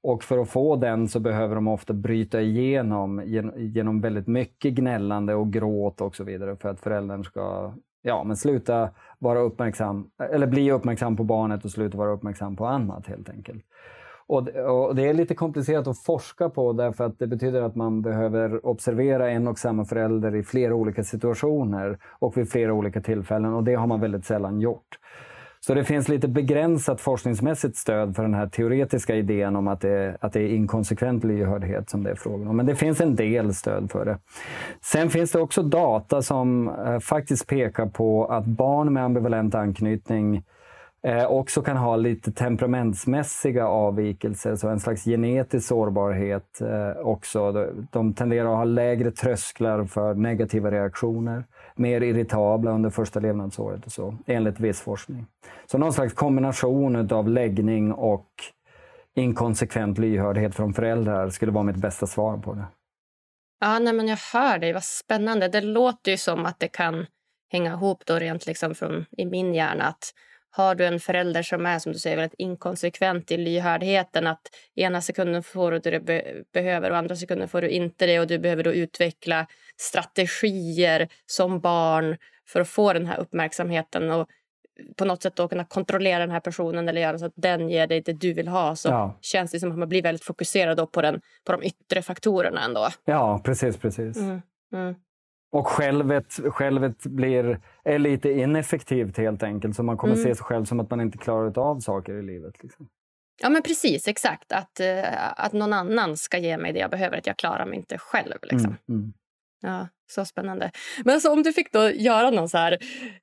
Och 0.07 0.24
för 0.24 0.38
att 0.38 0.48
få 0.48 0.76
den 0.76 1.09
så 1.09 1.20
behöver 1.20 1.54
de 1.54 1.68
ofta 1.68 1.92
bryta 1.92 2.40
igenom 2.40 3.22
genom 3.57 4.00
väldigt 4.00 4.26
mycket 4.26 4.74
gnällande 4.74 5.34
och 5.34 5.52
gråt 5.52 6.00
och 6.00 6.16
så 6.16 6.24
vidare 6.24 6.57
för 6.57 6.68
att 6.68 6.80
föräldern 6.80 7.24
ska 7.24 7.72
ja, 8.02 8.24
men 8.24 8.36
sluta 8.36 8.90
vara 9.18 9.38
uppmärksam, 9.38 10.11
eller 10.32 10.46
bli 10.46 10.72
uppmärksam 10.72 11.16
på 11.16 11.24
barnet 11.24 11.64
och 11.64 11.70
sluta 11.70 11.98
vara 11.98 12.11
uppmärksam 12.11 12.57
på 12.57 12.66
annat 12.66 13.07
helt 13.07 13.28
enkelt. 13.28 13.64
Och, 14.26 14.48
och, 14.48 14.94
Det 14.94 15.09
är 15.09 15.14
lite 15.14 15.34
komplicerat 15.34 15.86
att 15.86 16.02
forska 16.04 16.48
på 16.50 16.72
därför 16.72 17.04
att 17.04 17.18
det 17.18 17.26
betyder 17.26 17.62
att 17.62 17.76
man 17.76 18.02
behöver 18.02 18.66
observera 18.66 19.30
en 19.30 19.48
och 19.48 19.59
samma 19.59 19.84
förälder 19.84 20.34
i 20.34 20.42
flera 20.42 20.74
olika 20.74 21.02
situationer 21.02 21.98
och 22.18 22.36
vid 22.36 22.50
flera 22.50 22.72
olika 22.72 23.00
tillfällen 23.00 23.54
och 23.54 23.64
det 23.64 23.74
har 23.74 23.86
man 23.86 24.00
väldigt 24.00 24.24
sällan 24.24 24.61
gjort. 24.61 24.98
Så 25.67 25.75
det 25.75 25.85
finns 25.85 26.09
lite 26.09 26.29
begränsat 26.29 27.01
forskningsmässigt 27.01 27.77
stöd 27.77 28.17
för 28.17 28.23
den 28.23 28.35
här 28.35 28.47
teoretiska 28.47 29.14
idén 29.14 29.57
om 29.57 29.69
att 29.69 29.81
det, 29.81 30.17
att 30.21 30.33
det 30.33 30.41
är 30.41 30.49
inkonsekvent 30.49 31.25
lyhördhet 31.25 31.91
som 31.91 32.03
det 32.03 32.11
är 32.11 32.14
frågan 32.14 32.49
om. 32.49 32.57
Men 32.57 32.67
det 32.67 32.77
finns 32.77 33.01
en 33.01 33.17
del 33.17 33.55
stöd 33.55 33.91
för 33.91 34.05
det. 34.05 34.19
Sen 34.81 35.11
finns 35.11 35.31
det 35.31 35.41
också 35.41 35.62
data 35.62 36.23
som 36.23 36.69
eh, 36.69 36.99
faktiskt 36.99 37.47
pekar 37.47 37.87
på 37.87 38.25
att 38.25 38.45
barn 38.45 38.93
med 38.93 39.05
ambivalent 39.05 39.55
anknytning 39.55 40.37
eh, 40.37 40.43
Eh, 41.03 41.26
också 41.26 41.62
kan 41.62 41.76
ha 41.76 41.97
lite 41.97 42.32
temperamentsmässiga 42.32 43.66
avvikelser, 43.66 44.57
så 44.57 44.68
en 44.68 44.80
slags 44.80 45.05
genetisk 45.05 45.68
sårbarhet 45.68 46.61
eh, 46.61 47.07
också. 47.07 47.53
De, 47.53 47.88
de 47.92 48.14
tenderar 48.14 48.51
att 48.51 48.57
ha 48.57 48.64
lägre 48.64 49.11
trösklar 49.11 49.84
för 49.84 50.14
negativa 50.14 50.70
reaktioner 50.70 51.44
mer 51.76 52.01
irritabla 52.01 52.70
under 52.70 52.90
första 52.90 53.20
levnadsåret 53.20 53.86
och 53.86 53.92
så, 53.92 54.18
enligt 54.26 54.61
viss 54.61 54.80
forskning. 54.80 55.26
Så 55.66 55.78
någon 55.78 55.92
slags 55.92 56.14
kombination 56.14 57.12
av 57.12 57.28
läggning 57.28 57.92
och 57.92 58.26
inkonsekvent 59.14 59.99
lyhördhet 59.99 60.55
från 60.55 60.74
föräldrar 60.74 61.30
skulle 61.30 61.53
vara 61.53 61.64
mitt 61.64 61.76
bästa 61.76 62.07
svar 62.07 62.38
på 62.38 62.55
det. 62.55 62.64
Ja, 63.61 63.78
nej, 63.78 63.92
men 63.92 64.09
jag 64.09 64.18
hör 64.32 64.59
dig. 64.59 64.72
Vad 64.72 64.84
spännande. 64.84 65.49
Det 65.49 65.61
låter 65.61 66.11
ju 66.11 66.16
som 66.16 66.47
att 66.47 66.61
det 66.61 66.68
kan 66.68 67.07
hänga 67.53 67.72
ihop 67.72 68.03
då 68.07 68.14
rent 68.14 68.47
liksom 68.47 68.74
från, 68.74 69.07
i 69.11 69.26
min 69.26 69.55
hjärna. 69.55 69.84
Att 69.84 70.12
har 70.57 70.74
du 70.74 70.84
en 70.84 71.00
förälder 71.00 71.42
som 71.42 71.66
är 71.66 71.78
som 71.78 71.92
du 71.92 71.98
säger, 71.98 72.16
väldigt 72.16 72.38
inkonsekvent 72.38 73.30
i 73.30 73.36
lyhördheten 73.36 74.26
att 74.26 74.40
ena 74.74 75.00
sekunden 75.00 75.42
får 75.42 75.70
du 75.70 75.78
det 75.78 75.90
du 75.90 76.00
be 76.00 76.42
behöver 76.52 76.90
och 76.90 76.96
andra 76.96 77.16
sekunden 77.16 77.48
får 77.48 77.61
du 77.61 77.68
inte 77.68 78.07
det 78.07 78.20
och 78.20 78.26
du 78.26 78.38
behöver 78.38 78.62
då 78.62 78.72
utveckla 78.72 79.46
strategier 79.76 81.09
som 81.26 81.61
barn 81.61 82.16
för 82.48 82.61
att 82.61 82.68
få 82.68 82.92
den 82.92 83.07
här 83.07 83.18
uppmärksamheten 83.18 84.11
och 84.11 84.28
på 84.96 85.04
något 85.04 85.22
sätt 85.22 85.36
då 85.36 85.48
kunna 85.48 85.64
kontrollera 85.64 86.18
den 86.18 86.30
här 86.30 86.40
personen 86.40 86.88
eller 86.88 87.00
göra 87.00 87.18
så 87.18 87.26
att 87.26 87.32
den 87.36 87.68
ger 87.68 87.86
dig 87.86 88.00
det 88.00 88.12
du 88.12 88.32
vill 88.32 88.48
ha 88.48 88.76
så 88.76 88.88
ja. 88.88 89.18
känns 89.20 89.50
det 89.50 89.61
som 89.61 89.72
att 89.72 89.78
man 89.78 89.88
blir 89.88 90.02
väldigt 90.02 90.24
fokuserad 90.24 90.92
på, 90.92 91.02
den, 91.02 91.20
på 91.44 91.52
de 91.52 91.62
yttre 91.62 92.02
faktorerna 92.02 92.64
ändå. 92.64 92.88
Ja, 93.04 93.40
precis, 93.44 93.76
precis. 93.76 94.16
Mm, 94.16 94.42
mm. 94.72 94.94
Och 95.53 95.68
självet, 95.68 96.32
självet 96.32 97.07
blir, 97.07 97.61
är 97.84 97.99
lite 97.99 98.32
ineffektivt 98.32 99.18
helt 99.18 99.42
enkelt. 99.42 99.76
Så 99.76 99.82
man 99.82 99.97
kommer 99.97 100.14
mm. 100.14 100.24
se 100.24 100.34
sig 100.34 100.44
själv 100.44 100.64
som 100.64 100.80
att 100.80 100.90
man 100.90 101.01
inte 101.01 101.18
klarar 101.18 101.59
av 101.59 101.80
saker 101.80 102.12
i 102.12 102.22
livet. 102.22 102.62
Liksom. 102.62 102.88
Ja 103.42 103.49
men 103.49 103.62
precis, 103.62 104.09
exakt. 104.09 104.53
Att, 104.53 104.80
uh, 104.80 105.40
att 105.44 105.53
någon 105.53 105.72
annan 105.72 106.16
ska 106.16 106.38
ge 106.38 106.59
mig 106.59 106.72
det 106.72 106.78
jag 106.78 106.90
behöver. 106.90 107.18
Att 107.18 107.26
jag 107.26 107.36
klarar 107.36 107.66
mig 107.66 107.78
inte 107.78 107.99
själv. 107.99 108.34
Liksom. 108.42 108.76
Mm, 108.88 109.01
mm. 109.01 109.12
Ja, 109.67 109.89
så 110.11 110.25
spännande. 110.25 110.71
Men 111.05 111.14
alltså, 111.14 111.31
om 111.31 111.43
du 111.43 111.53
fick 111.53 111.73
då 111.73 111.91
göra 111.91 112.31
någon 112.31 112.49
så 112.49 112.59
här, 112.59 112.73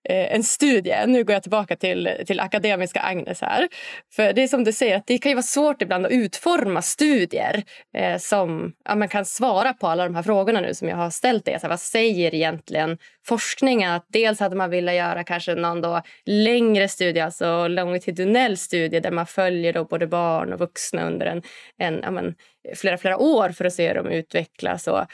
eh, 0.09 0.35
en 0.35 0.43
studie. 0.43 0.95
Nu 1.07 1.23
går 1.23 1.33
jag 1.33 1.43
tillbaka 1.43 1.75
till, 1.75 2.09
till 2.27 2.39
akademiska 2.39 3.01
Agnes 3.01 3.41
här. 3.41 3.67
För 4.15 4.33
det 4.33 4.43
är 4.43 4.47
som 4.47 4.63
du 4.63 4.73
säger, 4.73 4.97
att 4.97 5.07
det 5.07 5.17
kan 5.17 5.29
ju 5.29 5.35
vara 5.35 5.43
svårt 5.43 5.81
ibland 5.81 6.05
att 6.05 6.11
utforma 6.11 6.81
studier 6.81 7.63
eh, 7.97 8.17
som 8.17 8.73
ja, 8.85 8.95
man 8.95 9.09
kan 9.09 9.25
svara 9.25 9.73
på 9.73 9.87
alla 9.87 10.03
de 10.03 10.15
här 10.15 10.23
frågorna 10.23 10.61
nu 10.61 10.73
som 10.73 10.87
jag 10.87 10.97
har 10.97 11.09
ställt 11.09 11.45
dig. 11.45 11.59
vad 11.63 11.79
säger 11.79 12.35
egentligen 12.35 12.97
forskningen? 13.25 13.91
Att 13.91 14.05
dels 14.07 14.39
hade 14.39 14.55
man 14.55 14.69
velat 14.69 14.95
göra 14.95 15.23
kanske 15.23 15.55
någon 15.55 15.81
då 15.81 16.01
längre 16.25 16.87
studie, 16.87 17.19
alltså 17.19 17.67
longitudinell 17.67 18.57
studie 18.57 18.99
där 18.99 19.11
man 19.11 19.27
följer 19.27 19.73
då 19.73 19.85
både 19.85 20.07
barn 20.07 20.53
och 20.53 20.59
vuxna 20.59 21.07
under 21.07 21.25
en, 21.25 21.41
en 21.77 21.99
ja, 22.03 22.11
men, 22.11 22.35
flera, 22.75 22.97
flera 22.97 23.17
år 23.17 23.49
för 23.49 23.65
att 23.65 23.73
se 23.73 23.87
hur 23.87 23.95
de 23.95 24.07
utvecklas. 24.07 24.87
Och, 24.87 25.05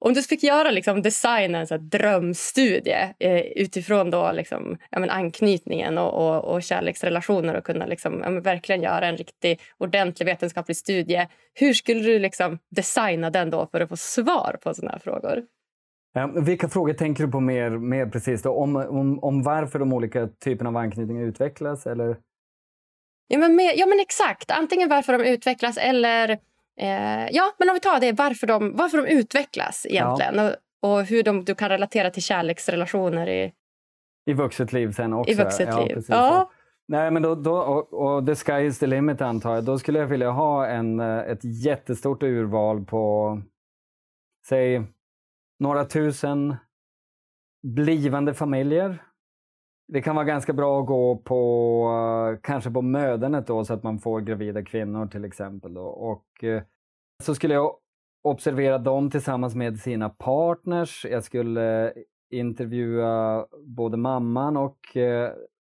om 0.00 0.14
du 0.14 0.22
fick 0.22 0.42
göra 0.42 0.70
liksom, 0.70 1.02
designa 1.02 1.58
en 1.58 1.66
så 1.66 1.76
drömstudie 1.76 3.14
eh, 3.18 3.40
utifrån 3.40 4.10
då, 4.10 4.32
liksom, 4.32 4.78
ja, 4.90 5.00
men 5.00 5.10
anknytningen 5.10 5.98
och, 5.98 6.14
och, 6.14 6.44
och 6.44 6.62
kärleksrelationer 6.62 7.54
och 7.54 7.64
kunna 7.64 7.86
liksom, 7.86 8.20
ja, 8.24 8.30
verkligen 8.30 8.82
göra 8.82 9.06
en 9.06 9.16
riktig 9.16 9.60
ordentlig 9.78 10.26
vetenskaplig 10.26 10.76
studie. 10.76 11.26
Hur 11.54 11.72
skulle 11.72 12.00
du 12.00 12.18
liksom, 12.18 12.58
designa 12.70 13.30
den 13.30 13.50
då 13.50 13.66
för 13.66 13.80
att 13.80 13.88
få 13.88 13.96
svar 13.96 14.56
på 14.62 14.74
såna 14.74 14.90
här 14.90 14.98
frågor? 14.98 15.42
Vilka 16.44 16.68
frågor 16.68 16.92
tänker 16.92 17.24
du 17.24 17.30
på 17.30 17.40
mer, 17.40 17.70
mer 17.70 18.06
precis? 18.06 18.42
Då? 18.42 18.50
Om, 18.50 18.76
om, 18.76 19.18
om 19.18 19.42
varför 19.42 19.78
de 19.78 19.92
olika 19.92 20.28
typerna 20.44 20.70
av 20.70 20.76
anknytning 20.76 21.20
utvecklas? 21.20 21.86
Eller? 21.86 22.16
Ja, 23.28 23.38
men, 23.38 23.58
ja, 23.76 23.86
men 23.86 24.00
exakt. 24.00 24.50
Antingen 24.50 24.88
varför 24.88 25.18
de 25.18 25.24
utvecklas 25.24 25.76
eller 25.76 26.38
Eh, 26.80 27.28
ja, 27.30 27.54
men 27.58 27.68
om 27.68 27.74
vi 27.74 27.80
tar 27.80 28.00
det, 28.00 28.12
varför 28.12 28.46
de, 28.46 28.76
varför 28.76 28.98
de 28.98 29.06
utvecklas 29.06 29.86
egentligen 29.88 30.34
ja. 30.34 30.54
och, 30.80 30.90
och, 30.90 31.04
hur 31.04 31.22
de, 31.22 31.44
du 31.44 31.54
kan 31.54 31.68
relatera 31.68 32.10
till 32.10 32.22
kärleksrelationer 32.22 33.28
i, 33.28 33.52
I 34.26 34.32
vuxet 34.32 34.72
liv 34.72 34.92
sen 34.92 35.12
också. 35.12 35.32
I 35.32 35.34
vuxet 35.34 35.76
liv. 35.76 36.04
Ja, 36.08 36.14
ja. 36.16 36.50
Nej, 36.88 37.10
men 37.10 37.22
då, 37.22 37.34
då, 37.34 37.56
och, 37.56 37.92
och 37.92 38.26
the 38.26 38.34
sky 38.34 38.52
is 38.52 38.78
the 38.78 38.86
limit 38.86 39.20
antar 39.20 39.54
jag. 39.54 39.64
Då 39.64 39.78
skulle 39.78 39.98
jag 39.98 40.06
vilja 40.06 40.30
ha 40.30 40.66
en, 40.66 41.00
eh, 41.00 41.18
ett 41.18 41.44
jättestort 41.44 42.22
urval 42.22 42.84
på, 42.84 43.42
säg, 44.48 44.82
några 45.58 45.84
tusen 45.84 46.56
blivande 47.62 48.34
familjer. 48.34 49.02
Det 49.92 50.02
kan 50.02 50.16
vara 50.16 50.24
ganska 50.24 50.52
bra 50.52 50.80
att 50.80 50.86
gå 50.86 51.16
på 51.16 52.32
eh, 52.32 52.40
kanske 52.42 52.70
på 52.70 52.82
mödernet 52.82 53.46
då 53.46 53.64
så 53.64 53.74
att 53.74 53.82
man 53.82 53.98
får 53.98 54.20
gravida 54.20 54.64
kvinnor 54.64 55.06
till 55.06 55.24
exempel. 55.24 55.74
Då. 55.74 55.82
Och 55.82 56.44
eh, 56.44 56.62
så 57.22 57.34
skulle 57.34 57.54
jag 57.54 57.76
observera 58.22 58.78
dem 58.78 59.10
tillsammans 59.10 59.54
med 59.54 59.78
sina 59.78 60.08
partners. 60.08 61.06
Jag 61.10 61.24
skulle 61.24 61.92
intervjua 62.30 63.46
både 63.62 63.96
mamman 63.96 64.56
och 64.56 64.96
eh, 64.96 65.32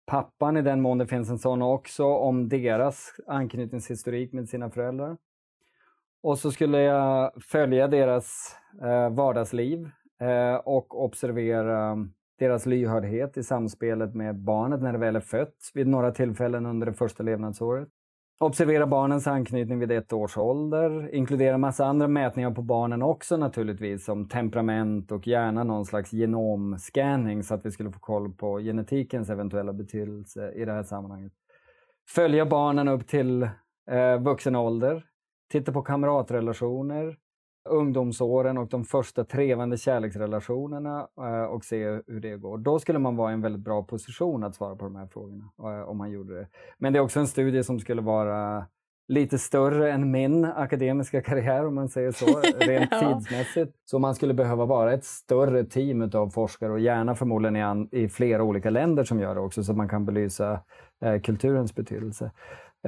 pappan 0.06 0.56
i 0.56 0.62
den 0.62 0.80
mån 0.80 0.98
det 0.98 1.06
finns 1.06 1.30
en 1.30 1.38
sån 1.38 1.62
också 1.62 2.04
om 2.04 2.48
deras 2.48 3.14
anknytningshistorik 3.26 4.32
med 4.32 4.48
sina 4.48 4.70
föräldrar. 4.70 5.16
Och 6.22 6.38
så 6.38 6.50
skulle 6.50 6.80
jag 6.80 7.42
följa 7.42 7.88
deras 7.88 8.56
vardagsliv 9.10 9.90
och 10.64 11.04
observera 11.04 11.96
deras 12.40 12.66
lyhördhet 12.66 13.36
i 13.36 13.42
samspelet 13.42 14.14
med 14.14 14.36
barnet 14.36 14.82
när 14.82 14.92
det 14.92 14.98
väl 14.98 15.16
är 15.16 15.20
fött 15.20 15.70
vid 15.74 15.86
några 15.86 16.10
tillfällen 16.10 16.66
under 16.66 16.86
det 16.86 16.92
första 16.92 17.22
levnadsåret. 17.22 17.88
Observera 18.40 18.86
barnens 18.86 19.26
anknytning 19.26 19.78
vid 19.78 19.90
ett 19.90 20.12
års 20.12 20.36
ålder. 20.36 21.14
Inkludera 21.14 21.58
massa 21.58 21.84
andra 21.84 22.08
mätningar 22.08 22.50
på 22.50 22.62
barnen 22.62 23.02
också 23.02 23.36
naturligtvis 23.36 24.04
som 24.04 24.28
temperament 24.28 25.12
och 25.12 25.26
gärna 25.26 25.64
någon 25.64 25.84
slags 25.84 26.12
genomscanning 26.12 27.42
så 27.42 27.54
att 27.54 27.66
vi 27.66 27.70
skulle 27.70 27.90
få 27.90 27.98
koll 27.98 28.32
på 28.32 28.58
genetikens 28.58 29.30
eventuella 29.30 29.72
betydelse 29.72 30.52
i 30.52 30.64
det 30.64 30.72
här 30.72 30.82
sammanhanget. 30.82 31.32
Följa 32.08 32.46
barnen 32.46 32.88
upp 32.88 33.06
till 33.06 33.42
eh, 33.90 34.20
vuxen 34.20 34.56
ålder. 34.56 35.04
Titta 35.50 35.72
på 35.72 35.82
kamratrelationer, 35.82 37.16
ungdomsåren 37.68 38.58
och 38.58 38.68
de 38.68 38.84
första 38.84 39.24
trevande 39.24 39.76
kärleksrelationerna 39.76 41.08
eh, 41.18 41.42
och 41.42 41.64
se 41.64 41.84
hur 42.06 42.20
det 42.20 42.36
går. 42.36 42.58
Då 42.58 42.78
skulle 42.78 42.98
man 42.98 43.16
vara 43.16 43.30
i 43.30 43.34
en 43.34 43.40
väldigt 43.40 43.64
bra 43.64 43.82
position 43.82 44.44
att 44.44 44.54
svara 44.54 44.76
på 44.76 44.84
de 44.84 44.96
här 44.96 45.06
frågorna 45.06 45.50
eh, 45.58 45.88
om 45.88 45.98
man 45.98 46.10
gjorde 46.10 46.34
det. 46.34 46.48
Men 46.78 46.92
det 46.92 46.98
är 46.98 47.00
också 47.00 47.20
en 47.20 47.26
studie 47.26 47.62
som 47.62 47.80
skulle 47.80 48.02
vara 48.02 48.66
lite 49.08 49.38
större 49.38 49.92
än 49.92 50.10
min 50.10 50.44
akademiska 50.44 51.22
karriär 51.22 51.66
om 51.66 51.74
man 51.74 51.88
säger 51.88 52.12
så, 52.12 52.40
rent 52.58 52.90
ja. 52.90 53.00
tidsmässigt. 53.00 53.76
Så 53.84 53.98
man 53.98 54.14
skulle 54.14 54.34
behöva 54.34 54.66
vara 54.66 54.92
ett 54.92 55.04
större 55.04 55.64
team 55.64 56.10
av 56.14 56.30
forskare 56.30 56.72
och 56.72 56.80
gärna 56.80 57.14
förmodligen 57.14 57.56
i, 57.56 57.62
an, 57.62 57.88
i 57.92 58.08
flera 58.08 58.42
olika 58.42 58.70
länder 58.70 59.04
som 59.04 59.20
gör 59.20 59.34
det 59.34 59.40
också 59.40 59.64
så 59.64 59.72
att 59.72 59.78
man 59.78 59.88
kan 59.88 60.04
belysa 60.04 60.60
eh, 61.04 61.20
kulturens 61.20 61.74
betydelse. 61.74 62.30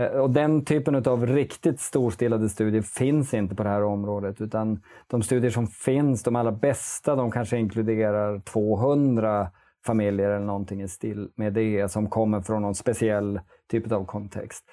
Eh, 0.01 0.07
och 0.07 0.31
den 0.31 0.65
typen 0.65 0.95
av 0.95 1.27
riktigt 1.27 1.81
storstilade 1.81 2.49
studier 2.49 2.83
finns 2.83 3.35
inte 3.35 3.55
på 3.55 3.63
det 3.63 3.69
här 3.69 3.85
området 3.85 4.41
utan 4.41 4.83
de 5.07 5.23
studier 5.23 5.51
som 5.51 5.67
finns, 5.67 6.23
de 6.23 6.37
allra 6.37 6.53
bästa, 6.53 7.17
de 7.17 7.31
kanske 7.31 7.59
inkluderar 7.59 8.39
200 8.39 9.51
familjer 9.87 10.31
eller 10.31 10.47
någonting 10.47 10.83
i 10.83 10.89
stil 10.89 11.29
med 11.35 11.53
det 11.53 11.89
som 11.91 12.11
kommer 12.11 12.41
från 12.41 12.63
någon 12.63 12.75
speciell 12.75 13.41
typ 13.71 13.93
av 13.93 14.05
kontext. 14.05 14.65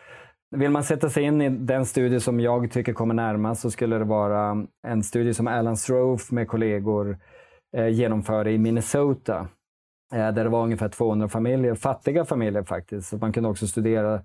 Vill 0.55 0.71
man 0.71 0.83
sätta 0.83 1.09
sig 1.09 1.23
in 1.23 1.41
i 1.41 1.49
den 1.49 1.85
studie 1.85 2.19
som 2.19 2.39
jag 2.39 2.71
tycker 2.71 2.93
kommer 2.93 3.13
närmast 3.13 3.61
så 3.61 3.71
skulle 3.71 3.97
det 3.97 4.03
vara 4.03 4.65
en 4.87 5.03
studie 5.03 5.33
som 5.33 5.47
Alan 5.47 5.77
Strofe 5.77 6.35
med 6.35 6.47
kollegor 6.47 7.17
eh, 7.77 7.87
genomförde 7.87 8.51
i 8.51 8.57
Minnesota. 8.57 9.47
Eh, 10.13 10.31
där 10.31 10.43
det 10.43 10.49
var 10.49 10.63
ungefär 10.63 10.89
200 10.89 11.27
familjer, 11.27 11.75
fattiga 11.75 12.25
familjer 12.25 12.63
faktiskt. 12.63 13.09
Så 13.09 13.17
man 13.17 13.33
kunde 13.33 13.49
också 13.49 13.67
studera 13.67 14.21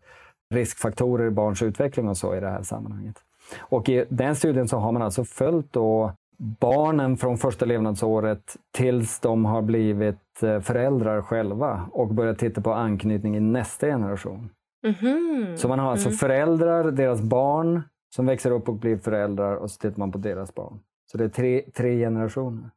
riskfaktorer 0.51 1.27
i 1.27 1.31
barns 1.31 1.63
utveckling 1.63 2.09
och 2.09 2.17
så 2.17 2.37
i 2.37 2.41
det 2.41 2.49
här 2.49 2.63
sammanhanget. 2.63 3.17
Och 3.59 3.89
i 3.89 4.05
den 4.09 4.37
studien 4.37 4.69
så 4.69 4.79
har 4.79 4.93
man 4.93 5.03
alltså 5.03 5.25
följt 5.25 5.73
då 5.73 6.13
barnen 6.39 7.17
från 7.17 7.39
första 7.39 7.65
levnadsåret 7.65 8.57
tills 8.73 9.21
de 9.21 9.45
har 9.45 9.63
blivit 9.63 10.43
eh, 10.43 10.61
föräldrar 10.61 11.23
själva 11.23 11.89
och 11.93 12.15
börjat 12.15 12.39
titta 12.39 12.61
på 12.61 12.73
anknytning 12.73 13.37
i 13.37 13.41
nästa 13.41 13.87
generation. 13.87 14.51
Mm 14.85 14.95
-hmm. 14.95 15.57
Så 15.57 15.69
man 15.69 15.79
har 15.79 15.91
alltså 15.91 16.09
mm. 16.09 16.17
föräldrar, 16.17 16.91
deras 16.91 17.21
barn 17.21 17.83
som 18.15 18.27
växer 18.27 18.51
upp 18.51 18.69
och 18.69 18.75
blir 18.75 18.97
föräldrar 18.97 19.57
och 19.57 19.71
så 19.71 19.79
tittar 19.79 19.99
man 19.99 20.13
på 20.13 20.19
deras 20.19 20.55
barn. 20.55 20.79
Så 21.13 21.19
det 21.19 21.25
är 21.25 21.29
tre, 21.29 21.65
tre 21.75 21.99
generationer. 21.99 22.71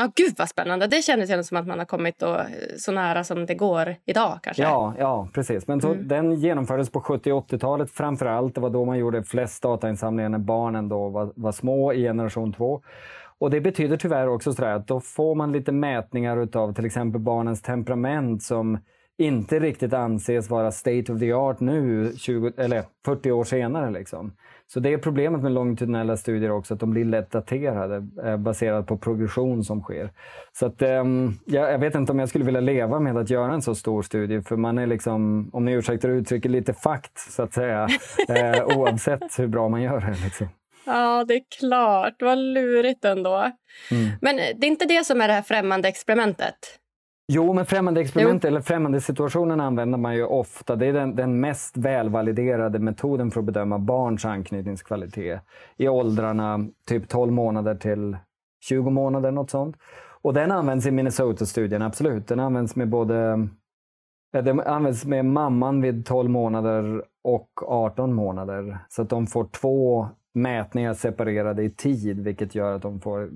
Ja, 0.00 0.12
gud 0.16 0.34
vad 0.38 0.48
spännande. 0.48 0.86
Det 0.86 1.02
kändes 1.02 1.48
som 1.48 1.56
att 1.58 1.66
man 1.66 1.78
har 1.78 1.86
kommit 1.86 2.18
då, 2.18 2.40
så 2.76 2.92
nära 2.92 3.24
som 3.24 3.46
det 3.46 3.54
går 3.54 3.94
idag. 4.04 4.38
kanske. 4.42 4.62
Ja, 4.62 4.94
ja 4.98 5.28
precis. 5.34 5.68
Men 5.68 5.80
så, 5.80 5.92
mm. 5.92 6.08
den 6.08 6.34
genomfördes 6.34 6.90
på 6.90 7.00
70 7.00 7.32
och 7.32 7.50
80-talet 7.50 7.90
framför 7.90 8.26
allt. 8.26 8.54
Det 8.54 8.60
var 8.60 8.70
då 8.70 8.84
man 8.84 8.98
gjorde 8.98 9.22
flest 9.22 9.62
datainsamlingar 9.62 10.28
när 10.28 10.38
barnen 10.38 10.88
då 10.88 11.08
var, 11.08 11.32
var 11.36 11.52
små 11.52 11.92
i 11.92 12.02
generation 12.02 12.52
2. 12.52 12.82
Och 13.38 13.50
Det 13.50 13.60
betyder 13.60 13.96
tyvärr 13.96 14.28
också 14.28 14.52
så 14.52 14.64
att 14.64 14.86
då 14.86 15.00
får 15.00 15.34
man 15.34 15.52
lite 15.52 15.72
mätningar 15.72 16.48
av 16.56 16.74
till 16.74 16.86
exempel 16.86 17.20
barnens 17.20 17.62
temperament 17.62 18.42
som 18.42 18.78
inte 19.18 19.58
riktigt 19.58 19.92
anses 19.92 20.50
vara 20.50 20.72
state 20.72 21.12
of 21.12 21.20
the 21.20 21.32
art 21.32 21.60
nu, 21.60 22.12
20, 22.16 22.52
eller 22.56 22.84
40 23.04 23.30
år 23.30 23.44
senare. 23.44 23.90
Liksom. 23.90 24.32
Så 24.72 24.80
det 24.80 24.92
är 24.92 24.98
problemet 24.98 25.42
med 25.42 25.52
longitudinella 25.52 26.16
studier 26.16 26.50
också, 26.50 26.74
att 26.74 26.80
de 26.80 26.90
blir 26.90 27.04
lätt 27.04 27.30
daterade 27.30 28.06
eh, 28.24 28.36
baserat 28.36 28.86
på 28.86 28.98
progression 28.98 29.64
som 29.64 29.82
sker. 29.82 30.10
Så 30.52 30.66
att, 30.66 30.82
eh, 30.82 31.04
jag 31.44 31.78
vet 31.78 31.94
inte 31.94 32.12
om 32.12 32.18
jag 32.18 32.28
skulle 32.28 32.44
vilja 32.44 32.60
leva 32.60 33.00
med 33.00 33.16
att 33.16 33.30
göra 33.30 33.52
en 33.52 33.62
så 33.62 33.74
stor 33.74 34.02
studie, 34.02 34.42
för 34.42 34.56
man 34.56 34.78
är 34.78 34.86
liksom, 34.86 35.50
om 35.52 35.64
ni 35.64 35.72
ursäktar 35.72 36.08
uttrycket, 36.08 36.50
lite 36.50 36.74
fakt 36.74 37.18
så 37.18 37.42
att 37.42 37.52
säga, 37.52 37.88
eh, 38.28 38.78
oavsett 38.78 39.38
hur 39.38 39.46
bra 39.46 39.68
man 39.68 39.82
gör 39.82 40.00
det. 40.00 40.24
Liksom. 40.24 40.48
Ja, 40.86 41.24
det 41.24 41.34
är 41.34 41.42
klart. 41.58 42.14
Vad 42.20 42.38
lurigt 42.38 43.04
ändå. 43.04 43.52
Mm. 43.90 44.10
Men 44.20 44.36
det 44.36 44.66
är 44.66 44.68
inte 44.68 44.86
det 44.86 45.04
som 45.04 45.20
är 45.20 45.28
det 45.28 45.34
här 45.34 45.42
främmande 45.42 45.88
experimentet? 45.88 46.78
Jo, 47.32 47.52
men 47.52 47.66
främmande 47.66 48.00
experiment 48.00 48.44
eller 48.44 48.60
främmande 48.60 49.00
situationen 49.00 49.60
använder 49.60 49.98
man 49.98 50.14
ju 50.14 50.24
ofta. 50.24 50.76
Det 50.76 50.86
är 50.86 50.92
den, 50.92 51.16
den, 51.16 51.40
mest 51.40 51.76
välvaliderade 51.76 52.78
metoden 52.78 53.30
för 53.30 53.40
att 53.40 53.46
bedöma 53.46 53.78
barns 53.78 54.24
anknytningskvalitet 54.24 55.40
i 55.76 55.88
åldrarna 55.88 56.68
typ 56.88 57.08
12 57.08 57.32
månader 57.32 57.74
till 57.74 58.16
20 58.64 58.90
månader, 58.90 59.30
något 59.30 59.50
sånt. 59.50 59.76
Och 60.22 60.34
den 60.34 60.52
används 60.52 60.86
i 60.86 60.90
Minnesota-studien, 60.90 61.82
absolut. 61.82 62.28
Den 62.28 62.40
används 62.40 62.76
med 62.76 62.88
både 62.88 63.48
den 64.32 64.60
används 64.60 65.04
med 65.04 65.24
mamman 65.24 65.80
vid 65.80 66.06
12 66.06 66.30
månader 66.30 67.04
och 67.24 67.50
18 67.66 68.14
månader. 68.14 68.78
Så 68.88 69.02
att 69.02 69.08
de 69.08 69.26
får 69.26 69.44
två 69.44 70.08
mätningar 70.42 70.94
separerade 70.94 71.62
i 71.62 71.70
tid, 71.70 72.20
vilket 72.20 72.54
gör 72.54 72.74
att 72.74 72.82
de 72.82 73.00
får 73.00 73.30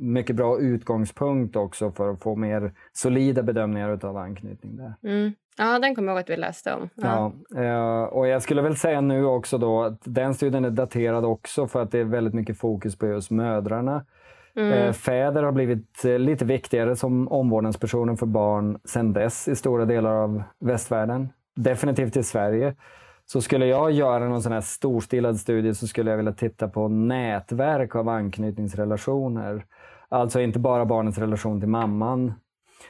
mycket 0.00 0.36
bra 0.36 0.60
utgångspunkt 0.60 1.56
också 1.56 1.90
för 1.90 2.10
att 2.10 2.22
få 2.22 2.36
mer 2.36 2.72
solida 2.92 3.42
bedömningar 3.42 4.04
av 4.06 4.16
anknytning 4.16 4.76
där. 4.76 4.94
Mm. 5.10 5.32
Ja, 5.58 5.78
den 5.78 5.94
kommer 5.94 6.08
jag 6.08 6.16
ihåg 6.16 6.22
att 6.22 6.30
vi 6.30 6.36
läste 6.36 6.72
om. 6.72 6.88
Ja. 6.94 7.32
ja. 7.48 7.62
Eh, 7.62 8.02
och 8.02 8.28
jag 8.28 8.42
skulle 8.42 8.62
väl 8.62 8.76
säga 8.76 9.00
nu 9.00 9.24
också 9.24 9.58
då 9.58 9.82
att 9.82 10.00
den 10.04 10.34
studien 10.34 10.64
är 10.64 10.70
daterad 10.70 11.24
också 11.24 11.66
för 11.66 11.82
att 11.82 11.90
det 11.90 11.98
är 11.98 12.04
väldigt 12.04 12.34
mycket 12.34 12.58
fokus 12.58 12.96
på 12.96 13.06
just 13.06 13.30
mödrarna. 13.30 14.04
Mm. 14.56 14.72
Eh, 14.72 14.92
fäder 14.92 15.42
har 15.42 15.52
blivit 15.52 16.04
eh, 16.04 16.18
lite 16.18 16.44
viktigare 16.44 16.96
som 16.96 17.28
omvårdnadspersoner 17.28 18.16
för 18.16 18.26
barn 18.26 18.78
sedan 18.84 19.12
dess 19.12 19.48
i 19.48 19.56
stora 19.56 19.84
delar 19.84 20.14
av 20.14 20.42
västvärlden. 20.60 21.28
Definitivt 21.54 22.16
i 22.16 22.22
Sverige. 22.22 22.74
Så 23.32 23.40
skulle 23.40 23.66
jag 23.66 23.92
göra 23.92 24.28
någon 24.28 24.42
sån 24.42 24.52
här 24.52 24.60
storstilad 24.60 25.40
studie 25.40 25.74
så 25.74 25.86
skulle 25.86 26.10
jag 26.10 26.16
vilja 26.16 26.32
titta 26.32 26.68
på 26.68 26.88
nätverk 26.88 27.94
av 27.94 28.08
anknytningsrelationer. 28.08 29.66
Alltså 30.08 30.40
inte 30.40 30.58
bara 30.58 30.84
barnets 30.84 31.18
relation 31.18 31.60
till 31.60 31.68
mamman, 31.68 32.34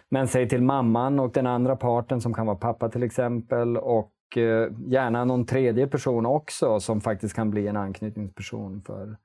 men 0.08 0.28
säg 0.28 0.48
till 0.48 0.62
mamman 0.62 1.20
och 1.20 1.32
den 1.32 1.46
andra 1.46 1.76
parten 1.76 2.20
som 2.20 2.34
kan 2.34 2.46
vara 2.46 2.56
pappa 2.56 2.88
till 2.88 3.02
exempel 3.02 3.76
och 3.76 4.12
eh, 4.36 4.68
gärna 4.86 5.24
någon 5.24 5.46
tredje 5.46 5.86
person 5.86 6.26
också 6.26 6.80
som 6.80 7.00
faktiskt 7.00 7.34
kan 7.34 7.50
bli 7.50 7.68
en 7.68 7.76
anknytningsperson 7.76 8.82
för, 8.82 9.16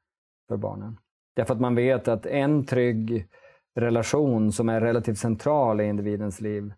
för 0.47 0.57
barnen. 0.57 0.97
Därför 1.35 1.53
att 1.53 1.61
man 1.61 1.75
vet 1.75 2.07
att 2.07 2.25
en 2.25 2.65
trygg 2.65 3.27
relation 3.75 4.51
som 4.51 4.69
är 4.69 4.81
relativt 4.81 5.17
central 5.17 5.81
i 5.81 5.85
individens 5.85 6.41
liv 6.41 6.73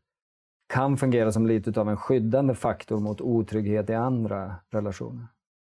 kan 0.74 0.98
fungera 0.98 1.32
som 1.32 1.48
lite 1.48 1.82
av 1.82 1.90
en 1.90 1.98
skyddande 1.98 2.56
faktor 2.56 3.00
mot 3.00 3.22
otrygghet 3.22 3.90
i 3.90 3.94
andra 3.94 4.56
relationer. 4.72 5.28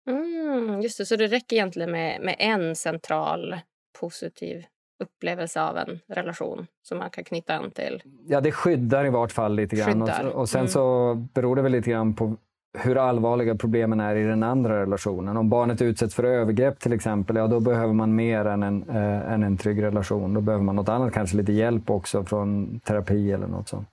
Mm, 0.08 0.80
just 0.80 0.98
det, 0.98 1.06
så 1.06 1.16
det 1.16 1.26
räcker 1.26 1.56
egentligen 1.56 1.90
med, 1.90 2.20
med 2.20 2.36
en 2.38 2.76
central 2.76 3.56
positiv 4.00 4.64
upplevelse 5.02 5.62
av 5.62 5.78
en 5.78 6.00
relation 6.08 6.66
som 6.82 6.98
man 6.98 7.10
kan 7.10 7.24
knyta 7.24 7.54
an 7.54 7.70
till? 7.70 8.02
Ja, 8.26 8.40
det 8.40 8.52
skyddar 8.52 9.06
i 9.06 9.10
vart 9.10 9.32
fall 9.32 9.54
lite 9.54 9.76
grann. 9.76 10.02
Och, 10.02 10.26
och, 10.26 10.48
sen 10.48 10.60
mm. 10.60 10.68
så 10.68 11.14
beror 11.34 11.56
det 11.56 11.62
väl 11.62 11.72
lite 11.72 11.90
grann 11.90 12.14
på 12.14 12.36
hur 12.78 12.96
allvarliga 12.96 13.54
problemen 13.54 14.00
är 14.00 14.16
i 14.16 14.22
den 14.22 14.42
andra 14.42 14.82
relationen. 14.82 15.36
Om 15.36 15.48
barnet 15.48 15.82
utsätts 15.82 16.14
för 16.14 16.24
övergrepp 16.24 16.80
till 16.80 16.92
exempel, 16.92 17.36
ja 17.36 17.46
då 17.46 17.60
behöver 17.60 17.94
man 17.94 18.14
mer 18.14 18.44
än 18.44 18.62
en, 18.62 18.88
äh, 18.88 19.32
än 19.32 19.42
en 19.42 19.56
trygg 19.56 19.82
relation. 19.82 20.34
Då 20.34 20.40
behöver 20.40 20.64
man 20.64 20.76
något 20.76 20.88
annat, 20.88 21.12
kanske 21.12 21.36
lite 21.36 21.52
hjälp 21.52 21.90
också 21.90 22.24
från 22.24 22.80
terapi 22.80 23.32
eller 23.32 23.46
något 23.46 23.68
sånt. 23.68 23.88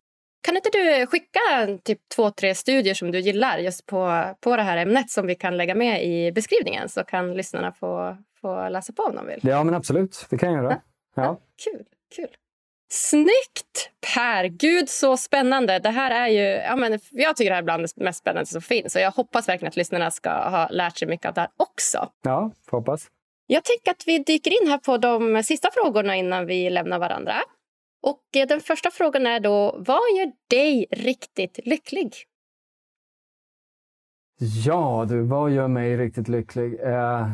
Kan 0.50 0.56
inte 0.56 0.70
du 0.70 1.06
skicka 1.06 1.40
typ 1.84 2.00
två, 2.16 2.32
tre 2.32 2.56
studier 2.56 2.94
som 2.94 3.12
du 3.12 3.20
gillar 3.20 3.58
just 3.58 3.86
på, 3.86 4.24
på 4.40 4.56
det 4.56 4.64
här 4.64 4.78
ämnet 4.78 5.10
som 5.10 5.28
vi 5.28 5.36
kan 5.36 5.58
lägga 5.58 5.76
med 5.76 6.06
i 6.06 6.32
beskrivningen 6.32 6.90
så 6.90 7.04
kan 7.04 7.34
lyssnarna 7.34 7.72
få, 7.72 8.18
få 8.42 8.70
läsa 8.70 8.94
på 8.94 9.04
om 9.04 9.16
de 9.16 9.28
vill? 9.28 9.40
Ja, 9.44 9.64
men 9.64 9.74
absolut. 9.74 10.26
Det 10.30 10.38
kan 10.38 10.54
jag 10.54 10.64
göra. 10.64 10.82
Ja. 11.16 11.24
ja. 11.24 11.40
Kul, 11.64 11.86
kul. 12.16 12.28
Snyggt 12.92 13.92
Per! 14.16 14.44
Gud 14.46 14.90
så 14.90 15.18
spännande. 15.18 15.80
Det 15.80 15.90
här 15.90 16.12
är 16.12 16.28
ju, 16.28 16.44
ja, 16.44 16.76
men 16.76 17.00
jag 17.12 17.36
tycker 17.36 17.50
det 17.50 17.56
här 17.56 17.62
är 17.62 17.66
bland 17.66 17.84
det 17.84 18.04
mest 18.04 18.20
spännande 18.20 18.46
som 18.46 18.62
finns 18.62 18.96
och 18.96 19.02
jag 19.02 19.12
hoppas 19.12 19.50
verkligen 19.50 19.70
att 19.70 19.78
lyssnarna 19.78 20.12
ska 20.12 20.30
ha 20.30 20.68
lärt 20.70 20.98
sig 20.98 21.08
mycket 21.08 21.26
av 21.26 21.34
det 21.34 21.42
här 21.42 21.50
också. 21.58 22.10
Ja, 22.22 22.52
hoppas. 22.72 23.08
Jag 23.48 23.64
tänker 23.64 23.92
att 23.92 24.04
vi 24.08 24.20
dyker 24.20 24.62
in 24.62 24.70
här 24.70 24.78
på 24.78 24.98
de 24.98 25.44
sista 25.44 25.70
frågorna 25.74 26.16
innan 26.16 26.46
vi 26.46 26.70
lämnar 26.70 27.00
varandra. 27.00 27.36
Och 28.02 28.24
eh, 28.36 28.48
den 28.48 28.60
första 28.60 28.92
frågan 28.92 29.26
är 29.26 29.40
då, 29.40 29.76
vad 29.78 30.18
gör 30.18 30.32
dig 30.50 30.88
riktigt 30.92 31.60
lycklig? 31.66 32.14
Ja 34.66 35.06
du, 35.10 35.22
vad 35.22 35.52
gör 35.52 35.68
mig 35.68 35.98
riktigt 35.98 36.28
lycklig? 36.28 36.80
Eh, 36.82 37.28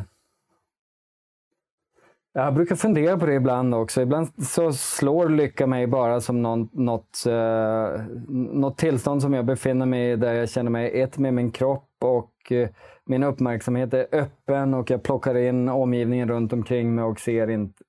Jag 2.37 2.53
brukar 2.53 2.75
fundera 2.75 3.17
på 3.17 3.25
det 3.25 3.33
ibland 3.33 3.75
också. 3.75 4.01
Ibland 4.01 4.45
så 4.45 4.73
slår 4.73 5.29
lycka 5.29 5.67
mig 5.67 5.87
bara 5.87 6.21
som 6.21 6.41
någon, 6.41 6.69
något, 6.73 7.25
eh, 7.27 8.01
något 8.29 8.77
tillstånd 8.77 9.21
som 9.21 9.33
jag 9.33 9.45
befinner 9.45 9.85
mig 9.85 10.11
i 10.11 10.15
där 10.15 10.33
jag 10.33 10.49
känner 10.49 10.71
mig 10.71 11.01
ett 11.01 11.17
med 11.17 11.33
min 11.33 11.51
kropp 11.51 11.89
och 12.01 12.51
eh, 12.51 12.69
min 13.05 13.23
uppmärksamhet 13.23 13.93
är 13.93 14.07
öppen 14.11 14.73
och 14.73 14.89
jag 14.89 15.03
plockar 15.03 15.37
in 15.37 15.69
omgivningen 15.69 16.27
runt 16.29 16.53
omkring 16.53 16.95
mig 16.95 17.03
och 17.03 17.19
ser, 17.19 17.49
inte, 17.49 17.83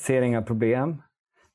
ser 0.00 0.22
inga 0.22 0.42
problem. 0.42 1.02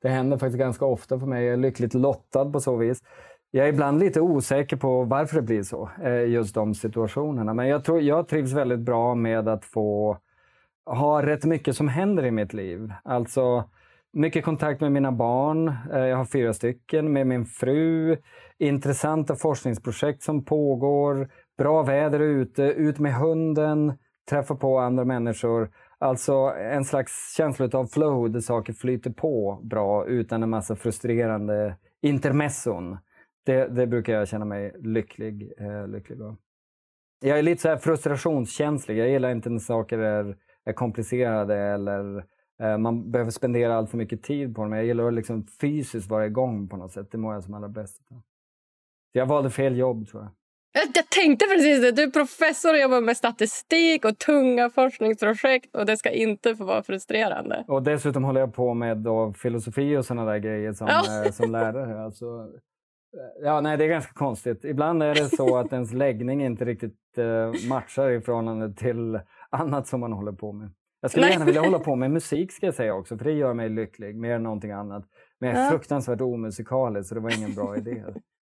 Det 0.01 0.09
händer 0.09 0.37
faktiskt 0.37 0.59
ganska 0.59 0.85
ofta 0.85 1.19
för 1.19 1.27
mig. 1.27 1.45
Jag 1.45 1.53
är 1.53 1.57
lyckligt 1.57 1.93
lottad 1.93 2.45
på 2.45 2.59
så 2.59 2.75
vis. 2.75 3.03
Jag 3.51 3.65
är 3.65 3.69
ibland 3.69 3.99
lite 3.99 4.21
osäker 4.21 4.77
på 4.77 5.03
varför 5.03 5.35
det 5.35 5.41
blir 5.41 5.63
så, 5.63 5.89
eh, 6.03 6.25
just 6.25 6.55
de 6.55 6.73
situationerna. 6.73 7.53
Men 7.53 7.67
jag, 7.67 7.83
tror, 7.83 8.01
jag 8.01 8.27
trivs 8.27 8.53
väldigt 8.53 8.79
bra 8.79 9.15
med 9.15 9.47
att 9.47 9.65
få 9.65 10.17
ha 10.85 11.25
rätt 11.25 11.45
mycket 11.45 11.75
som 11.75 11.87
händer 11.87 12.25
i 12.25 12.31
mitt 12.31 12.53
liv. 12.53 12.93
Alltså 13.03 13.69
mycket 14.13 14.45
kontakt 14.45 14.81
med 14.81 14.91
mina 14.91 15.11
barn, 15.11 15.67
eh, 15.93 15.99
jag 15.99 16.17
har 16.17 16.25
fyra 16.25 16.53
stycken, 16.53 17.13
med 17.13 17.27
min 17.27 17.45
fru, 17.45 18.17
intressanta 18.57 19.35
forskningsprojekt 19.35 20.23
som 20.23 20.45
pågår, 20.45 21.29
bra 21.57 21.83
väder 21.83 22.19
ute, 22.19 22.63
ut 22.63 22.99
med 22.99 23.13
hunden, 23.13 23.93
träffa 24.29 24.55
på 24.55 24.79
andra 24.79 25.05
människor. 25.05 25.69
Alltså 26.01 26.33
en 26.57 26.85
slags 26.85 27.35
känsla 27.37 27.69
av 27.73 27.87
flow 27.87 28.31
där 28.31 28.39
saker 28.39 28.73
flyter 28.73 29.11
på 29.11 29.61
bra 29.63 30.05
utan 30.05 30.43
en 30.43 30.49
massa 30.49 30.75
frustrerande 30.75 31.75
intermesson. 32.01 32.97
Det, 33.45 33.67
det 33.67 33.87
brukar 33.87 34.13
jag 34.13 34.27
känna 34.27 34.45
mig 34.45 34.75
lycklig, 34.79 35.53
eh, 35.57 35.87
lycklig 35.87 36.21
av. 36.21 36.35
Jag 37.19 37.39
är 37.39 37.43
lite 37.43 37.61
så 37.61 37.77
frustrationskänslig. 37.77 38.97
Jag 38.97 39.09
gillar 39.09 39.31
inte 39.31 39.49
när 39.49 39.59
saker 39.59 39.99
är, 39.99 40.37
är 40.65 40.73
komplicerade 40.73 41.57
eller 41.57 42.25
eh, 42.61 42.77
man 42.77 43.11
behöver 43.11 43.31
spendera 43.31 43.75
allt 43.75 43.89
för 43.89 43.97
mycket 43.97 44.23
tid 44.23 44.55
på 44.55 44.61
dem. 44.61 44.71
Jag 44.71 44.85
gillar 44.85 45.07
att 45.07 45.13
liksom 45.13 45.47
fysiskt 45.61 46.09
vara 46.09 46.25
igång 46.25 46.67
på 46.69 46.77
något 46.77 46.91
sätt. 46.91 47.11
Det 47.11 47.17
mår 47.17 47.33
jag 47.33 47.43
som 47.43 47.53
allra 47.53 47.69
bäst 47.69 48.01
Jag 49.11 49.25
valde 49.25 49.49
fel 49.49 49.77
jobb 49.77 50.07
tror 50.07 50.23
jag. 50.23 50.31
Jag 50.73 51.09
tänkte 51.09 51.45
precis 51.45 51.81
det. 51.81 51.91
Du 51.91 52.03
är 52.03 52.09
professor 52.09 52.73
och 52.73 52.79
jobbar 52.79 53.01
med 53.01 53.17
statistik 53.17 54.05
och 54.05 54.17
tunga 54.17 54.69
forskningsprojekt 54.69 55.75
och 55.75 55.85
det 55.85 55.97
ska 55.97 56.09
inte 56.09 56.55
få 56.55 56.65
vara 56.65 56.83
frustrerande. 56.83 57.65
Och 57.67 57.83
dessutom 57.83 58.23
håller 58.23 58.39
jag 58.39 58.53
på 58.53 58.73
med 58.73 58.97
då 58.97 59.33
filosofi 59.33 59.97
och 59.97 60.05
sådana 60.05 60.31
där 60.31 60.37
grejer 60.37 60.73
som, 60.73 60.87
ja. 60.87 61.25
Eh, 61.25 61.31
som 61.31 61.51
lärare. 61.51 62.03
Alltså, 62.03 62.25
eh, 62.25 63.45
ja, 63.45 63.61
nej, 63.61 63.77
det 63.77 63.83
är 63.83 63.87
ganska 63.87 64.13
konstigt. 64.13 64.65
Ibland 64.65 65.03
är 65.03 65.15
det 65.15 65.29
så 65.29 65.57
att 65.57 65.73
ens 65.73 65.93
läggning 65.93 66.45
inte 66.45 66.65
riktigt 66.65 66.97
uh, 67.17 67.69
matchar 67.69 68.09
i 68.09 68.21
förhållande 68.21 68.73
till 68.73 69.19
annat 69.49 69.87
som 69.87 69.99
man 69.99 70.13
håller 70.13 70.31
på 70.31 70.51
med. 70.51 70.71
Jag 71.01 71.11
skulle 71.11 71.25
nej. 71.25 71.33
gärna 71.33 71.45
vilja 71.45 71.61
hålla 71.61 71.79
på 71.79 71.95
med 71.95 72.11
musik 72.11 72.51
ska 72.51 72.65
jag 72.65 72.75
säga 72.75 72.93
också, 72.93 73.17
för 73.17 73.25
det 73.25 73.31
gör 73.31 73.53
mig 73.53 73.69
lycklig 73.69 74.15
mer 74.15 74.35
än 74.35 74.43
någonting 74.43 74.71
annat. 74.71 75.03
Men 75.39 75.49
jag 75.49 75.59
är 75.59 75.63
ja. 75.63 75.69
fruktansvärt 75.69 76.21
omusikalisk 76.21 77.09
så 77.09 77.15
det 77.15 77.21
var 77.21 77.37
ingen 77.37 77.53
bra 77.53 77.77
idé 77.77 78.03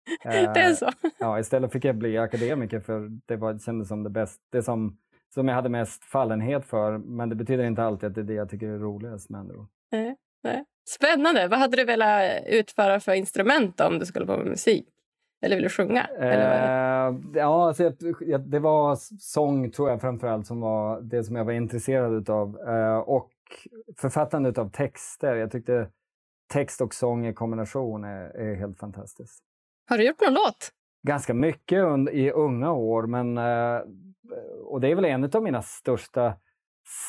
det 0.22 0.61
är 0.61 0.70
eh, 0.70 0.74
så? 0.74 0.90
Ja, 1.18 1.38
istället 1.38 1.72
fick 1.72 1.84
jag 1.84 1.96
bli 1.96 2.18
akademiker 2.18 2.80
för 2.80 3.09
det 3.26 3.36
var, 3.36 3.59
kändes 3.59 3.88
som 3.88 4.03
det 4.03 4.11
bästa, 4.11 4.42
det 4.53 4.62
som, 4.62 4.98
som 5.34 5.48
jag 5.48 5.55
hade 5.55 5.68
mest 5.68 6.05
fallenhet 6.05 6.64
för. 6.64 6.98
Men 6.98 7.28
det 7.28 7.34
betyder 7.34 7.64
inte 7.64 7.82
alltid 7.82 8.09
att 8.09 8.14
det 8.14 8.20
är 8.20 8.24
det 8.24 8.34
jag 8.34 8.50
tycker 8.50 8.68
är 8.68 8.78
roligast 8.78 9.30
med 9.30 9.40
andra 9.40 9.55
nej, 9.92 10.16
nej. 10.42 10.64
Spännande! 10.88 11.48
Vad 11.48 11.59
hade 11.59 11.76
du 11.76 11.84
velat 11.84 12.42
utföra 12.46 13.00
för 13.00 13.12
instrument 13.12 13.80
om 13.80 13.98
du 13.98 14.07
skulle 14.07 14.26
på 14.26 14.36
med 14.36 14.46
musik? 14.46 14.88
Eller 15.42 15.57
vill 15.57 15.62
du 15.62 15.68
sjunga? 15.68 16.09
Eh, 16.20 17.14
ja, 17.34 17.66
alltså, 17.66 17.92
jag, 18.20 18.40
det 18.40 18.59
var 18.59 18.96
sång 19.18 19.70
tror 19.70 19.90
jag 19.90 20.00
framförallt 20.00 20.46
som 20.46 20.61
var 20.61 21.00
det 21.00 21.24
som 21.24 21.36
jag 21.36 21.44
var 21.44 21.53
intresserad 21.53 22.30
av. 22.30 22.61
Eh, 22.68 22.98
och 22.98 23.30
författandet 23.96 24.59
av 24.59 24.70
texter. 24.70 25.36
Jag 25.36 25.53
tyckte 25.53 25.88
text 26.53 26.80
och 26.80 26.94
sång 26.94 27.26
i 27.26 27.34
kombination 27.34 28.05
är, 28.05 28.36
är 28.36 28.55
helt 28.55 28.78
fantastiskt. 28.78 29.44
Har 29.93 29.99
du 29.99 30.07
gjort 30.07 30.20
någon 30.20 30.34
låt? 30.34 30.70
Ganska 31.07 31.34
mycket 31.34 31.78
i 32.12 32.30
unga 32.30 32.72
år, 32.72 33.07
men, 33.07 33.38
eh, 33.38 33.80
och 34.64 34.80
det 34.80 34.88
är 34.88 34.95
väl 34.95 35.05
en 35.05 35.30
av 35.32 35.43
mina 35.43 35.62
största 35.62 36.34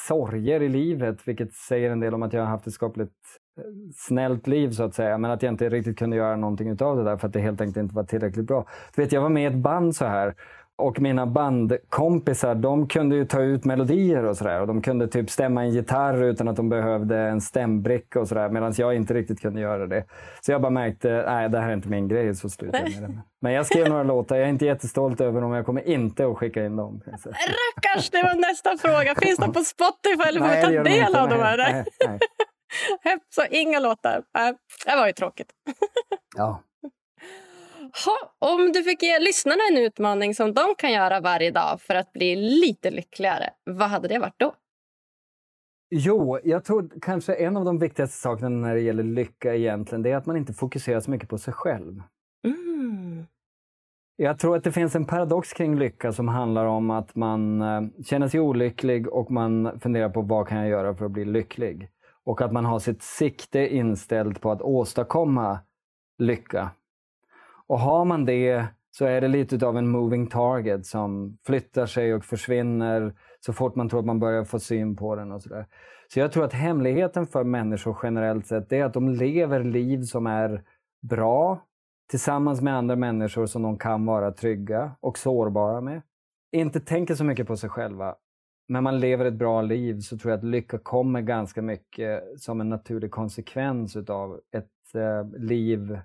sorger 0.08 0.62
i 0.62 0.70
livet, 0.70 1.28
vilket 1.28 1.54
säger 1.54 1.92
en 1.92 2.00
del 2.00 2.14
om 2.14 2.24
att 2.24 2.34
jag 2.34 2.42
har 2.42 2.48
haft 2.48 2.68
ett 2.68 2.74
skapligt 2.74 3.12
eh, 3.58 3.64
snällt 3.96 4.48
liv 4.48 4.72
så 4.72 4.84
att 4.84 4.96
säga, 4.96 5.18
men 5.18 5.32
att 5.32 5.44
jag 5.44 5.54
inte 5.54 5.70
riktigt 5.70 5.98
kunde 5.98 6.16
göra 6.16 6.36
någonting 6.36 6.70
utav 6.70 6.98
det 6.98 7.04
där 7.04 7.18
för 7.18 7.28
att 7.28 7.34
det 7.34 7.40
helt 7.40 7.62
enkelt 7.62 7.78
inte 7.78 7.96
var 7.96 8.04
tillräckligt 8.04 8.46
bra. 8.46 8.66
Du 8.96 9.02
vet, 9.02 9.12
jag 9.12 9.22
var 9.22 9.30
med 9.30 9.44
i 9.44 9.56
ett 9.56 9.64
band 9.64 9.96
så 9.96 10.06
här 10.06 10.36
och 10.78 11.00
mina 11.00 11.26
bandkompisar, 11.26 12.56
de 12.56 12.88
kunde 12.88 13.16
ju 13.16 13.26
ta 13.26 13.42
ut 13.42 13.66
melodier 13.66 14.24
och 14.24 14.38
sådär. 14.38 14.62
Och 14.62 14.68
de 14.68 14.82
kunde 14.82 15.08
typ 15.08 15.30
stämma 15.30 15.64
en 15.64 15.70
gitarr 15.70 16.24
utan 16.24 16.48
att 16.48 16.56
de 16.56 16.70
behövde 16.70 17.18
en 17.18 17.42
stämbricka 17.42 18.20
och 18.20 18.28
sådär. 18.28 18.50
Medan 18.50 18.74
jag 18.78 18.96
inte 18.96 19.14
riktigt 19.14 19.42
kunde 19.42 19.62
göra 19.62 19.88
det. 19.88 20.06
Så 20.42 20.52
jag 20.52 20.62
bara 20.62 20.70
märkte, 20.70 21.24
nej 21.28 21.50
det 21.50 21.60
här 21.60 21.70
är 21.70 21.74
inte 21.74 21.90
min 21.90 22.08
grej, 22.08 22.36
så 22.36 22.50
slutade 22.50 22.90
jag 22.90 23.02
med 23.02 23.10
det. 23.10 23.22
Men 23.42 23.54
jag 23.54 23.66
skrev 23.66 23.90
några 23.90 24.04
låtar, 24.04 24.36
jag 24.36 24.46
är 24.46 24.50
inte 24.50 24.66
jättestolt 24.66 25.22
över 25.22 25.42
dem, 25.42 25.52
jag 25.52 25.66
kommer 25.66 25.88
inte 25.88 26.28
att 26.28 26.38
skicka 26.38 26.66
in 26.66 26.76
dem. 26.76 27.02
Rackars, 27.06 28.10
det 28.10 28.24
var 28.24 28.36
nästa 28.36 28.78
fråga. 28.78 29.16
Finns 29.22 29.38
de 29.38 29.54
på 29.54 29.60
Spotify 29.60 30.30
eller 30.30 30.40
får 30.40 30.48
vi 30.48 30.62
ta 30.62 30.84
del 30.84 31.08
inte, 31.08 31.22
av 31.22 31.30
dem? 31.30 31.40
Här? 31.40 31.58
Nej, 31.58 31.86
nej. 32.08 32.20
Så 33.30 33.42
inga 33.50 33.80
låtar. 33.80 34.24
Det 34.86 34.96
var 34.96 35.08
ju 35.08 35.14
tråkigt. 35.14 35.48
Ja. 36.38 36.64
Ha, 38.06 38.48
om 38.56 38.72
du 38.72 38.84
fick 38.84 39.04
ge 39.04 39.20
lyssnarna 39.20 39.62
en 39.72 39.78
utmaning 39.78 40.36
som 40.36 40.54
de 40.54 40.76
kan 40.78 40.92
göra 40.92 41.20
varje 41.20 41.52
dag 41.52 41.82
för 41.82 41.96
att 41.96 42.14
bli 42.14 42.36
lite 42.36 42.92
lyckligare, 42.92 43.50
vad 43.64 43.90
hade 43.90 44.08
det 44.08 44.20
varit 44.20 44.40
då? 44.40 44.54
Jo, 45.96 46.40
jag 46.44 46.66
tror 46.66 46.90
kanske 47.02 47.34
en 47.34 47.58
av 47.58 47.66
de 47.66 47.80
viktigaste 47.80 48.18
sakerna 48.18 48.50
när 48.50 48.76
det 48.76 48.82
gäller 48.82 49.04
lycka 49.04 49.56
egentligen, 49.56 50.02
det 50.02 50.12
är 50.12 50.18
att 50.18 50.26
man 50.26 50.38
inte 50.38 50.54
fokuserar 50.54 51.00
så 51.00 51.12
mycket 51.12 51.30
på 51.30 51.38
sig 51.38 51.54
själv. 51.54 52.02
Mm. 52.46 53.26
Jag 54.16 54.40
tror 54.40 54.58
att 54.58 54.64
det 54.64 54.72
finns 54.72 54.96
en 54.96 55.06
paradox 55.06 55.54
kring 55.54 55.80
lycka 55.80 56.12
som 56.12 56.28
handlar 56.28 56.66
om 56.66 56.90
att 56.90 57.16
man 57.16 57.62
eh, 57.62 57.82
känner 58.06 58.28
sig 58.28 58.40
olycklig 58.40 59.08
och 59.08 59.32
man 59.32 59.80
funderar 59.80 60.10
på 60.10 60.22
vad 60.22 60.48
kan 60.48 60.58
jag 60.58 60.70
göra 60.70 60.96
för 60.96 61.06
att 61.06 61.12
bli 61.12 61.26
lycklig? 61.26 61.90
Och 62.26 62.42
att 62.42 62.52
man 62.52 62.66
har 62.66 62.80
sitt 62.80 63.04
sikte 63.04 63.76
inställt 63.76 64.42
på 64.42 64.52
att 64.52 64.62
åstadkomma 64.62 65.60
lycka. 66.18 66.72
Och 67.68 67.80
har 67.80 68.06
man 68.06 68.26
det 68.26 68.66
så 68.92 69.06
är 69.06 69.22
det 69.22 69.28
lite 69.28 69.66
av 69.68 69.78
en 69.78 69.88
moving 69.88 70.28
target 70.28 70.86
som 70.86 71.38
flyttar 71.46 71.86
sig 71.86 72.14
och 72.14 72.26
försvinner 72.26 73.14
så 73.40 73.54
fort 73.54 73.76
man 73.76 73.90
tror 73.90 74.00
att 74.00 74.06
man 74.06 74.20
börjar 74.20 74.44
få 74.44 74.60
syn 74.60 74.96
på 74.96 75.16
den. 75.16 75.32
och 75.32 75.44
Så, 75.44 75.50
där. 75.50 75.66
så 76.14 76.20
jag 76.20 76.32
tror 76.32 76.44
att 76.46 76.54
hemligheten 76.54 77.28
för 77.28 77.44
människor 77.44 77.98
generellt 78.04 78.48
sett 78.48 78.72
är 78.72 78.84
att 78.84 78.94
de 78.94 79.10
lever 79.10 79.64
liv 79.64 80.02
som 80.02 80.28
är 80.28 80.64
bra 81.02 81.66
tillsammans 82.10 82.62
med 82.62 82.76
andra 82.76 82.96
människor 82.96 83.46
som 83.46 83.62
de 83.62 83.78
kan 83.78 84.06
vara 84.06 84.32
trygga 84.32 84.92
och 85.00 85.18
sårbara 85.18 85.82
med. 85.82 86.02
Inte 86.52 86.80
tänker 86.80 87.16
så 87.16 87.24
mycket 87.24 87.48
på 87.48 87.58
sig 87.58 87.70
själva. 87.70 88.16
Men 88.68 88.84
man 88.84 89.00
lever 89.00 89.26
ett 89.26 89.34
bra 89.34 89.62
liv 89.62 90.00
så 90.00 90.18
tror 90.18 90.32
jag 90.32 90.38
att 90.38 90.44
lycka 90.44 90.78
kommer 90.78 91.22
ganska 91.22 91.62
mycket 91.62 92.24
som 92.38 92.62
en 92.62 92.70
naturlig 92.70 93.12
konsekvens 93.12 93.96
utav 93.96 94.40
ett 94.52 94.96
eh, 94.96 95.40
liv 95.42 96.00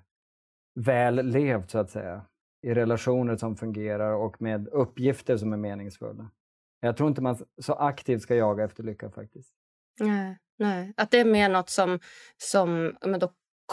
väl 0.79 1.25
levt 1.25 1.69
så 1.69 1.77
att 1.79 1.89
säga. 1.89 2.21
I 2.67 2.73
relationer 2.73 3.35
som 3.35 3.55
fungerar 3.55 4.13
och 4.13 4.41
med 4.41 4.67
uppgifter 4.67 5.37
som 5.37 5.53
är 5.53 5.57
meningsfulla. 5.57 6.31
Jag 6.81 6.97
tror 6.97 7.09
inte 7.09 7.21
man 7.21 7.37
så 7.61 7.73
aktivt 7.73 8.21
ska 8.21 8.35
jaga 8.35 8.63
efter 8.63 8.83
lycka 8.83 9.09
faktiskt. 9.09 9.53
Nej, 9.99 10.37
nej. 10.57 10.93
Att 10.97 11.11
det 11.11 11.19
är 11.19 11.25
mer 11.25 11.49
något 11.49 11.69
som, 11.69 11.99
som 12.37 12.95
men 13.05 13.19
då 13.19 13.31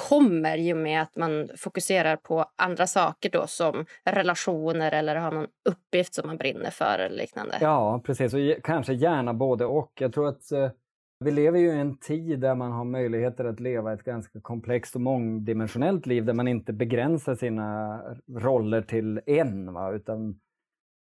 kommer 0.08 0.56
ju 0.56 0.74
med 0.74 1.02
att 1.02 1.16
man 1.16 1.48
fokuserar 1.56 2.16
på 2.16 2.44
andra 2.56 2.86
saker 2.86 3.30
då 3.30 3.46
som 3.46 3.86
relationer 4.04 4.92
eller 4.92 5.16
har 5.16 5.32
någon 5.32 5.46
uppgift 5.68 6.14
som 6.14 6.26
man 6.26 6.36
brinner 6.36 6.70
för 6.70 6.98
eller 6.98 7.16
liknande. 7.16 7.58
Ja, 7.60 8.02
precis. 8.04 8.34
Och 8.34 8.40
kanske 8.64 8.92
gärna 8.92 9.34
både 9.34 9.64
och. 9.64 9.92
Jag 10.00 10.12
tror 10.12 10.28
att 10.28 10.52
eh, 10.52 10.70
vi 11.18 11.30
lever 11.30 11.58
ju 11.58 11.66
i 11.66 11.80
en 11.80 11.96
tid 11.96 12.40
där 12.40 12.54
man 12.54 12.72
har 12.72 12.84
möjligheter 12.84 13.44
att 13.44 13.60
leva 13.60 13.92
ett 13.92 14.02
ganska 14.02 14.40
komplext 14.40 14.94
och 14.94 15.00
mångdimensionellt 15.00 16.06
liv 16.06 16.24
där 16.24 16.32
man 16.32 16.48
inte 16.48 16.72
begränsar 16.72 17.34
sina 17.34 18.00
roller 18.28 18.82
till 18.82 19.20
en. 19.26 19.72
Va? 19.72 19.92
Utan, 19.92 20.38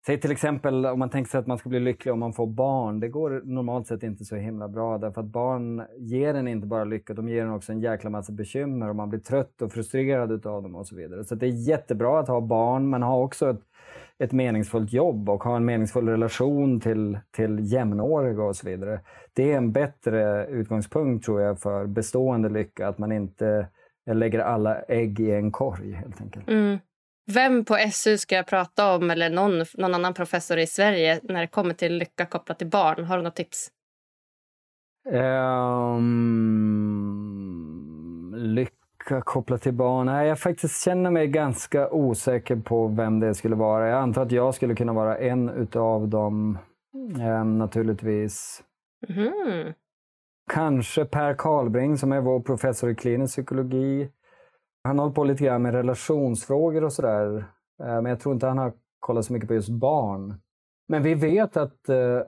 säg 0.06 0.20
till 0.20 0.30
exempel 0.32 0.86
om 0.86 0.98
man 0.98 1.10
tänker 1.10 1.30
sig 1.30 1.40
att 1.40 1.46
man 1.46 1.58
ska 1.58 1.68
bli 1.68 1.80
lycklig 1.80 2.12
om 2.12 2.20
man 2.20 2.32
får 2.32 2.46
barn. 2.46 3.00
Det 3.00 3.08
går 3.08 3.42
normalt 3.44 3.86
sett 3.86 4.02
inte 4.02 4.24
så 4.24 4.36
himla 4.36 4.68
bra 4.68 4.98
därför 4.98 5.20
att 5.20 5.26
barn 5.26 5.82
ger 5.98 6.34
en 6.34 6.48
inte 6.48 6.66
bara 6.66 6.84
lycka, 6.84 7.14
de 7.14 7.28
ger 7.28 7.42
en 7.42 7.52
också 7.52 7.72
en 7.72 7.80
jäkla 7.80 8.10
massa 8.10 8.32
bekymmer 8.32 8.88
och 8.88 8.96
man 8.96 9.10
blir 9.10 9.20
trött 9.20 9.62
och 9.62 9.72
frustrerad 9.72 10.32
utav 10.32 10.62
dem 10.62 10.76
och 10.76 10.86
så 10.86 10.96
vidare. 10.96 11.24
Så 11.24 11.34
det 11.34 11.46
är 11.46 11.68
jättebra 11.68 12.20
att 12.20 12.28
ha 12.28 12.40
barn 12.40 12.90
men 12.90 13.02
ha 13.02 13.22
också 13.22 13.50
ett 13.50 13.62
ett 14.20 14.32
meningsfullt 14.32 14.92
jobb 14.92 15.28
och 15.28 15.44
ha 15.44 15.56
en 15.56 15.64
meningsfull 15.64 16.08
relation 16.08 16.80
till, 16.80 17.18
till 17.30 17.72
jämnåriga 17.72 18.42
och 18.42 18.56
så 18.56 18.66
vidare. 18.66 19.00
Det 19.32 19.52
är 19.52 19.56
en 19.56 19.72
bättre 19.72 20.46
utgångspunkt 20.46 21.24
tror 21.24 21.40
jag 21.40 21.60
för 21.60 21.86
bestående 21.86 22.48
lycka, 22.48 22.88
att 22.88 22.98
man 22.98 23.12
inte 23.12 23.68
lägger 24.12 24.38
alla 24.38 24.82
ägg 24.82 25.20
i 25.20 25.30
en 25.30 25.52
korg 25.52 25.92
helt 25.92 26.20
enkelt. 26.20 26.48
Mm. 26.48 26.78
Vem 27.26 27.64
på 27.64 27.76
SU 27.92 28.18
ska 28.18 28.34
jag 28.34 28.46
prata 28.46 28.94
om 28.94 29.10
eller 29.10 29.30
någon, 29.30 29.64
någon 29.74 29.94
annan 29.94 30.14
professor 30.14 30.58
i 30.58 30.66
Sverige 30.66 31.20
när 31.22 31.40
det 31.40 31.46
kommer 31.46 31.74
till 31.74 31.96
lycka 31.96 32.26
kopplat 32.26 32.58
till 32.58 32.70
barn? 32.70 33.04
Har 33.04 33.16
du 33.16 33.22
något 33.22 33.36
tips? 33.36 33.70
Um, 35.08 36.30
lycka 38.36 38.79
kopplat 39.04 39.62
till 39.62 39.72
barn? 39.72 40.06
Nej, 40.06 40.28
jag 40.28 40.38
faktiskt 40.38 40.84
känner 40.84 41.10
mig 41.10 41.26
ganska 41.26 41.90
osäker 41.90 42.56
på 42.56 42.86
vem 42.86 43.20
det 43.20 43.34
skulle 43.34 43.56
vara. 43.56 43.88
Jag 43.88 43.98
antar 43.98 44.22
att 44.22 44.32
jag 44.32 44.54
skulle 44.54 44.74
kunna 44.74 44.92
vara 44.92 45.18
en 45.18 45.48
utav 45.48 46.08
dem, 46.08 46.58
eh, 47.20 47.44
naturligtvis. 47.44 48.62
Mm. 49.08 49.72
Kanske 50.52 51.04
Per 51.04 51.34
Karlbring 51.34 51.98
som 51.98 52.12
är 52.12 52.20
vår 52.20 52.40
professor 52.40 52.90
i 52.90 52.94
klinisk 52.94 53.34
psykologi. 53.34 54.10
Han 54.84 54.98
håller 54.98 55.12
på 55.12 55.24
lite 55.24 55.44
grann 55.44 55.62
med 55.62 55.74
relationsfrågor 55.74 56.84
och 56.84 56.92
sådär. 56.92 57.36
Eh, 57.82 58.02
men 58.02 58.06
jag 58.06 58.20
tror 58.20 58.34
inte 58.34 58.46
han 58.46 58.58
har 58.58 58.72
kollat 59.00 59.24
så 59.24 59.32
mycket 59.32 59.48
på 59.48 59.54
just 59.54 59.68
barn. 59.68 60.34
Men 60.88 61.02
vi 61.02 61.14
vet 61.14 61.56
att 61.56 61.88
eh, 61.88 62.20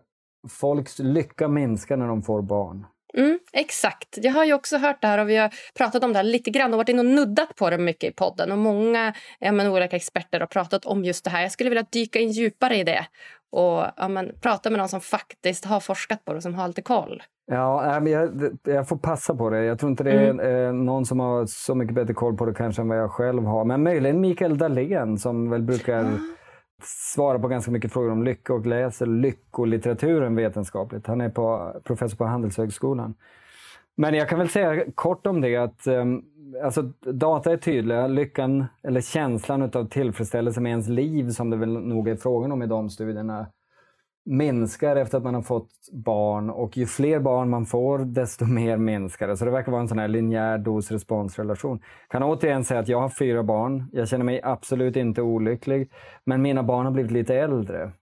folks 0.48 0.98
lycka 0.98 1.48
minskar 1.48 1.96
när 1.96 2.06
de 2.06 2.22
får 2.22 2.42
barn. 2.42 2.86
Mm, 3.16 3.38
exakt. 3.52 4.18
Jag 4.22 4.32
har 4.32 4.44
ju 4.44 4.54
också 4.54 4.78
hört 4.78 5.00
det 5.00 5.06
här 5.06 5.18
och 5.18 5.28
vi 5.28 5.36
har 5.36 5.50
pratat 5.78 6.04
om 6.04 6.12
det 6.12 6.18
här 6.18 6.24
lite 6.24 6.50
grann 6.50 6.72
och 6.72 6.76
varit 6.76 6.88
inne 6.88 7.00
och 7.00 7.06
nuddat 7.06 7.56
på 7.56 7.70
det 7.70 7.78
mycket 7.78 8.10
i 8.10 8.14
podden. 8.14 8.52
Och 8.52 8.58
många 8.58 9.14
ja, 9.38 9.52
men, 9.52 9.66
olika 9.66 9.96
experter 9.96 10.40
har 10.40 10.46
pratat 10.46 10.84
om 10.84 11.04
just 11.04 11.24
det 11.24 11.30
här. 11.30 11.42
Jag 11.42 11.52
skulle 11.52 11.70
vilja 11.70 11.86
dyka 11.90 12.18
in 12.18 12.30
djupare 12.30 12.76
i 12.76 12.84
det 12.84 13.06
och 13.52 13.84
ja, 13.96 14.08
men, 14.08 14.32
prata 14.40 14.70
med 14.70 14.78
någon 14.78 14.88
som 14.88 15.00
faktiskt 15.00 15.64
har 15.64 15.80
forskat 15.80 16.24
på 16.24 16.32
det 16.32 16.36
och 16.36 16.42
som 16.42 16.54
har 16.54 16.68
lite 16.68 16.82
koll. 16.82 17.22
Ja, 17.46 18.08
jag, 18.08 18.30
jag 18.62 18.88
får 18.88 18.96
passa 18.96 19.34
på 19.34 19.50
det. 19.50 19.64
Jag 19.64 19.78
tror 19.78 19.90
inte 19.90 20.04
det 20.04 20.12
är 20.12 20.30
mm. 20.30 20.84
någon 20.84 21.06
som 21.06 21.20
har 21.20 21.46
så 21.46 21.74
mycket 21.74 21.94
bättre 21.94 22.14
koll 22.14 22.36
på 22.36 22.46
det 22.46 22.54
kanske 22.54 22.82
än 22.82 22.88
vad 22.88 22.98
jag 22.98 23.10
själv 23.10 23.44
har. 23.44 23.64
Men 23.64 23.82
möjligen 23.82 24.20
Mikael 24.20 24.58
Dahlén 24.58 25.18
som 25.18 25.50
väl 25.50 25.62
brukar 25.62 26.00
mm 26.00 26.20
svarar 26.84 27.38
på 27.38 27.48
ganska 27.48 27.70
mycket 27.70 27.92
frågor 27.92 28.10
om 28.10 28.22
lycka 28.24 28.54
och 28.54 28.66
läser 28.66 29.06
lyckolitteraturen 29.06 30.36
vetenskapligt. 30.36 31.06
Han 31.06 31.20
är 31.20 31.28
på, 31.28 31.72
professor 31.84 32.16
på 32.16 32.24
Handelshögskolan. 32.24 33.14
Men 33.96 34.14
jag 34.14 34.28
kan 34.28 34.38
väl 34.38 34.48
säga 34.48 34.84
kort 34.94 35.26
om 35.26 35.40
det 35.40 35.56
att 35.56 35.86
ehm, 35.86 36.22
alltså, 36.64 36.82
data 37.00 37.52
är 37.52 37.56
tydliga. 37.56 38.06
Lyckan, 38.06 38.64
eller 38.82 39.00
känslan 39.00 39.62
av 39.62 39.88
tillfredsställelse 39.88 40.60
med 40.60 40.70
ens 40.70 40.88
liv, 40.88 41.30
som 41.30 41.50
det 41.50 41.56
väl 41.56 41.72
nog 41.72 42.08
är 42.08 42.16
frågan 42.16 42.52
om 42.52 42.62
i 42.62 42.66
de 42.66 42.90
studierna, 42.90 43.46
minskar 44.24 44.96
efter 44.96 45.18
att 45.18 45.24
man 45.24 45.34
har 45.34 45.42
fått 45.42 45.70
barn 45.92 46.50
och 46.50 46.76
ju 46.76 46.86
fler 46.86 47.20
barn 47.20 47.50
man 47.50 47.66
får 47.66 47.98
desto 47.98 48.44
mer 48.44 48.76
minskar 48.76 49.28
det. 49.28 49.36
Så 49.36 49.44
det 49.44 49.50
verkar 49.50 49.72
vara 49.72 49.82
en 49.82 49.88
sån 49.88 49.98
här 49.98 50.08
linjär 50.08 50.58
dos-respons-relation. 50.58 51.80
Kan 52.08 52.22
återigen 52.22 52.64
säga 52.64 52.80
att 52.80 52.88
jag 52.88 53.00
har 53.00 53.08
fyra 53.08 53.42
barn. 53.42 53.88
Jag 53.92 54.08
känner 54.08 54.24
mig 54.24 54.40
absolut 54.42 54.96
inte 54.96 55.22
olycklig. 55.22 55.90
Men 56.24 56.42
mina 56.42 56.62
barn 56.62 56.86
har 56.86 56.92
blivit 56.92 57.12
lite 57.12 57.34
äldre. 57.34 57.92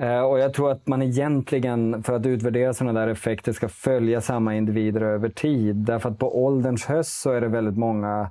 Eh, 0.00 0.20
och 0.20 0.38
jag 0.38 0.54
tror 0.54 0.70
att 0.70 0.86
man 0.86 1.02
egentligen, 1.02 2.02
för 2.02 2.12
att 2.12 2.26
utvärdera 2.26 2.74
sådana 2.74 3.00
där 3.00 3.08
effekter, 3.08 3.52
ska 3.52 3.68
följa 3.68 4.20
samma 4.20 4.54
individer 4.54 5.00
över 5.00 5.28
tid. 5.28 5.76
Därför 5.76 6.10
att 6.10 6.18
på 6.18 6.44
ålderns 6.44 6.84
höst 6.84 7.20
så 7.20 7.30
är 7.30 7.40
det 7.40 7.48
väldigt 7.48 7.76
många 7.76 8.30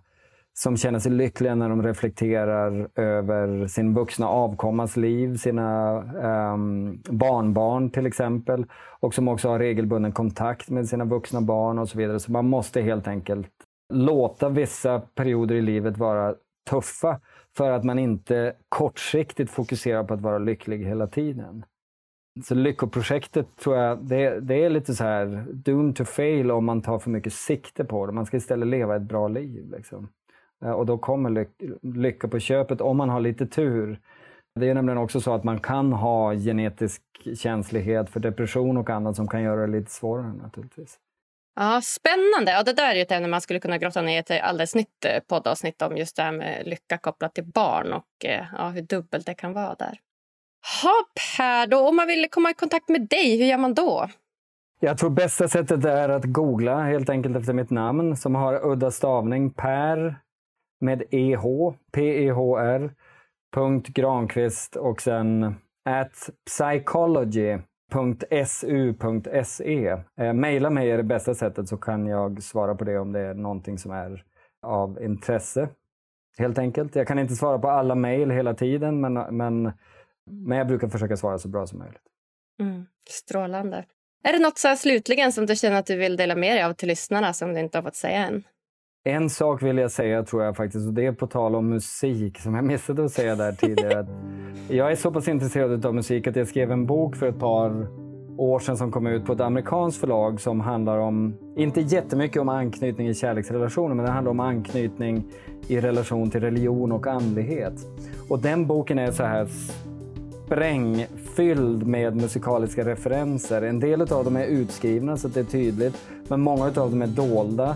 som 0.58 0.78
känner 0.78 1.00
sig 1.00 1.12
lyckliga 1.12 1.56
när 1.56 1.70
de 1.70 1.84
reflekterar 1.84 2.90
över 2.96 3.68
sin 3.68 3.94
vuxna 3.94 4.28
avkommas 4.28 4.98
liv, 4.98 5.38
sina 5.38 5.98
um, 6.54 7.02
barnbarn 7.10 7.90
till 7.90 8.06
exempel. 8.06 8.66
Och 9.00 9.14
som 9.14 9.28
också 9.28 9.50
har 9.50 9.60
regelbunden 9.60 10.12
kontakt 10.12 10.70
med 10.70 10.90
sina 10.90 11.06
vuxna 11.06 11.42
barn 11.42 11.80
och 11.80 11.90
så 11.90 11.98
vidare. 11.98 12.20
Så 12.20 12.32
man 12.32 12.50
måste 12.50 12.82
helt 12.82 13.08
enkelt 13.08 13.52
låta 13.94 14.50
vissa 14.50 15.00
perioder 15.00 15.56
i 15.56 15.62
livet 15.62 15.98
vara 15.98 16.36
tuffa 16.70 17.20
för 17.58 17.72
att 17.72 17.84
man 17.84 18.00
inte 18.00 18.56
kortsiktigt 18.70 19.52
fokuserar 19.52 20.04
på 20.04 20.14
att 20.14 20.22
vara 20.22 20.38
lycklig 20.38 20.86
hela 20.86 21.08
tiden. 21.08 21.66
Så 22.44 22.56
Lyckoprojektet 22.56 23.56
tror 23.56 23.78
jag, 23.78 24.06
det, 24.06 24.40
det 24.40 24.64
är 24.64 24.70
lite 24.70 24.96
så 24.96 25.04
här 25.04 25.46
doomed 25.52 25.96
to 25.96 26.06
fail 26.06 26.52
om 26.52 26.66
man 26.66 26.82
tar 26.82 27.00
för 27.00 27.10
mycket 27.10 27.34
sikte 27.34 27.86
på 27.86 28.06
det. 28.06 28.12
Man 28.12 28.26
ska 28.26 28.38
istället 28.38 28.68
leva 28.68 28.96
ett 28.96 29.02
bra 29.02 29.28
liv. 29.28 29.72
Liksom. 29.72 30.10
Eh, 30.64 30.72
och 30.72 30.86
då 30.86 30.98
kommer 30.98 31.30
ly 31.30 31.46
lycka 31.82 32.28
på 32.28 32.40
köpet 32.40 32.82
om 32.82 32.98
man 32.98 33.10
har 33.10 33.20
lite 33.20 33.48
tur. 33.48 34.00
Det 34.60 34.70
är 34.70 34.74
nämligen 34.74 34.98
också 34.98 35.22
så 35.22 35.34
att 35.34 35.44
man 35.44 35.60
kan 35.60 35.94
ha 35.94 36.34
genetisk 36.34 37.02
känslighet 37.38 38.10
för 38.10 38.20
depression 38.20 38.78
och 38.78 38.90
annat 38.90 39.16
som 39.16 39.28
kan 39.28 39.44
göra 39.44 39.62
det 39.62 39.72
lite 39.72 39.92
svårare 39.92 40.34
naturligtvis. 40.34 41.00
Ja, 41.56 41.82
Spännande. 41.84 42.52
Ja, 42.52 42.64
det 42.64 42.74
där 42.74 42.96
är 42.96 43.02
ett 43.02 43.12
ämne 43.12 43.28
man 43.28 43.42
skulle 43.42 43.60
kunna 43.60 43.78
grotta 43.78 44.02
ner 44.02 44.22
till 44.22 44.40
alldeles 44.42 44.76
nytt 44.76 45.06
eh, 45.06 45.20
poddavsnitt 45.28 45.82
om 45.82 45.98
just 45.98 46.16
det 46.16 46.24
här 46.24 46.32
med 46.32 46.68
lycka 46.68 46.98
kopplat 46.98 47.36
till 47.36 47.46
barn 47.46 47.94
och 47.94 48.26
eh, 48.26 48.46
ja, 48.58 48.70
hur 48.70 48.82
dubbelt 48.82 49.26
det 49.26 49.34
kan 49.34 49.54
vara 49.54 49.76
där. 49.76 50.00
Ha, 50.84 50.94
Per, 51.38 51.68
då, 51.68 51.88
om 51.90 51.96
man 51.96 52.08
vill 52.08 52.28
komma 52.32 52.52
i 52.52 52.54
kontakt 52.54 52.90
med 52.90 53.08
dig, 53.10 53.38
hur 53.38 53.46
gör 53.46 53.58
man 53.58 53.74
då? 53.74 54.10
Jag 54.80 54.98
tror 54.98 55.10
bästa 55.10 55.48
sättet 55.48 55.86
är 55.86 56.10
att 56.10 56.24
googla 56.26 56.84
helt 56.84 57.10
enkelt 57.10 57.38
efter 57.38 57.54
mitt 57.54 57.70
namn 57.70 58.18
som 58.18 58.36
har 58.36 58.66
udda 58.66 58.92
stavning. 58.92 59.54
Per 59.54 60.16
med 60.80 61.04
EH, 61.12 61.44
P-E-H-R, 61.92 62.92
punkt 63.54 63.88
Granqvist 63.88 64.76
och 64.76 65.02
sen 65.02 65.56
at 65.86 66.30
psychology.su.se. 66.46 67.64
Eh, 70.18 70.34
maila 70.34 70.70
mig 70.70 70.92
är 70.92 70.98
det 70.98 71.04
bästa 71.04 71.36
sättet 71.36 71.70
så 71.70 71.78
kan 71.78 72.08
jag 72.08 72.44
svara 72.44 72.76
på 72.76 72.84
det 72.84 73.00
om 73.00 73.12
det 73.12 73.20
är 73.20 73.34
någonting 73.34 73.78
som 73.78 73.92
är 73.92 74.24
av 74.62 75.02
intresse. 75.02 75.70
Helt 76.38 76.58
enkelt. 76.58 76.96
Jag 76.96 77.08
kan 77.08 77.20
inte 77.20 77.36
svara 77.36 77.60
på 77.60 77.70
alla 77.70 77.96
mejl 77.96 78.32
hela 78.32 78.54
tiden 78.54 79.02
men, 79.02 79.14
men, 79.14 79.72
men 80.26 80.58
jag 80.58 80.68
brukar 80.68 80.88
försöka 80.88 81.18
svara 81.18 81.38
så 81.38 81.48
bra 81.48 81.68
som 81.68 81.80
möjligt. 81.80 82.02
Mm, 82.60 82.86
strålande. 83.10 83.86
Är 84.24 84.34
det 84.34 84.40
något 84.40 84.58
så 84.58 84.68
här 84.68 84.76
slutligen 84.76 85.32
som 85.32 85.46
du 85.46 85.56
känner 85.56 85.80
att 85.80 85.86
du 85.86 85.96
vill 85.96 86.18
dela 86.18 86.36
med 86.36 86.58
dig 86.58 86.64
av 86.64 86.74
till 86.74 86.88
lyssnarna 86.88 87.34
som 87.34 87.54
du 87.54 87.60
inte 87.60 87.78
har 87.78 87.84
fått 87.84 87.96
säga 87.96 88.26
än? 88.26 88.44
En 89.08 89.30
sak 89.30 89.64
vill 89.64 89.78
jag 89.78 89.92
säga 89.92 90.24
tror 90.24 90.44
jag 90.44 90.56
faktiskt 90.56 90.88
och 90.88 90.94
det 90.94 91.06
är 91.06 91.12
på 91.12 91.28
tal 91.28 91.56
om 91.56 91.70
musik 91.70 92.40
som 92.40 92.56
jag 92.56 92.64
missade 92.64 93.06
att 93.06 93.12
säga 93.12 93.36
där 93.36 93.52
tidigare. 93.52 94.08
jag 94.70 94.92
är 94.92 94.96
så 94.96 95.12
pass 95.12 95.28
intresserad 95.28 95.86
av 95.86 95.96
musik 95.96 96.28
att 96.28 96.36
jag 96.36 96.48
skrev 96.48 96.72
en 96.72 96.86
bok 96.86 97.16
för 97.16 97.28
ett 97.28 97.40
par 97.40 97.88
år 98.38 98.60
sedan 98.60 98.78
som 98.78 98.92
kom 98.92 99.08
ut 99.08 99.26
på 99.26 99.34
ett 99.34 99.40
amerikanskt 99.40 100.00
förlag 100.00 100.42
som 100.42 100.60
handlar 100.60 100.98
om, 100.98 101.38
inte 101.58 101.82
jättemycket 101.82 102.42
om 102.42 102.50
anknytning 102.50 103.08
i 103.08 103.14
kärleksrelationer, 103.14 103.96
men 103.96 104.06
det 104.06 104.12
handlar 104.12 104.32
om 104.32 104.40
anknytning 104.40 105.24
i 105.68 105.80
relation 105.80 106.32
till 106.32 106.42
religion 106.42 106.92
och 106.92 107.08
andlighet. 107.08 107.74
Och 108.30 108.40
den 108.40 108.68
boken 108.68 109.00
är 109.00 109.12
så 109.12 109.24
här 109.24 109.48
sprängfylld 110.46 111.88
med 111.88 112.16
musikaliska 112.16 112.86
referenser. 112.86 113.62
En 113.62 113.80
del 113.80 114.02
av 114.02 114.24
dem 114.24 114.36
är 114.36 114.46
utskrivna 114.46 115.18
så 115.18 115.28
att 115.28 115.34
det 115.34 115.40
är 115.40 115.44
tydligt, 115.44 115.98
men 116.28 116.42
många 116.42 116.66
av 116.66 116.74
dem 116.74 117.02
är 117.02 117.08
dolda 117.08 117.76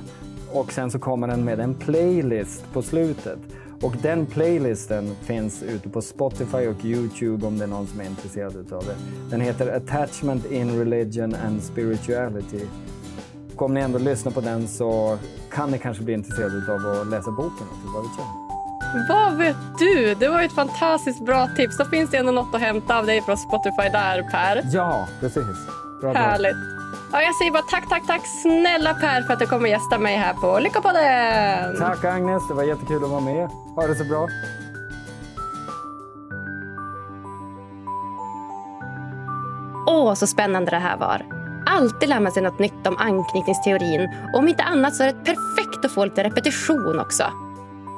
och 0.53 0.71
sen 0.71 0.91
så 0.91 0.99
kommer 0.99 1.27
den 1.27 1.45
med 1.45 1.59
en 1.59 1.73
playlist 1.73 2.63
på 2.73 2.81
slutet. 2.81 3.39
Och 3.81 3.93
den 4.01 4.25
playlisten 4.25 5.15
finns 5.21 5.63
ute 5.63 5.89
på 5.89 6.01
Spotify 6.01 6.67
och 6.67 6.85
Youtube 6.85 7.47
om 7.47 7.57
det 7.57 7.63
är 7.63 7.67
någon 7.67 7.87
som 7.87 7.99
är 7.99 8.05
intresserad 8.05 8.73
av 8.73 8.85
det. 8.85 8.95
Den 9.29 9.41
heter 9.41 9.75
Attachment 9.75 10.51
in 10.51 10.79
Religion 10.79 11.35
and 11.45 11.63
Spirituality. 11.63 12.61
Och 13.55 13.61
om 13.61 13.73
ni 13.73 13.81
ändå 13.81 13.99
lyssnar 13.99 14.31
på 14.31 14.41
den 14.41 14.67
så 14.67 15.17
kan 15.51 15.71
ni 15.71 15.77
kanske 15.77 16.03
bli 16.03 16.13
intresserade 16.13 16.73
av 16.73 17.01
att 17.01 17.07
läsa 17.07 17.31
boken 17.31 17.67
också, 17.67 17.87
vad 17.95 18.03
vet 18.03 18.11
jag. 18.17 18.49
Vad 19.09 19.37
vet 19.37 19.79
du? 19.79 20.15
Det 20.15 20.27
var 20.27 20.41
ett 20.41 20.51
fantastiskt 20.51 21.25
bra 21.25 21.47
tips. 21.57 21.77
Då 21.77 21.85
finns 21.85 22.11
det 22.11 22.17
ändå 22.17 22.31
något 22.31 22.55
att 22.55 22.61
hämta 22.61 22.99
av 22.99 23.05
dig 23.05 23.21
från 23.21 23.37
Spotify 23.37 23.89
där, 23.91 24.23
Per. 24.31 24.63
Ja, 24.73 25.07
precis. 25.19 25.57
Bra, 26.01 26.13
Härligt. 26.13 26.53
Bra. 26.53 26.78
Ja, 27.11 27.21
jag 27.21 27.35
säger 27.35 27.51
bara 27.51 27.63
tack, 27.63 27.89
tack, 27.89 28.07
tack 28.07 28.21
snälla 28.41 28.93
Per 28.93 29.21
för 29.21 29.33
att 29.33 29.39
du 29.39 29.45
kommer 29.45 29.69
gästa 29.69 29.97
mig 29.97 30.17
här 30.17 30.33
på 30.33 30.59
Lyckopodden. 30.59 31.77
Tack 31.79 32.03
Agnes, 32.05 32.47
det 32.47 32.53
var 32.53 32.63
jättekul 32.63 33.03
att 33.03 33.09
vara 33.09 33.21
med. 33.21 33.49
Ha 33.75 33.87
det 33.87 33.95
så 33.95 34.03
bra. 34.03 34.27
Åh, 39.87 40.13
så 40.13 40.27
spännande 40.27 40.71
det 40.71 40.77
här 40.77 40.97
var. 40.97 41.25
alltid 41.65 42.09
lär 42.09 42.19
man 42.19 42.31
sig 42.31 42.43
något 42.43 42.59
nytt 42.59 42.87
om 42.87 42.97
anknytningsteorin 42.97 44.09
och 44.33 44.39
om 44.39 44.47
inte 44.47 44.63
annat 44.63 44.95
så 44.95 45.03
är 45.03 45.07
det 45.07 45.23
perfekt 45.25 45.85
att 45.85 45.91
få 45.91 46.05
lite 46.05 46.23
repetition 46.23 46.99
också. 46.99 47.23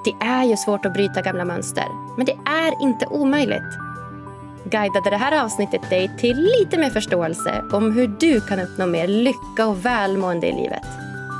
Det 0.05 0.25
är 0.25 0.43
ju 0.43 0.57
svårt 0.57 0.85
att 0.85 0.93
bryta 0.93 1.21
gamla 1.21 1.45
mönster, 1.45 1.85
men 2.17 2.25
det 2.25 2.37
är 2.45 2.83
inte 2.83 3.05
omöjligt. 3.05 3.77
Guidade 4.71 5.09
det 5.09 5.17
här 5.17 5.43
avsnittet 5.43 5.89
dig 5.89 6.11
till 6.17 6.37
lite 6.37 6.77
mer 6.77 6.89
förståelse 6.89 7.63
om 7.71 7.91
hur 7.91 8.07
du 8.07 8.41
kan 8.41 8.59
uppnå 8.59 8.85
mer 8.85 9.07
lycka 9.07 9.67
och 9.67 9.85
välmående 9.85 10.47
i 10.47 10.51
livet? 10.51 10.87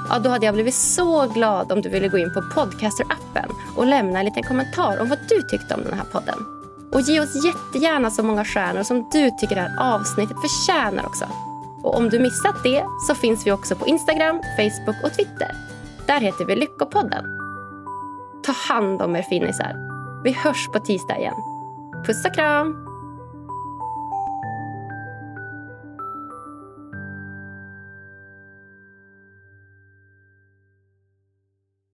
Ja, 0.10 0.20
då 0.20 0.30
hade 0.30 0.46
jag 0.46 0.56
blivit 0.56 0.76
så 0.76 1.28
glad 1.28 1.72
om 1.72 1.82
du 1.82 1.90
ville 1.90 2.08
gå 2.08 2.18
in 2.18 2.34
på 2.34 2.42
Podcaster-appen 2.42 3.50
och 3.76 3.86
lämna 3.86 4.20
en 4.20 4.26
liten 4.26 4.44
kommentar 4.44 5.02
om 5.02 5.10
vad 5.10 5.20
du 5.30 5.42
tyckte 5.42 5.76
om 5.76 5.84
den 5.84 5.94
här 5.94 6.06
podden. 6.12 6.36
Och 6.94 7.02
ge 7.02 7.20
oss 7.20 7.46
jättegärna 7.46 8.12
så 8.12 8.24
många 8.24 8.46
stjärnor 8.46 8.84
som 8.84 9.10
du 9.12 9.32
tycker 9.32 9.56
det 9.56 9.62
här 9.62 9.96
avsnittet 9.96 10.38
förtjänar 10.42 11.06
också. 11.06 11.26
Och 11.84 11.98
om 11.98 12.10
du 12.10 12.20
missat 12.20 12.64
det 12.64 12.84
så 13.08 13.16
finns 13.16 13.48
vi 13.48 13.52
också 13.52 13.76
på 13.76 13.88
Instagram, 13.88 14.42
Facebook 14.58 15.04
och 15.04 15.14
Twitter. 15.14 15.52
Där 16.08 16.20
heter 16.20 16.46
vi 16.46 16.56
Lyckopodden. 16.56 17.26
Ta 18.44 18.52
hand 18.52 19.02
om 19.02 19.16
er 19.16 19.22
finisar. 19.22 19.76
Vi 20.24 20.32
hörs 20.32 20.68
på 20.74 20.80
tisdag 20.80 21.18
igen. 21.18 21.36
Puss 22.06 22.26
och 22.26 22.34
kram! 22.34 22.91